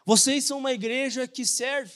Vocês 0.06 0.44
são 0.44 0.58
uma 0.58 0.74
igreja 0.74 1.26
que 1.26 1.46
serve, 1.46 1.94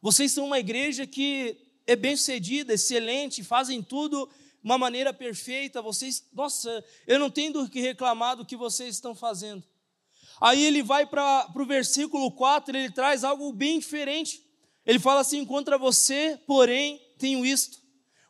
vocês 0.00 0.32
são 0.32 0.46
uma 0.46 0.58
igreja 0.58 1.06
que 1.06 1.58
é 1.86 1.94
bem-sucedida, 1.94 2.72
excelente, 2.72 3.44
fazem 3.44 3.82
tudo 3.82 4.30
uma 4.62 4.78
maneira 4.78 5.12
perfeita. 5.12 5.82
Vocês, 5.82 6.24
nossa, 6.32 6.84
eu 7.06 7.18
não 7.18 7.30
tenho 7.30 7.52
do 7.52 7.68
que 7.68 7.80
reclamar 7.80 8.36
do 8.36 8.44
que 8.46 8.56
vocês 8.56 8.94
estão 8.94 9.14
fazendo. 9.14 9.62
Aí 10.40 10.64
ele 10.64 10.82
vai 10.82 11.06
para 11.06 11.50
o 11.54 11.66
versículo 11.66 12.30
4, 12.32 12.76
ele 12.76 12.90
traz 12.90 13.24
algo 13.24 13.52
bem 13.52 13.78
diferente. 13.78 14.42
Ele 14.84 14.98
fala 14.98 15.20
assim: 15.20 15.44
contra 15.44 15.78
você, 15.78 16.38
porém, 16.46 17.00
tenho 17.18 17.44
isto. 17.44 17.78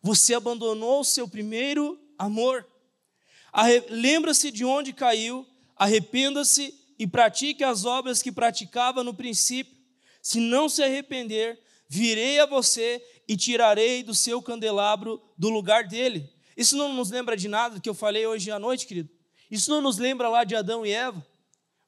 Você 0.03 0.35
abandonou 0.35 1.01
o 1.01 1.05
seu 1.05 1.29
primeiro 1.29 1.99
amor. 2.19 2.67
Lembra-se 3.89 4.51
de 4.51 4.65
onde 4.65 4.93
caiu, 4.93 5.47
arrependa-se 5.77 6.75
e 6.99 7.07
pratique 7.07 7.65
as 7.65 7.85
obras 7.85 8.23
que 8.23 8.33
praticava 8.33 9.03
no 9.03 9.15
princípio. 9.15 9.77
Se 10.21 10.39
não 10.39 10.69
se 10.69 10.83
arrepender, 10.83 11.59
virei 11.89 12.39
a 12.39 12.47
você 12.47 13.03
e 13.33 13.37
tirarei 13.37 14.03
do 14.03 14.15
seu 14.15 14.43
candelabro 14.43 15.19
do 15.39 15.49
lugar 15.49 15.89
dele. 15.89 16.31
Isso 16.55 16.77
não 16.77 16.93
nos 16.93 17.11
lembra 17.11 17.35
de 17.35 17.49
nada 17.49 17.81
que 17.81 17.89
eu 17.89 17.95
falei 17.95 18.27
hoje 18.27 18.51
à 18.51 18.59
noite, 18.59 18.87
querido? 18.87 19.09
Isso 19.51 19.71
não 19.71 19.81
nos 19.81 19.97
lembra 19.97 20.29
lá 20.29 20.45
de 20.45 20.55
Adão 20.55 20.85
e 20.85 20.91
Eva? 20.93 21.27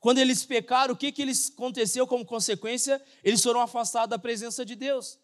Quando 0.00 0.16
eles 0.16 0.42
pecaram, 0.42 0.94
o 0.94 0.96
que, 0.96 1.12
que 1.12 1.20
eles 1.20 1.52
aconteceu 1.54 2.06
como 2.06 2.24
consequência? 2.24 2.98
Eles 3.22 3.42
foram 3.42 3.60
afastados 3.60 4.08
da 4.08 4.18
presença 4.18 4.64
de 4.64 4.74
Deus. 4.74 5.18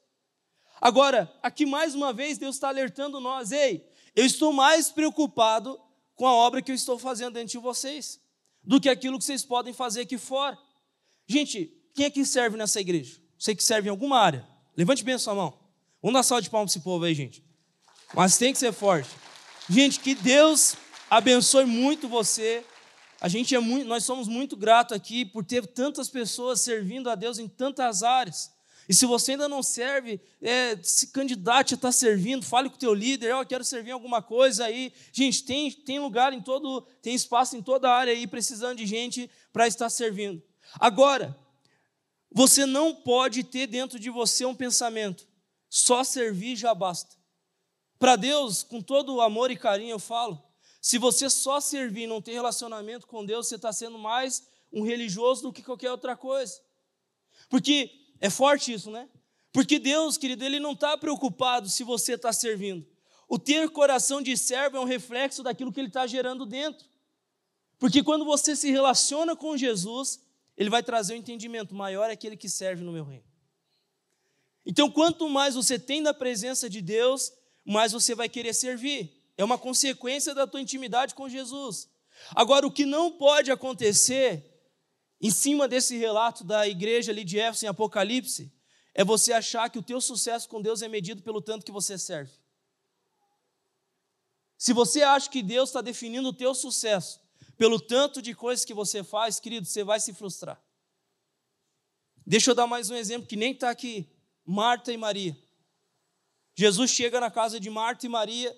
Agora, 0.79 1.33
aqui 1.43 1.65
mais 1.65 1.95
uma 1.95 2.13
vez, 2.13 2.37
Deus 2.37 2.57
está 2.57 2.69
alertando 2.69 3.19
nós: 3.19 3.51
ei, 3.51 3.89
eu 4.15 4.27
estou 4.27 4.53
mais 4.53 4.91
preocupado 4.91 5.81
com 6.15 6.27
a 6.27 6.35
obra 6.35 6.61
que 6.61 6.71
eu 6.71 6.75
estou 6.75 6.99
fazendo 6.99 7.33
dentro 7.33 7.53
de 7.53 7.59
vocês 7.59 8.21
do 8.63 8.79
que 8.79 8.91
aquilo 8.91 9.19
que 9.19 9.25
vocês 9.25 9.43
podem 9.43 9.73
fazer 9.73 10.03
aqui 10.03 10.19
fora. 10.19 10.59
Gente, 11.27 11.75
quem 11.95 12.05
é 12.05 12.11
que 12.11 12.27
serve 12.27 12.59
nessa 12.59 12.79
igreja? 12.79 13.19
Você 13.39 13.55
que 13.55 13.65
serve 13.65 13.89
em 13.89 13.91
alguma 13.91 14.19
área? 14.19 14.47
Levante 14.77 15.03
bem 15.03 15.15
a 15.15 15.19
sua 15.19 15.35
mão. 15.35 15.60
Vamos 16.03 16.19
dar 16.19 16.23
salve 16.23 16.45
de 16.45 16.51
palmas 16.51 16.73
para 16.73 16.79
esse 16.79 16.85
povo 16.85 17.05
aí, 17.05 17.15
gente. 17.15 17.45
Mas 18.15 18.39
tem 18.39 18.53
que 18.53 18.59
ser 18.59 18.73
forte. 18.73 19.11
Gente, 19.69 20.01
que 20.01 20.15
Deus 20.15 20.75
abençoe 21.09 21.65
muito 21.65 22.09
você. 22.09 22.65
A 23.21 23.29
gente 23.29 23.55
é 23.55 23.59
muito, 23.59 23.87
nós 23.87 24.05
somos 24.05 24.27
muito 24.27 24.57
gratos 24.57 24.97
aqui 24.97 25.25
por 25.25 25.45
ter 25.45 25.67
tantas 25.67 26.09
pessoas 26.09 26.61
servindo 26.61 27.11
a 27.11 27.15
Deus 27.15 27.39
em 27.39 27.47
tantas 27.47 28.03
áreas. 28.03 28.51
E 28.89 28.95
se 28.95 29.07
você 29.07 29.33
ainda 29.33 29.49
não 29.49 29.63
serve, 29.63 30.21
é, 30.43 30.77
se 30.83 31.09
candidate 31.13 31.75
a 31.75 31.77
estar 31.77 31.93
servindo, 31.93 32.45
fale 32.45 32.69
com 32.69 32.75
o 32.75 32.79
teu 32.79 32.93
líder, 32.93 33.31
eu 33.31 33.47
quero 33.47 33.63
servir 33.63 33.91
em 33.91 33.93
alguma 33.93 34.21
coisa 34.21 34.65
aí. 34.65 34.93
Gente, 35.13 35.45
tem, 35.45 35.71
tem 35.71 36.01
lugar 36.01 36.33
em 36.33 36.41
todo, 36.41 36.81
tem 37.01 37.15
espaço 37.15 37.57
em 37.57 37.63
toda 37.63 37.89
a 37.89 37.95
área 37.95 38.13
aí, 38.13 38.27
precisando 38.27 38.79
de 38.79 38.87
gente 38.87 39.31
para 39.53 39.69
estar 39.69 39.89
servindo. 39.91 40.43
Agora, 40.81 41.39
você 42.33 42.67
não 42.67 42.93
pode 42.93 43.45
ter 43.45 43.69
dentro 43.69 43.97
de 43.97 44.11
você 44.11 44.45
um 44.45 44.57
pensamento, 44.57 45.25
só 45.71 46.03
servir 46.03 46.57
já 46.57 46.75
basta. 46.75 47.17
Para 47.97 48.17
Deus, 48.17 48.65
com 48.65 48.83
todo 48.83 49.15
o 49.15 49.21
amor 49.21 49.53
e 49.53 49.57
carinho 49.57 49.93
eu 49.93 49.99
falo, 50.01 50.43
Se 50.83 50.99
você 50.99 51.31
só 51.31 51.61
servir 51.61 52.03
e 52.03 52.07
não 52.07 52.21
ter 52.21 52.33
relacionamento 52.33 53.07
com 53.07 53.25
Deus, 53.25 53.47
você 53.47 53.55
está 53.55 53.73
sendo 53.73 53.99
mais 53.99 54.49
um 54.73 54.83
religioso 54.83 55.43
do 55.43 55.53
que 55.53 55.63
qualquer 55.63 55.91
outra 55.91 56.17
coisa. 56.17 56.59
Porque 57.49 57.91
é 58.19 58.31
forte 58.31 58.73
isso, 58.73 58.91
né? 58.91 59.09
Porque 59.53 59.79
Deus, 59.79 60.17
querido, 60.17 60.45
Ele 60.45 60.59
não 60.59 60.73
está 60.73 60.97
preocupado 60.97 61.69
se 61.69 61.85
você 61.85 62.15
está 62.15 62.33
servindo. 62.33 62.87
O 63.29 63.39
ter 63.39 63.69
coração 63.71 64.23
de 64.23 64.37
servo 64.37 64.77
é 64.77 64.81
um 64.81 64.85
reflexo 64.85 65.43
daquilo 65.43 65.73
que 65.73 65.79
Ele 65.79 65.89
está 65.89 66.07
gerando 66.07 66.47
dentro. 66.47 66.89
Porque 67.79 68.03
quando 68.03 68.25
você 68.25 68.57
se 68.57 68.71
relaciona 68.71 69.37
com 69.37 69.57
Jesus, 69.57 70.21
Ele 70.57 70.71
vai 70.71 70.83
trazer 70.83 71.15
um 71.15 71.19
entendimento 71.19 71.75
maior 71.75 72.09
é 72.09 72.13
aquele 72.13 72.37
que 72.37 72.49
serve 72.49 72.83
no 72.83 72.93
meu 72.93 73.05
reino. 73.05 73.30
Então, 74.65 74.91
quanto 74.91 75.29
mais 75.29 75.55
você 75.55 75.79
tem 75.79 76.03
da 76.03 76.13
presença 76.13 76.69
de 76.69 76.81
Deus, 76.81 77.33
mais 77.65 77.93
você 77.93 78.15
vai 78.15 78.29
querer 78.29 78.55
servir. 78.55 79.13
É 79.37 79.45
uma 79.45 79.59
consequência 79.59 80.35
da 80.35 80.47
tua 80.47 80.61
intimidade 80.61 81.15
com 81.15 81.29
Jesus. 81.29 81.89
Agora, 82.35 82.67
o 82.67 82.71
que 82.71 82.85
não 82.85 83.13
pode 83.13 83.51
acontecer 83.51 84.47
em 85.21 85.31
cima 85.31 85.67
desse 85.67 85.97
relato 85.97 86.45
da 86.45 86.67
igreja 86.69 87.13
ali 87.13 87.25
de 87.25 87.39
Éfeso 87.39 87.65
em 87.65 87.69
Apocalipse 87.69 88.53
é 88.95 89.05
você 89.05 89.33
achar 89.33 89.71
que 89.71 89.79
o 89.79 89.83
teu 89.83 90.01
sucesso 90.01 90.49
com 90.49 90.61
Deus 90.61 90.83
é 90.83 90.89
medido 90.89 91.23
pelo 91.23 91.41
tanto 91.41 91.65
que 91.65 91.73
você 91.73 91.97
serve. 91.97 92.33
Se 94.59 94.73
você 94.73 95.03
acha 95.03 95.31
que 95.31 95.43
Deus 95.43 95.71
está 95.71 95.81
definindo 95.81 96.29
o 96.29 96.35
teu 96.35 96.55
sucesso 96.55 97.21
pelo 97.57 97.81
tanto 97.81 98.21
de 98.21 98.35
coisas 98.35 98.65
que 98.65 98.75
você 98.75 99.03
faz, 99.03 99.41
querido, 99.41 99.67
você 99.67 99.83
vai 99.83 100.01
se 100.01 100.13
frustrar. 100.13 100.63
Deixa 102.27 102.51
eu 102.51 102.55
dar 102.55 102.67
mais 102.67 102.91
um 102.91 102.95
exemplo 102.95 103.27
que 103.27 103.37
nem 103.37 103.53
está 103.53 103.71
aqui. 103.71 104.07
Marta 104.51 104.93
e 104.93 104.97
Maria. 104.97 105.39
Jesus 106.57 106.91
chega 106.91 107.21
na 107.21 107.31
casa 107.31 107.61
de 107.61 107.71
Marta 107.71 108.05
e 108.05 108.09
Maria, 108.09 108.53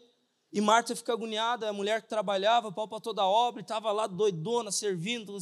e 0.51 0.59
Marta 0.59 0.97
fica 0.97 1.13
agoniada, 1.13 1.69
a 1.69 1.73
mulher 1.73 2.01
que 2.01 2.09
trabalhava, 2.09 2.73
pau 2.73 2.89
para 2.89 2.99
toda 2.99 3.21
a 3.21 3.27
obra, 3.27 3.61
estava 3.61 3.93
lá 3.93 4.07
doidona, 4.07 4.73
servindo, 4.73 5.37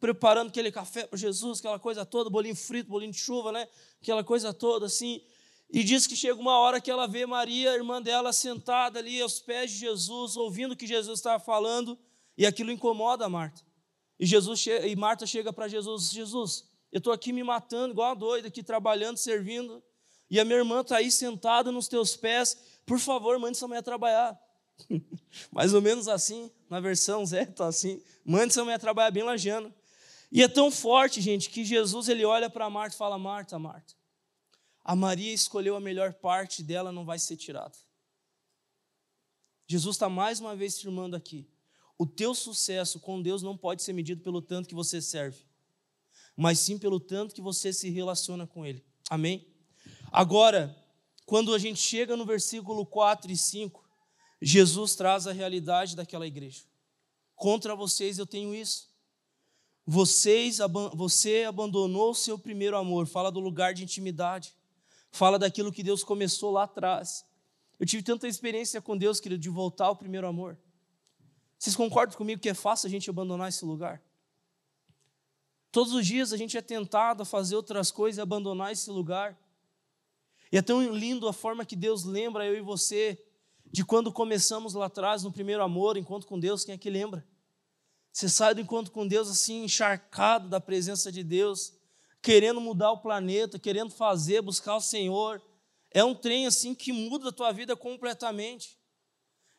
preparando 0.00 0.48
aquele 0.48 0.72
café 0.72 1.06
para 1.06 1.18
Jesus, 1.18 1.58
aquela 1.58 1.78
coisa 1.78 2.06
toda, 2.06 2.30
bolinho 2.30 2.56
frito, 2.56 2.88
bolinho 2.88 3.12
de 3.12 3.18
chuva, 3.18 3.52
né? 3.52 3.68
Aquela 4.00 4.24
coisa 4.24 4.54
toda 4.54 4.86
assim. 4.86 5.20
E 5.68 5.84
diz 5.84 6.06
que 6.06 6.16
chega 6.16 6.40
uma 6.40 6.58
hora 6.58 6.80
que 6.80 6.90
ela 6.90 7.06
vê 7.06 7.26
Maria, 7.26 7.74
irmã 7.74 8.00
dela, 8.00 8.32
sentada 8.32 9.00
ali 9.00 9.20
aos 9.20 9.38
pés 9.38 9.70
de 9.70 9.76
Jesus, 9.76 10.34
ouvindo 10.34 10.72
o 10.72 10.76
que 10.76 10.86
Jesus 10.86 11.18
estava 11.18 11.38
falando, 11.38 11.98
e 12.38 12.46
aquilo 12.46 12.72
incomoda 12.72 13.28
Marta. 13.28 13.60
E, 14.18 14.24
Jesus, 14.24 14.64
e 14.66 14.96
Marta 14.96 15.26
chega 15.26 15.52
para 15.52 15.68
Jesus: 15.68 16.10
Jesus, 16.10 16.64
eu 16.94 16.98
estou 16.98 17.12
aqui 17.12 17.32
me 17.32 17.42
matando, 17.42 17.92
igual 17.92 18.10
uma 18.10 18.14
doida, 18.14 18.46
aqui 18.46 18.62
trabalhando, 18.62 19.16
servindo. 19.16 19.82
E 20.30 20.38
a 20.38 20.44
minha 20.44 20.58
irmã 20.58 20.80
está 20.80 20.98
aí 20.98 21.10
sentada 21.10 21.72
nos 21.72 21.88
teus 21.88 22.14
pés. 22.14 22.56
Por 22.86 23.00
favor, 23.00 23.36
mande 23.36 23.56
essa 23.56 23.66
mulher 23.66 23.82
trabalhar. 23.82 24.40
Mais 25.50 25.74
ou 25.74 25.82
menos 25.82 26.06
assim, 26.06 26.48
na 26.70 26.78
versão 26.78 27.26
Zé, 27.26 27.42
está 27.42 27.66
assim. 27.66 28.00
Mande 28.24 28.50
essa 28.50 28.62
mulher 28.62 28.78
trabalhar 28.78 29.10
bem 29.10 29.24
lajeando. 29.24 29.74
E 30.30 30.40
é 30.40 30.46
tão 30.46 30.70
forte, 30.70 31.20
gente, 31.20 31.50
que 31.50 31.64
Jesus 31.64 32.08
ele 32.08 32.24
olha 32.24 32.48
para 32.48 32.70
Marta 32.70 32.94
e 32.94 32.98
fala: 32.98 33.18
Marta, 33.18 33.58
Marta, 33.58 33.92
a 34.84 34.94
Maria 34.94 35.34
escolheu 35.34 35.74
a 35.74 35.80
melhor 35.80 36.12
parte 36.14 36.62
dela, 36.62 36.92
não 36.92 37.04
vai 37.04 37.18
ser 37.18 37.36
tirada. 37.36 37.76
Jesus 39.66 39.96
está 39.96 40.08
mais 40.08 40.38
uma 40.38 40.54
vez 40.54 40.80
firmando 40.80 41.16
aqui. 41.16 41.44
O 41.98 42.06
teu 42.06 42.36
sucesso 42.36 43.00
com 43.00 43.20
Deus 43.20 43.42
não 43.42 43.56
pode 43.56 43.82
ser 43.82 43.92
medido 43.92 44.22
pelo 44.22 44.40
tanto 44.40 44.68
que 44.68 44.76
você 44.76 45.02
serve 45.02 45.44
mas 46.36 46.58
sim 46.58 46.78
pelo 46.78 46.98
tanto 46.98 47.34
que 47.34 47.40
você 47.40 47.72
se 47.72 47.90
relaciona 47.90 48.46
com 48.46 48.64
Ele. 48.64 48.84
Amém? 49.08 49.46
Agora, 50.10 50.76
quando 51.26 51.54
a 51.54 51.58
gente 51.58 51.80
chega 51.80 52.16
no 52.16 52.24
versículo 52.24 52.84
4 52.84 53.30
e 53.30 53.36
5, 53.36 53.84
Jesus 54.40 54.94
traz 54.94 55.26
a 55.26 55.32
realidade 55.32 55.96
daquela 55.96 56.26
igreja. 56.26 56.62
Contra 57.34 57.74
vocês 57.74 58.18
eu 58.18 58.26
tenho 58.26 58.54
isso. 58.54 58.88
Vocês, 59.86 60.58
você 60.94 61.44
abandonou 61.44 62.10
o 62.10 62.14
seu 62.14 62.38
primeiro 62.38 62.76
amor. 62.76 63.06
Fala 63.06 63.30
do 63.30 63.40
lugar 63.40 63.74
de 63.74 63.84
intimidade. 63.84 64.54
Fala 65.10 65.38
daquilo 65.38 65.72
que 65.72 65.82
Deus 65.82 66.02
começou 66.02 66.50
lá 66.50 66.64
atrás. 66.64 67.24
Eu 67.78 67.86
tive 67.86 68.02
tanta 68.02 68.28
experiência 68.28 68.80
com 68.80 68.96
Deus, 68.96 69.20
querido, 69.20 69.40
de 69.40 69.48
voltar 69.48 69.86
ao 69.86 69.96
primeiro 69.96 70.26
amor. 70.26 70.58
Vocês 71.58 71.74
concordam 71.74 72.16
comigo 72.16 72.40
que 72.40 72.48
é 72.48 72.54
fácil 72.54 72.86
a 72.86 72.90
gente 72.90 73.08
abandonar 73.08 73.48
esse 73.48 73.64
lugar? 73.64 74.02
Todos 75.74 75.92
os 75.92 76.06
dias 76.06 76.32
a 76.32 76.36
gente 76.36 76.56
é 76.56 76.62
tentado 76.62 77.24
a 77.24 77.26
fazer 77.26 77.56
outras 77.56 77.90
coisas 77.90 78.18
e 78.18 78.20
abandonar 78.20 78.70
esse 78.70 78.88
lugar. 78.92 79.36
E 80.52 80.56
é 80.56 80.62
tão 80.62 80.80
lindo 80.94 81.26
a 81.26 81.32
forma 81.32 81.64
que 81.64 81.74
Deus 81.74 82.04
lembra 82.04 82.46
eu 82.46 82.56
e 82.56 82.60
você 82.60 83.20
de 83.72 83.84
quando 83.84 84.12
começamos 84.12 84.74
lá 84.74 84.86
atrás 84.86 85.24
no 85.24 85.32
primeiro 85.32 85.64
amor, 85.64 85.96
encontro 85.96 86.28
com 86.28 86.38
Deus, 86.38 86.64
quem 86.64 86.76
é 86.76 86.78
que 86.78 86.88
lembra? 86.88 87.26
Você 88.12 88.28
sai 88.28 88.54
do 88.54 88.60
encontro 88.60 88.92
com 88.92 89.04
Deus 89.04 89.28
assim, 89.28 89.64
encharcado 89.64 90.48
da 90.48 90.60
presença 90.60 91.10
de 91.10 91.24
Deus, 91.24 91.72
querendo 92.22 92.60
mudar 92.60 92.92
o 92.92 92.98
planeta, 92.98 93.58
querendo 93.58 93.90
fazer, 93.90 94.42
buscar 94.42 94.76
o 94.76 94.80
Senhor. 94.80 95.42
É 95.90 96.04
um 96.04 96.14
trem 96.14 96.46
assim 96.46 96.72
que 96.72 96.92
muda 96.92 97.30
a 97.30 97.32
tua 97.32 97.50
vida 97.50 97.74
completamente. 97.74 98.78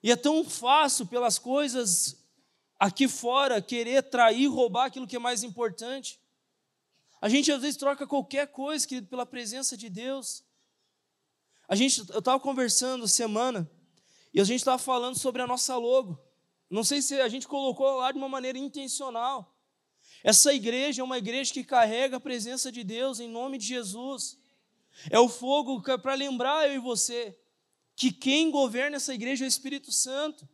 E 0.02 0.10
é 0.10 0.16
tão 0.16 0.46
fácil 0.46 1.08
pelas 1.08 1.38
coisas 1.38 2.25
aqui 2.80 3.08
fora 3.08 3.62
querer 3.62 4.04
trair, 4.04 4.48
roubar 4.48 4.86
aquilo 4.86 5.08
que 5.08 5.16
é 5.16 5.20
mais 5.20 5.44
importante. 5.44 6.20
A 7.22 7.30
gente 7.30 7.52
às 7.52 7.62
vezes 7.62 7.78
troca 7.78 8.06
qualquer 8.06 8.48
coisa, 8.48 8.88
querido, 8.88 9.08
pela 9.08 9.26
presença 9.26 9.76
de 9.76 9.90
Deus. 9.90 10.44
A 11.68 11.76
gente, 11.76 12.00
eu 12.12 12.20
estava 12.20 12.40
conversando 12.40 13.08
semana 13.08 13.70
e 14.34 14.40
a 14.40 14.44
gente 14.44 14.60
estava 14.60 14.78
falando 14.78 15.18
sobre 15.18 15.42
a 15.42 15.48
nossa 15.48 15.76
logo. 15.78 16.20
Não 16.70 16.84
sei 16.84 17.02
se 17.02 17.20
a 17.20 17.28
gente 17.28 17.48
colocou 17.48 17.98
lá 17.98 18.12
de 18.12 18.18
uma 18.18 18.30
maneira 18.30 18.58
intencional. 18.58 19.56
Essa 20.24 20.54
igreja 20.54 21.02
é 21.02 21.06
uma 21.06 21.18
igreja 21.18 21.54
que 21.54 21.64
carrega 21.64 22.18
a 22.18 22.20
presença 22.20 22.72
de 22.72 22.84
Deus 22.84 23.20
em 23.20 23.30
nome 23.30 23.58
de 23.58 23.66
Jesus. 23.66 24.38
É 25.10 25.20
o 25.20 25.30
fogo 25.30 25.82
para 25.82 26.14
lembrar 26.14 26.68
eu 26.68 26.76
e 26.76 26.80
você 26.80 27.38
que 27.96 28.12
quem 28.12 28.52
governa 28.52 28.98
essa 28.98 29.14
igreja 29.14 29.46
é 29.46 29.48
o 29.48 29.50
Espírito 29.50 29.92
Santo. 29.92 30.48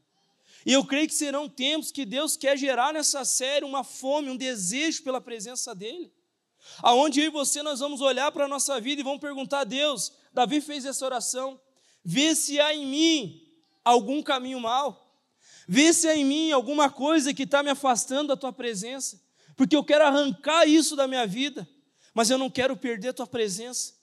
E 0.66 0.74
eu 0.74 0.86
creio 0.86 1.07
que 1.07 1.14
serão 1.14 1.49
tempos 1.49 1.91
que 1.91 2.05
Deus 2.05 2.38
quer 2.38 2.57
gerar 2.57 2.93
nessa 2.93 3.26
série 3.26 3.66
uma 3.66 3.84
fome, 3.84 4.30
um 4.30 4.38
desejo 4.38 5.03
pela 5.03 5.20
presença 5.20 5.74
dEle. 5.74 6.12
Aonde 6.84 7.20
eu 7.20 7.26
e 7.26 7.30
você 7.30 7.64
nós 7.64 7.80
vamos 7.80 8.01
olhar 8.01 8.32
para 8.32 8.45
a 8.45 8.47
nossa 8.47 8.80
vida 8.80 9.01
e 9.01 9.03
vamos 9.03 9.20
perguntar 9.20 9.62
a 9.62 9.64
Deus, 9.64 10.12
Davi 10.32 10.62
fez 10.62 10.86
essa 10.86 11.03
oração, 11.05 11.59
vê 12.03 12.36
se 12.36 12.59
há 12.59 12.74
em 12.74 12.86
mim 12.86 13.41
algum 13.84 14.22
caminho 14.22 14.59
mal, 14.59 15.20
vê 15.68 15.91
se 15.91 16.07
há 16.07 16.16
em 16.16 16.24
mim 16.24 16.51
alguma 16.51 16.89
coisa 16.89 17.34
que 17.34 17.43
está 17.43 17.64
me 17.64 17.72
afastando 17.72 18.30
da 18.30 18.38
Tua 18.38 18.53
presença, 18.53 19.20
porque 19.55 19.76
eu 19.76 19.84
quero 19.84 20.05
arrancar 20.05 20.68
isso 20.68 20.95
da 20.95 21.07
minha 21.07 21.26
vida, 21.26 21.68
mas 22.14 22.30
eu 22.30 22.38
não 22.38 22.49
quero 22.49 22.78
perder 22.78 23.09
a 23.09 23.14
Tua 23.14 23.28
presença. 23.28 23.93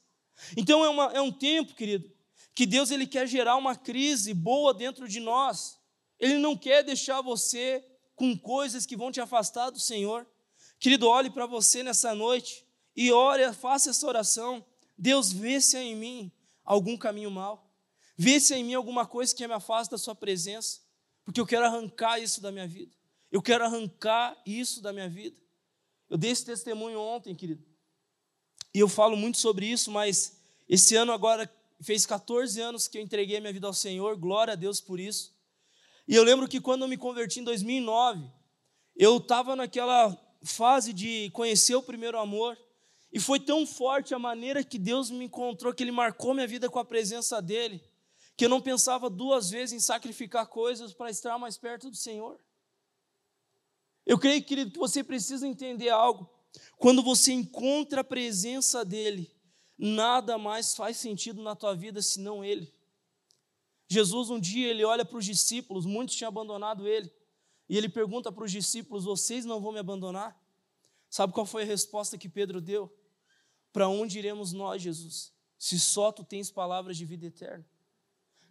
Então 0.57 0.85
é, 0.85 0.89
uma, 0.89 1.05
é 1.13 1.21
um 1.21 1.33
tempo, 1.33 1.75
querido, 1.75 2.11
que 2.55 2.67
Deus 2.67 2.91
ele 2.91 3.07
quer 3.07 3.27
gerar 3.29 3.57
uma 3.57 3.77
crise 3.77 4.35
boa 4.35 4.75
dentro 4.75 5.07
de 5.09 5.21
nós, 5.21 5.78
ele 6.19 6.39
não 6.39 6.57
quer 6.57 6.83
deixar 6.83 7.21
você 7.21 7.85
com 8.17 8.37
coisas 8.37 8.85
que 8.85 8.97
vão 8.97 9.13
te 9.13 9.21
afastar 9.21 9.71
do 9.71 9.79
Senhor. 9.79 10.27
Querido, 10.79 11.07
olhe 11.09 11.31
para 11.31 11.47
você 11.47 11.83
nessa 11.83 12.15
noite 12.15 12.67
e 12.97 13.13
ore, 13.13 13.53
faça 13.53 13.91
essa 13.91 14.07
oração. 14.07 14.65
Deus, 14.97 15.33
vê 15.33 15.61
se 15.61 15.77
há 15.77 15.83
em 15.83 15.95
mim 15.95 16.33
algum 16.65 16.97
caminho 16.97 17.31
mal. 17.31 17.73
Vê 18.17 18.41
se 18.41 18.53
há 18.53 18.59
em 18.59 18.65
mim 18.65 18.75
alguma 18.75 19.07
coisa 19.07 19.35
que 19.35 19.47
me 19.47 19.55
afasta 19.55 19.93
da 19.95 19.99
sua 19.99 20.15
presença, 20.15 20.81
porque 21.25 21.41
eu 21.41 21.47
quero 21.47 21.65
arrancar 21.65 22.19
isso 22.19 22.41
da 22.41 22.51
minha 22.51 22.67
vida. 22.67 22.93
Eu 23.31 23.41
quero 23.41 23.65
arrancar 23.65 24.37
isso 24.45 24.83
da 24.83 24.93
minha 24.93 25.09
vida. 25.09 25.37
Eu 26.11 26.17
dei 26.17 26.31
esse 26.31 26.45
testemunho 26.45 26.99
ontem, 26.99 27.35
querido. 27.35 27.63
E 28.75 28.81
eu 28.81 28.89
falo 28.89 29.17
muito 29.17 29.39
sobre 29.39 29.67
isso, 29.67 29.91
mas 29.91 30.41
esse 30.69 30.97
ano 30.97 31.13
agora 31.13 31.49
fez 31.81 32.05
14 32.05 32.61
anos 32.61 32.89
que 32.89 32.99
eu 32.99 33.03
entreguei 33.03 33.39
minha 33.39 33.53
vida 33.53 33.67
ao 33.67 33.75
Senhor. 33.75 34.17
Glória 34.17 34.55
a 34.55 34.57
Deus 34.57 34.81
por 34.81 34.99
isso. 34.99 35.38
E 36.09 36.15
eu 36.15 36.25
lembro 36.25 36.49
que 36.49 36.59
quando 36.59 36.83
eu 36.83 36.89
me 36.89 36.97
converti 36.97 37.41
em 37.41 37.45
2009, 37.45 38.33
eu 38.97 39.19
estava 39.19 39.55
naquela 39.55 40.17
fase 40.43 40.95
de 40.95 41.31
conhecer 41.33 41.75
o 41.75 41.83
primeiro 41.83 42.19
amor, 42.19 42.57
e 43.13 43.21
foi 43.21 43.39
tão 43.39 43.67
forte 43.67 44.15
a 44.15 44.19
maneira 44.19 44.65
que 44.65 44.79
Deus 44.79 45.11
me 45.11 45.27
encontrou, 45.27 45.73
que 45.75 45.83
Ele 45.83 45.93
marcou 45.93 46.33
minha 46.33 46.47
vida 46.47 46.71
com 46.71 46.79
a 46.79 46.85
presença 46.85 47.43
dEle, 47.43 47.83
que 48.37 48.47
eu 48.47 48.49
não 48.49 48.61
pensava 48.61 49.11
duas 49.11 49.51
vezes 49.51 49.75
em 49.75 49.81
sacrificar 49.81 50.47
coisas 50.47 50.95
para 50.95 51.11
estar 51.11 51.39
mais 51.39 51.59
perto 51.59 51.91
do 51.91 51.97
Senhor. 51.97 52.41
Eu 54.07 54.19
creio, 54.19 54.43
querido, 54.43 54.71
que 54.71 54.79
você 54.79 55.05
precisa 55.05 55.47
entender 55.47 55.91
algo. 55.91 56.31
Quando 56.79 57.03
você 57.03 57.33
encontra 57.33 58.01
a 58.01 58.05
presença 58.05 58.83
dEle, 58.83 59.31
nada 59.77 60.39
mais 60.39 60.75
faz 60.75 60.97
sentido 60.97 61.43
na 61.43 61.55
tua 61.55 61.75
vida 61.75 62.01
senão 62.01 62.43
Ele. 62.43 62.73
Jesus 63.89 64.29
um 64.29 64.39
dia 64.39 64.69
ele 64.69 64.85
olha 64.85 65.05
para 65.05 65.17
os 65.17 65.25
discípulos, 65.25 65.87
muitos 65.87 66.15
tinham 66.15 66.29
abandonado 66.29 66.87
ele, 66.87 67.11
e 67.69 67.77
ele 67.77 67.89
pergunta 67.89 68.31
para 68.31 68.45
os 68.45 68.53
discípulos: 68.53 69.05
Vocês 69.05 69.45
não 69.47 69.61
vão 69.61 69.73
me 69.73 69.79
abandonar? 69.79 70.39
Sabe 71.09 71.33
qual 71.33 71.47
foi 71.47 71.63
a 71.63 71.67
resposta 71.67 72.19
que 72.19 72.29
Pedro 72.29 72.61
deu? 72.61 72.95
Para 73.73 73.89
onde 73.89 74.19
iremos 74.19 74.53
nós, 74.53 74.83
Jesus, 74.83 75.33
se 75.59 75.79
só 75.81 76.13
tu 76.13 76.23
tens 76.23 76.51
palavras 76.51 76.97
de 76.99 77.07
vida 77.07 77.27
eterna? 77.27 77.65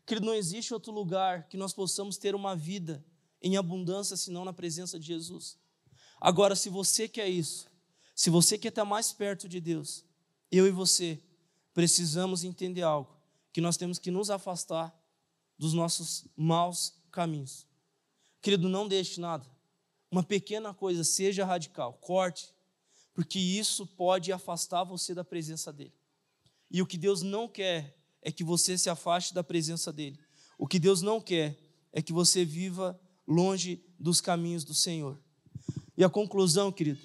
Que 0.05 0.19
não 0.19 0.33
existe 0.33 0.73
outro 0.73 0.91
lugar 0.91 1.47
que 1.47 1.57
nós 1.57 1.73
possamos 1.73 2.17
ter 2.17 2.33
uma 2.33 2.55
vida 2.55 3.05
em 3.41 3.57
abundância 3.57 4.17
senão 4.17 4.43
na 4.43 4.53
presença 4.53 4.99
de 4.99 5.05
Jesus. 5.05 5.59
Agora, 6.19 6.55
se 6.55 6.69
você 6.69 7.07
quer 7.07 7.27
isso, 7.27 7.67
se 8.15 8.31
você 8.31 8.57
quer 8.57 8.69
estar 8.69 8.85
mais 8.85 9.13
perto 9.13 9.47
de 9.47 9.59
Deus, 9.59 10.03
eu 10.51 10.65
e 10.65 10.71
você 10.71 11.21
precisamos 11.73 12.43
entender 12.43 12.81
algo, 12.81 13.15
que 13.53 13.61
nós 13.61 13.77
temos 13.77 13.99
que 13.99 14.09
nos 14.09 14.31
afastar 14.31 14.96
dos 15.57 15.73
nossos 15.73 16.25
maus 16.35 16.93
caminhos. 17.11 17.65
Querido, 18.41 18.69
não 18.69 18.87
deixe 18.87 19.19
nada. 19.19 19.45
Uma 20.11 20.23
pequena 20.23 20.73
coisa, 20.73 21.03
seja 21.03 21.45
radical, 21.45 21.93
corte, 21.93 22.53
porque 23.13 23.39
isso 23.39 23.85
pode 23.85 24.31
afastar 24.31 24.83
você 24.83 25.13
da 25.13 25.23
presença 25.23 25.73
dele. 25.73 25.93
E 26.69 26.81
o 26.81 26.85
que 26.85 26.97
Deus 26.97 27.21
não 27.21 27.47
quer 27.47 27.97
é 28.21 28.31
que 28.31 28.43
você 28.43 28.77
se 28.77 28.89
afaste 28.89 29.33
da 29.33 29.43
presença 29.43 29.91
dele. 29.91 30.19
O 30.57 30.67
que 30.67 30.79
Deus 30.79 31.01
não 31.01 31.19
quer 31.19 31.57
é 31.91 32.01
que 32.01 32.13
você 32.13 32.45
viva 32.45 32.99
longe 33.27 33.83
dos 33.99 34.21
caminhos 34.21 34.63
do 34.63 34.73
Senhor. 34.73 35.19
E 35.97 36.03
a 36.03 36.09
conclusão, 36.09 36.71
querido. 36.71 37.01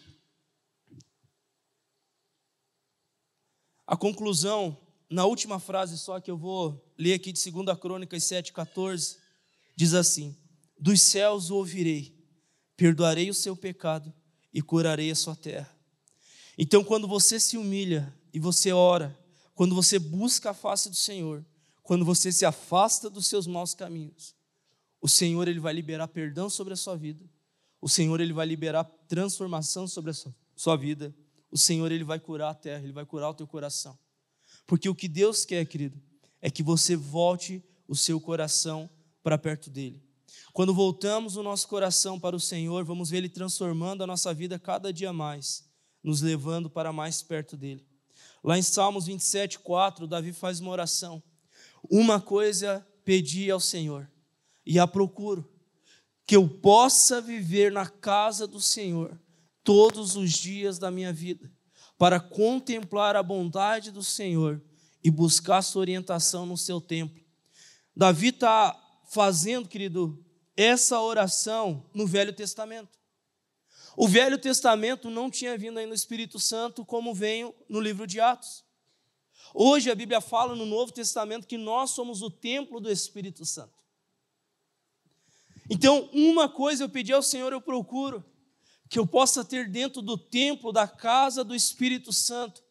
A 3.87 3.97
conclusão, 3.97 4.79
na 5.13 5.27
última 5.27 5.61
frase 5.61 5.99
só 5.99 6.19
que 6.19 6.31
eu 6.31 6.37
vou 6.37 6.83
ler 6.99 7.15
aqui 7.15 7.33
de 7.33 7.51
2 7.51 7.79
Crônicas 7.79 8.25
7,14, 8.25 9.19
diz 9.77 9.93
assim: 9.95 10.37
Dos 10.79 11.03
céus 11.03 11.51
o 11.51 11.57
ouvirei, 11.57 12.17
perdoarei 12.77 13.29
o 13.29 13.35
seu 13.35 13.55
pecado 13.55 14.13
e 14.53 14.63
curarei 14.63 15.11
a 15.11 15.15
sua 15.15 15.37
terra. 15.37 15.71
Então, 16.57 16.83
quando 16.83 17.07
você 17.07 17.39
se 17.39 17.57
humilha 17.57 18.13
e 18.33 18.41
você 18.41 18.73
ora, 18.73 19.17
quando 19.55 19.75
você 19.75 19.99
busca 19.99 20.51
a 20.51 20.55
face 20.55 20.89
do 20.89 20.97
Senhor, 20.97 21.45
quando 21.83 22.05
você 22.05 22.33
se 22.33 22.45
afasta 22.45 23.11
dos 23.11 23.27
seus 23.27 23.47
maus 23.47 23.75
caminhos, 23.75 24.35
o 25.01 25.09
Senhor 25.09 25.47
ele 25.47 25.61
vai 25.61 25.75
liberar 25.75 26.09
perdão 26.09 26.49
sobre 26.49 26.73
a 26.73 26.77
sua 26.77 26.97
vida. 26.97 27.25
O 27.81 27.89
Senhor 27.89 28.21
ele 28.21 28.33
vai 28.33 28.47
liberar 28.47 28.85
transformação 29.09 29.89
sobre 29.89 30.13
a 30.13 30.15
sua, 30.55 30.77
vida. 30.77 31.15
O 31.51 31.59
Senhor 31.59 31.91
ele 31.91 32.05
vai 32.05 32.21
curar 32.21 32.51
a 32.51 32.55
terra, 32.55 32.85
ele 32.85 32.93
vai 32.93 33.05
curar 33.05 33.31
o 33.31 33.35
teu 33.35 33.47
coração. 33.47 33.99
Porque 34.67 34.89
o 34.89 34.95
que 34.95 35.09
Deus 35.09 35.45
quer, 35.45 35.65
querido, 35.67 36.01
é 36.41 36.51
que 36.51 36.63
você 36.63 36.97
volte 36.97 37.63
o 37.87 37.95
seu 37.95 38.21
coração 38.21 38.89
para 39.23 39.39
perto 39.39 39.71
dele. 39.71 40.03
Quando 40.53 40.75
voltamos 40.75 41.37
o 41.37 41.43
nosso 41.43 41.67
coração 41.69 42.19
para 42.19 42.37
o 42.37 42.41
Senhor, 42.41 42.85
vamos 42.85 43.11
ver 43.11 43.19
ele 43.19 43.29
transformando 43.29 44.03
a 44.03 44.07
nossa 44.07 44.35
vida 44.35 44.59
cada 44.59 44.93
dia 44.93 45.13
mais, 45.13 45.65
nos 46.03 46.21
levando 46.21 46.69
para 46.69 46.93
mais 46.93 47.23
perto 47.23 47.57
dele. 47.57 47.87
Lá 48.45 48.59
em 48.59 48.63
Salmos 48.63 49.07
27, 49.07 49.59
4, 49.61 50.07
Davi 50.07 50.33
faz 50.33 50.61
uma 50.61 50.71
oração. 50.71 51.23
Uma 51.91 52.21
coisa 52.21 52.87
pedi 53.05 53.51
ao 53.51 53.61
Senhor, 53.61 54.11
e 54.65 54.79
a 54.79 54.87
procuro, 54.87 55.51
que 56.27 56.37
eu 56.37 56.49
possa 56.49 57.21
viver 57.21 57.73
na 57.73 57.89
casa 57.89 58.47
do 58.47 58.61
Senhor 58.61 59.21
todos 59.65 60.17
os 60.17 60.33
dias 60.33 60.79
da 60.79 60.91
minha 60.91 61.13
vida, 61.13 61.51
para 62.03 62.19
contemplar 62.19 63.15
a 63.15 63.23
bondade 63.23 63.93
do 63.93 64.03
Senhor 64.03 64.61
e 65.05 65.09
buscar 65.09 65.63
sua 65.63 65.83
orientação 65.83 66.45
no 66.45 66.59
seu 66.59 66.81
templo. 66.81 67.23
Davi 67.95 68.31
está 68.31 68.77
fazendo, 69.09 69.69
querido, 69.69 70.21
essa 70.57 71.01
oração 71.01 71.89
no 71.95 72.05
Velho 72.05 72.33
Testamento. 72.33 72.99
O 73.97 74.09
Velho 74.09 74.37
Testamento 74.37 75.11
não 75.11 75.31
tinha 75.31 75.57
vindo 75.57 75.79
ainda 75.79 75.93
o 75.93 75.95
Espírito 75.95 76.41
Santo 76.41 76.85
como 76.85 77.15
veio 77.15 77.55
no 77.69 77.79
livro 77.79 78.05
de 78.05 78.19
Atos. 78.19 78.65
Hoje 79.55 79.89
a 79.89 79.95
Bíblia 79.95 80.21
fala 80.21 80.57
no 80.57 80.67
Novo 80.67 80.91
Testamento 80.91 81.47
que 81.47 81.57
nós 81.57 81.91
somos 81.91 82.21
o 82.21 82.29
templo 82.29 82.81
do 82.81 82.91
Espírito 82.91 83.47
Santo. 83.47 83.79
Então, 85.71 86.11
uma 86.13 86.49
coisa 86.49 86.83
eu 86.83 86.89
pedi 86.89 87.13
ao 87.13 87.23
Senhor, 87.23 87.53
eu 87.53 87.61
procuro, 87.61 88.25
que 88.93 88.99
eu 88.99 89.07
possa 89.07 89.43
ter 89.43 89.71
dentro 89.71 90.03
do 90.03 90.19
templo, 90.19 90.71
da 90.71 90.87
casa 90.87 91.43
do 91.43 91.55
Espírito 91.55 92.13
Santo, 92.13 92.63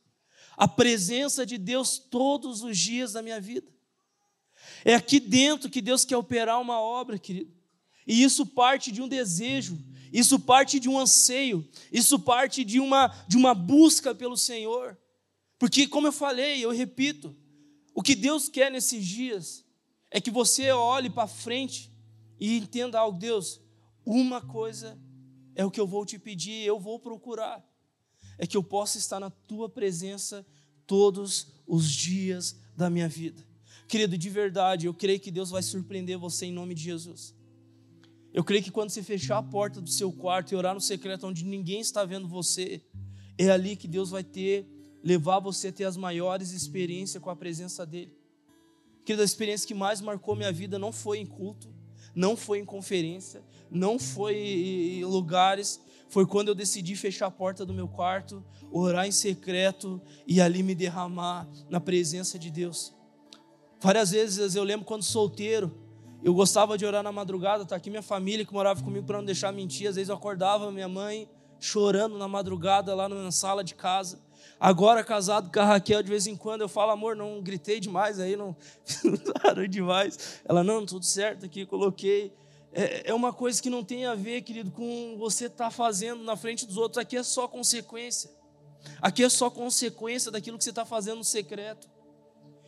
a 0.55 0.67
presença 0.67 1.47
de 1.47 1.57
Deus 1.57 1.97
todos 1.97 2.61
os 2.61 2.78
dias 2.78 3.13
da 3.13 3.24
minha 3.24 3.41
vida. 3.41 3.67
É 4.86 4.93
aqui 4.93 5.19
dentro 5.19 5.67
que 5.67 5.82
Deus 5.82 6.05
quer 6.05 6.15
operar 6.15 6.61
uma 6.61 6.80
obra, 6.80 7.17
querido. 7.17 7.51
E 8.05 8.22
isso 8.22 8.45
parte 8.45 8.91
de 8.91 9.01
um 9.01 9.07
desejo, 9.07 9.84
isso 10.13 10.39
parte 10.39 10.80
de 10.80 10.88
um 10.88 10.99
anseio, 10.99 11.67
isso 11.91 12.19
parte 12.19 12.63
de 12.63 12.80
uma, 12.80 13.07
de 13.28 13.36
uma 13.36 13.55
busca 13.55 14.13
pelo 14.13 14.38
Senhor. 14.38 14.95
Porque, 15.57 15.88
como 15.88 16.05
eu 16.05 16.11
falei, 16.11 16.63
eu 16.63 16.69
repito, 16.69 17.36
o 17.95 18.03
que 18.03 18.13
Deus 18.13 18.47
quer 18.47 18.69
nesses 18.69 19.03
dias 19.03 19.65
é 20.11 20.22
que 20.22 20.30
você 20.30 20.72
olhe 20.72 21.09
para 21.09 21.28
frente 21.28 21.91
e 22.39 22.57
entenda 22.57 22.99
algo, 22.99 23.17
Deus, 23.17 23.59
uma 24.05 24.39
coisa 24.39 25.01
é 25.56 25.66
o 25.66 25.72
que 25.72 25.80
eu 25.80 25.88
vou 25.88 26.06
te 26.06 26.18
pedir, 26.18 26.66
eu 26.66 26.80
vou 26.80 26.99
procurar, 26.99 27.66
é 28.38 28.47
que 28.47 28.58
eu 28.58 28.64
possa 28.64 28.97
estar 28.97 29.20
na 29.20 29.30
tua 29.30 29.70
presença 29.70 30.45
todos 30.86 31.47
os 31.68 31.89
dias 31.89 32.60
da 32.76 32.89
minha 32.89 33.08
vida. 33.08 33.45
Querido, 33.88 34.18
de 34.18 34.30
verdade, 34.30 34.86
eu 34.86 34.93
creio 34.93 35.20
que 35.20 35.32
Deus 35.32 35.49
vai 35.49 35.62
surpreender 35.62 36.18
você 36.18 36.45
em 36.45 36.54
nome 36.54 36.74
de 36.74 36.82
Jesus. 36.82 37.36
Eu 38.34 38.43
creio 38.43 38.64
que 38.64 38.72
quando 38.72 38.89
você 38.89 39.04
fechar 39.04 39.38
a 39.38 39.43
porta 39.43 39.82
do 39.82 39.89
seu 39.89 40.12
quarto 40.12 40.52
e 40.52 40.56
orar 40.56 40.74
no 40.74 40.80
secreto 40.80 41.28
onde 41.28 41.43
ninguém 41.43 41.82
está 41.82 42.06
vendo 42.06 42.28
você, 42.28 42.82
é 43.38 43.49
ali 43.49 43.76
que 43.76 43.88
Deus 43.88 44.10
vai 44.10 44.24
ter, 44.24 44.66
levar 45.04 45.39
você 45.39 45.68
a 45.68 45.72
ter 45.74 45.84
as 45.84 45.97
maiores 45.97 46.52
experiências 46.52 47.22
com 47.22 47.30
a 47.30 47.36
presença 47.36 47.86
dEle. 47.86 48.16
Querido, 49.04 49.22
a 49.22 49.26
experiência 49.26 49.68
que 49.68 49.74
mais 49.74 49.99
marcou 49.99 50.36
minha 50.36 50.52
vida 50.52 50.80
não 50.80 50.91
foi 50.91 51.18
em 51.18 51.26
culto, 51.26 51.74
não 52.16 52.38
foi 52.38 52.60
em 52.60 52.66
conferência, 52.66 53.43
não 53.72 53.97
foi 53.97 54.36
em 54.36 55.05
lugares, 55.05 55.82
foi 56.09 56.26
quando 56.26 56.49
eu 56.49 56.55
decidi 56.55 56.95
fechar 56.95 57.28
a 57.28 57.32
porta 57.32 57.65
do 57.65 57.74
meu 57.74 57.88
quarto, 57.88 58.43
orar 58.69 59.07
em 59.07 59.11
secreto 59.11 60.01
e 60.28 60.41
ali 60.41 60.61
me 60.61 60.76
derramar 60.76 61.47
na 61.69 61.80
presença 61.80 62.38
de 62.38 62.51
Deus. 62.51 62.93
Várias 63.80 64.11
vezes 64.11 64.55
eu 64.55 64.63
lembro 64.63 64.86
quando 64.86 65.03
solteiro, 65.03 65.74
eu 66.22 66.34
gostava 66.34 66.78
de 66.78 66.86
orar 66.86 67.01
na 67.01 67.11
madrugada, 67.11 67.65
tá 67.65 67.76
aqui 67.76 67.89
minha 67.89 68.03
família 68.03 68.45
que 68.45 68.53
morava 68.53 68.84
comigo 68.84 69.07
para 69.07 69.17
não 69.17 69.26
deixar 69.26 69.51
mentir, 69.51 69.88
às 69.88 69.95
vezes 69.95 70.09
eu 70.09 70.15
acordava 70.15 70.69
minha 70.72 70.89
mãe 70.89 71.28
chorando 71.59 72.17
na 72.17 72.28
madrugada 72.28 72.93
lá 72.93 73.07
na 73.07 73.32
sala 73.32 73.63
de 73.63 73.74
casa. 73.74 74.19
Agora 74.59 75.03
casado 75.03 75.51
com 75.51 75.59
a 75.59 75.65
Raquel, 75.65 76.03
de 76.03 76.09
vez 76.09 76.28
em 76.28 76.36
quando 76.36 76.61
eu 76.61 76.69
falo, 76.69 76.91
amor, 76.91 77.15
não 77.15 77.41
gritei 77.41 77.80
demais 77.80 78.19
aí, 78.19 78.36
não 78.36 78.55
parou 79.41 79.67
demais. 79.67 80.41
Ela, 80.43 80.63
não, 80.63 80.86
tudo 80.86 81.05
certo 81.05 81.45
aqui, 81.45 81.65
coloquei. 81.65 82.34
É, 82.74 83.09
é 83.09 83.13
uma 83.13 83.34
coisa 83.34 83.61
que 83.61 83.69
não 83.69 83.84
tem 83.84 84.05
a 84.05 84.15
ver, 84.15 84.41
querido, 84.41 84.72
com 84.72 85.17
você 85.17 85.45
estar 85.45 85.65
tá 85.65 85.72
fazendo 85.72 86.24
na 86.24 86.38
frente 86.38 86.65
dos 86.65 86.78
outros. 86.78 86.97
Aqui 86.97 87.17
é 87.17 87.24
só 87.24 87.47
consequência. 87.47 88.32
Aqui 89.01 89.24
é 89.24 89.30
só 89.30 89.49
consequência 89.49 90.32
daquilo 90.32 90.57
que 90.57 90.63
você 90.63 90.69
está 90.69 90.86
fazendo 90.86 91.17
no 91.17 91.24
secreto. 91.24 91.89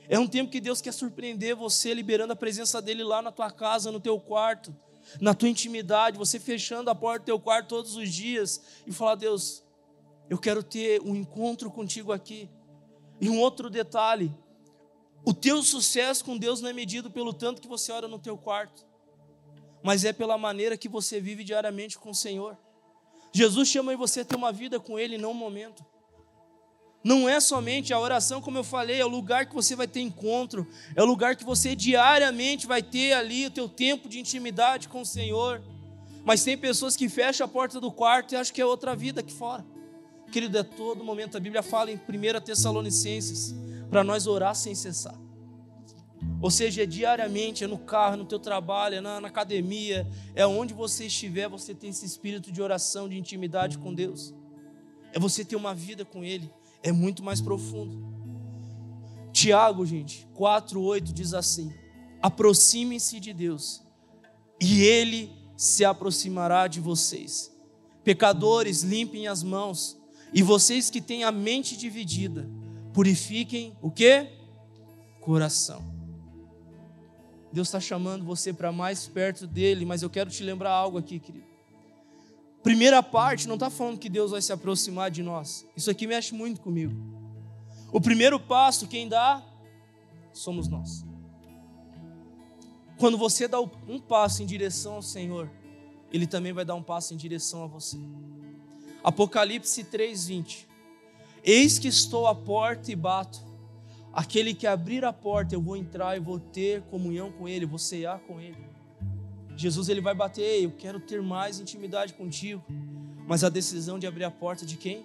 É 0.08 0.20
um 0.20 0.28
tempo 0.28 0.52
que 0.52 0.60
Deus 0.60 0.82
quer 0.82 0.92
surpreender 0.92 1.56
você, 1.56 1.94
liberando 1.94 2.34
a 2.34 2.36
presença 2.36 2.82
dEle 2.82 3.04
lá 3.04 3.22
na 3.22 3.32
tua 3.32 3.50
casa, 3.50 3.92
no 3.92 4.00
teu 4.00 4.20
quarto, 4.20 4.76
na 5.20 5.34
tua 5.34 5.50
intimidade, 5.50 6.18
você 6.18 6.40
fechando 6.40 6.90
a 6.90 6.96
porta 6.96 7.20
do 7.20 7.26
teu 7.26 7.40
quarto 7.40 7.70
todos 7.70 7.96
os 7.96 8.12
dias 8.12 8.62
e 8.86 8.92
falar: 8.92 9.16
Deus, 9.16 9.64
eu 10.30 10.38
quero 10.38 10.62
ter 10.62 11.02
um 11.02 11.16
encontro 11.16 11.72
contigo 11.72 12.12
aqui. 12.12 12.50
E 13.22 13.30
um 13.30 13.40
outro 13.40 13.70
detalhe: 13.70 14.34
o 15.26 15.34
teu 15.34 15.64
sucesso 15.64 16.26
com 16.26 16.38
Deus 16.38 16.60
não 16.60 16.70
é 16.70 16.74
medido 16.74 17.10
pelo 17.10 17.34
tanto 17.34 17.62
que 17.62 17.68
você 17.68 17.92
ora 17.92 18.08
no 18.08 18.20
teu 18.20 18.38
quarto, 18.38 18.86
mas 19.84 20.06
é 20.06 20.14
pela 20.14 20.38
maneira 20.38 20.78
que 20.78 20.88
você 20.88 21.20
vive 21.20 21.44
diariamente 21.44 22.00
com 22.00 22.12
o 22.12 22.16
Senhor. 22.16 22.58
Jesus 23.34 23.68
chama 23.68 23.96
você 23.98 24.22
a 24.22 24.26
ter 24.26 24.36
uma 24.36 24.52
vida 24.52 24.80
com 24.80 24.98
Ele, 24.98 25.18
não 25.18 25.32
um 25.32 25.36
momento. 25.36 25.86
Não 27.04 27.28
é 27.28 27.42
somente 27.42 27.94
a 27.94 28.00
oração, 28.00 28.42
como 28.42 28.58
eu 28.58 28.64
falei, 28.64 29.02
é 29.02 29.06
o 29.06 29.10
lugar 29.10 29.46
que 29.46 29.54
você 29.54 29.76
vai 29.76 29.88
ter 29.88 30.00
encontro, 30.00 30.66
é 30.96 31.04
o 31.04 31.06
lugar 31.06 31.36
que 31.36 31.44
você 31.44 31.76
diariamente 31.76 32.66
vai 32.66 32.82
ter 32.82 33.12
ali 33.12 33.46
o 33.46 33.52
teu 33.52 33.68
tempo 33.68 34.08
de 34.08 34.20
intimidade 34.20 34.88
com 34.88 35.02
o 35.02 35.06
Senhor. 35.06 35.62
Mas 36.24 36.46
tem 36.46 36.58
pessoas 36.58 36.96
que 36.96 37.10
fecham 37.10 37.46
a 37.46 37.50
porta 37.50 37.82
do 37.82 37.92
quarto 37.92 38.32
e 38.32 38.38
acham 38.38 38.54
que 38.54 38.62
é 38.62 38.66
outra 38.66 38.96
vida 38.96 39.20
aqui 39.20 39.34
fora. 39.34 39.66
Querido, 40.32 40.58
é 40.58 40.64
todo 40.64 41.04
momento. 41.04 41.36
A 41.36 41.40
Bíblia 41.42 41.62
fala 41.62 41.92
em 41.92 41.96
1 41.96 42.42
Tessalonicenses 42.42 43.54
para 43.90 44.04
nós 44.04 44.26
orar 44.26 44.56
sem 44.56 44.74
cessar. 44.74 45.23
Ou 46.44 46.52
seja, 46.52 46.84
é 46.84 46.86
diariamente, 46.86 47.64
é 47.64 47.68
no 47.68 47.78
carro, 47.78 48.18
no 48.18 48.26
teu 48.26 48.38
trabalho, 48.38 48.96
é 48.96 49.00
na, 49.00 49.22
na, 49.22 49.30
academia, 49.30 50.06
é 50.36 50.46
onde 50.46 50.74
você 50.74 51.06
estiver, 51.06 51.48
você 51.48 51.74
tem 51.74 51.90
esse 51.90 52.06
espírito 52.06 52.52
de 52.52 52.62
oração, 52.62 53.08
de 53.08 53.18
intimidade 53.18 53.78
com 53.78 53.94
Deus. 53.94 54.34
É 55.14 55.20
você 55.20 55.46
ter 55.46 55.56
uma 55.56 55.74
vida 55.74 56.04
com 56.04 56.22
Ele, 56.22 56.52
é 56.84 56.92
muito 56.92 57.24
mais 57.24 57.40
profundo. 57.40 57.98
Tiago, 59.32 59.86
gente, 59.86 60.28
4,8 60.36 61.14
diz 61.14 61.34
assim: 61.34 61.74
aproximem-se 62.22 63.22
de 63.22 63.32
Deus, 63.32 63.82
e 64.60 64.84
Ele 64.84 65.32
se 65.56 65.86
aproximará 65.86 66.68
de 66.68 66.82
vocês. 66.82 67.56
Pecadores, 68.04 68.84
limpem 68.84 69.30
as 69.30 69.44
mãos 69.44 69.98
e 70.34 70.44
vocês 70.44 70.90
que 70.90 71.00
têm 71.00 71.24
a 71.24 71.32
mente 71.32 71.78
dividida, 71.78 72.50
purifiquem 72.92 73.78
o 73.82 73.90
que? 73.90 74.28
Coração. 75.22 75.93
Deus 77.54 77.68
está 77.68 77.80
chamando 77.80 78.26
você 78.26 78.52
para 78.52 78.72
mais 78.72 79.08
perto 79.08 79.46
dele, 79.46 79.86
mas 79.86 80.02
eu 80.02 80.10
quero 80.10 80.28
te 80.28 80.44
lembrar 80.44 80.72
algo 80.72 80.98
aqui, 80.98 81.20
querido. 81.20 81.46
Primeira 82.64 83.04
parte, 83.04 83.48
não 83.48 83.54
está 83.54 83.70
falando 83.70 84.00
que 84.00 84.10
Deus 84.10 84.32
vai 84.32 84.42
se 84.42 84.52
aproximar 84.52 85.12
de 85.12 85.22
nós. 85.22 85.64
Isso 85.78 85.92
aqui 85.92 86.08
mexe 86.08 86.34
muito 86.34 86.60
comigo. 86.60 86.96
O 87.92 88.02
primeiro 88.02 88.40
passo, 88.40 88.88
quem 88.88 89.08
dá, 89.08 89.44
somos 90.34 90.68
nós. 90.68 91.06
Quando 92.98 93.20
você 93.20 93.48
dá 93.48 93.62
um 93.62 94.00
passo 94.00 94.42
em 94.42 94.48
direção 94.48 94.96
ao 94.96 95.04
Senhor, 95.04 95.48
Ele 96.12 96.26
também 96.26 96.54
vai 96.54 96.66
dar 96.66 96.74
um 96.74 96.82
passo 96.82 97.14
em 97.14 97.18
direção 97.18 97.64
a 97.64 97.68
você. 97.68 98.00
Apocalipse 99.04 99.84
3:20. 99.84 100.66
Eis 101.44 101.78
que 101.78 101.88
estou 101.88 102.26
à 102.26 102.34
porta 102.34 102.92
e 102.92 102.96
bato. 102.96 103.40
Aquele 104.14 104.54
que 104.54 104.68
abrir 104.68 105.04
a 105.04 105.12
porta, 105.12 105.56
eu 105.56 105.62
vou 105.62 105.76
entrar 105.76 106.16
e 106.16 106.20
vou 106.20 106.40
ter 106.40 106.84
comunhão 106.84 107.32
com 107.32 107.48
ele, 107.48 107.66
vou 107.66 107.80
cear 107.80 108.20
com 108.20 108.40
ele. 108.40 108.64
Jesus 109.58 109.90
ele 109.90 110.02
vai 110.02 110.14
bater, 110.14 110.64
eu 110.64 110.72
quero 110.72 111.00
ter 111.00 111.20
mais 111.22 111.60
intimidade 111.60 112.14
contigo. 112.14 112.64
Mas 113.28 113.44
a 113.44 113.50
decisão 113.50 113.98
de 113.98 114.06
abrir 114.06 114.24
a 114.24 114.32
porta 114.32 114.66
de 114.66 114.78
quem? 114.78 115.04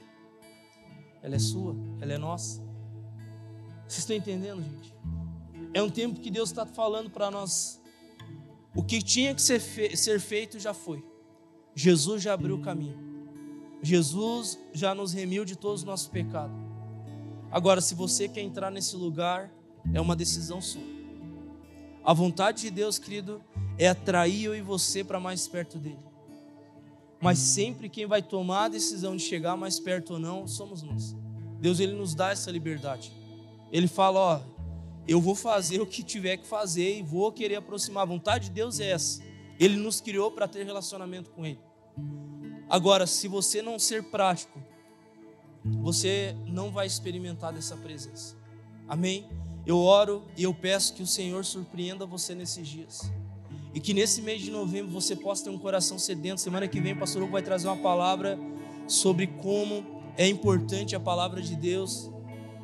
Ela 1.23 1.37
é 1.37 1.39
sua, 1.39 1.75
ela 2.01 2.13
é 2.13 2.19
nossa. 2.19 2.61
Vocês 3.87 4.01
estão 4.01 4.15
entendendo, 4.15 4.63
gente? 4.63 4.95
É 5.73 5.83
um 5.83 5.89
tempo 5.89 6.21
que 6.21 6.31
Deus 6.31 6.51
está 6.51 6.67
falando 6.67 7.09
para 7.09 7.31
nós. 7.31 7.81
O 8.75 8.83
que 8.83 9.01
tinha 9.01 9.35
que 9.35 9.41
ser, 9.41 9.59
fe 9.59 9.97
ser 9.97 10.21
feito 10.21 10.59
já 10.59 10.75
foi. 10.75 11.03
Jesus 11.75 12.23
já 12.23 12.35
abriu 12.35 12.57
o 12.57 12.61
caminho. 12.61 12.99
Jesus 13.83 14.59
já 14.73 14.95
nos 14.95 15.13
remiu 15.13 15.45
de 15.45 15.57
todos 15.57 15.81
os 15.81 15.87
nossos 15.87 16.09
pecados. 16.09 16.68
Agora, 17.51 17.81
se 17.81 17.95
você 17.95 18.29
quer 18.29 18.43
entrar 18.43 18.71
nesse 18.71 18.97
lugar, 18.97 19.51
é 19.93 20.01
uma 20.01 20.15
decisão 20.15 20.61
sua. 20.61 20.83
A 22.05 22.13
vontade 22.13 22.63
de 22.63 22.71
Deus, 22.71 22.99
querido, 22.99 23.43
é 23.79 23.89
atrair 23.89 24.45
eu 24.45 24.55
e 24.55 24.61
você 24.61 25.03
para 25.03 25.21
mais 25.21 25.47
perto 25.49 25.79
dele. 25.79 25.99
Mas 27.21 27.39
sempre 27.39 27.89
quem 27.89 28.07
vai 28.07 28.23
tomar 28.23 28.65
a 28.65 28.69
decisão 28.69 29.17
de 29.17 29.23
chegar 29.23 29.57
mais 29.57 29.81
perto 29.81 30.15
ou 30.15 30.19
não, 30.19 30.47
somos 30.47 30.83
nós. 30.83 31.17
Deus 31.61 31.81
ele 31.81 31.93
nos 31.93 32.15
dá 32.15 32.31
essa 32.31 32.51
liberdade. 32.51 33.13
Ele 33.73 33.89
fala, 33.89 34.19
ó, 34.19 34.41
eu 35.07 35.21
vou 35.21 35.35
fazer 35.35 35.81
o 35.81 35.87
que 35.87 36.03
tiver 36.03 36.37
que 36.37 36.47
fazer 36.47 36.99
e 36.99 37.03
vou 37.03 37.33
querer 37.33 37.57
aproximar. 37.57 38.03
A 38.03 38.07
vontade 38.07 38.49
de 38.49 38.51
Deus 38.53 38.79
é 38.79 38.91
essa. 38.91 39.23
Ele 39.59 39.77
nos 39.77 40.01
criou 40.01 40.31
para 40.31 40.47
ter 40.47 40.65
relacionamento 40.65 41.31
com 41.31 41.45
ele. 41.45 41.59
Agora, 42.69 43.07
se 43.07 43.27
você 43.27 43.63
não 43.63 43.79
ser 43.79 44.05
prático, 44.05 44.63
você 45.65 46.35
não 46.47 46.71
vai 46.71 46.87
experimentar 46.87 47.53
dessa 47.53 47.77
presença. 47.77 48.37
Amém? 48.87 49.27
Eu 49.67 49.79
oro 49.79 50.25
e 50.37 50.43
eu 50.43 50.55
peço 50.55 50.95
que 50.95 51.03
o 51.03 51.07
Senhor 51.07 51.45
surpreenda 51.45 52.07
você 52.07 52.35
nesses 52.35 52.67
dias. 52.67 53.13
E 53.75 53.81
que 53.81 53.93
nesse 53.93 54.23
mês 54.23 54.41
de 54.41 54.51
novembro 54.51 54.91
você 54.91 55.15
possa 55.15 55.45
ter 55.45 55.51
um 55.51 55.59
coração 55.59 55.99
sedento. 55.99 56.41
Semana 56.41 56.67
que 56.67 56.81
vem 56.81 56.95
o 56.95 56.99
pastor 56.99 57.23
Hugo 57.23 57.33
vai 57.33 57.43
trazer 57.43 57.69
uma 57.69 57.77
palavra 57.77 58.39
sobre 58.87 59.27
como 59.27 59.85
é 60.17 60.27
importante 60.27 60.97
a 60.97 61.01
palavra 61.01 61.43
de 61.43 61.55
Deus. 61.55 62.11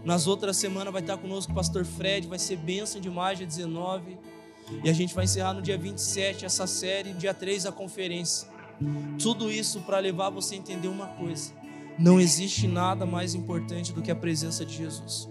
Nas 0.02 0.26
outras 0.26 0.56
semanas 0.56 0.92
vai 0.92 1.02
estar 1.02 1.16
conosco 1.18 1.52
o 1.52 1.54
pastor 1.54 1.84
Fred, 1.84 2.26
vai 2.26 2.38
ser 2.38 2.56
bênção 2.56 3.00
demais, 3.00 3.38
dia 3.38 3.46
19. 3.46 4.18
E 4.82 4.88
a 4.88 4.92
gente 4.92 5.14
vai 5.14 5.24
encerrar 5.24 5.52
no 5.52 5.60
dia 5.60 5.76
27 5.76 6.44
essa 6.44 6.66
série, 6.66 7.12
dia 7.12 7.34
3 7.34 7.66
a 7.66 7.72
conferência. 7.72 8.48
Tudo 9.18 9.50
isso 9.50 9.80
para 9.82 9.98
levar 9.98 10.30
você 10.30 10.54
a 10.54 10.58
entender 10.58 10.88
uma 10.88 11.06
coisa: 11.08 11.52
não 11.98 12.20
existe 12.20 12.66
nada 12.66 13.06
mais 13.06 13.34
importante 13.34 13.92
do 13.92 14.02
que 14.02 14.10
a 14.10 14.16
presença 14.16 14.64
de 14.64 14.76
Jesus. 14.76 15.28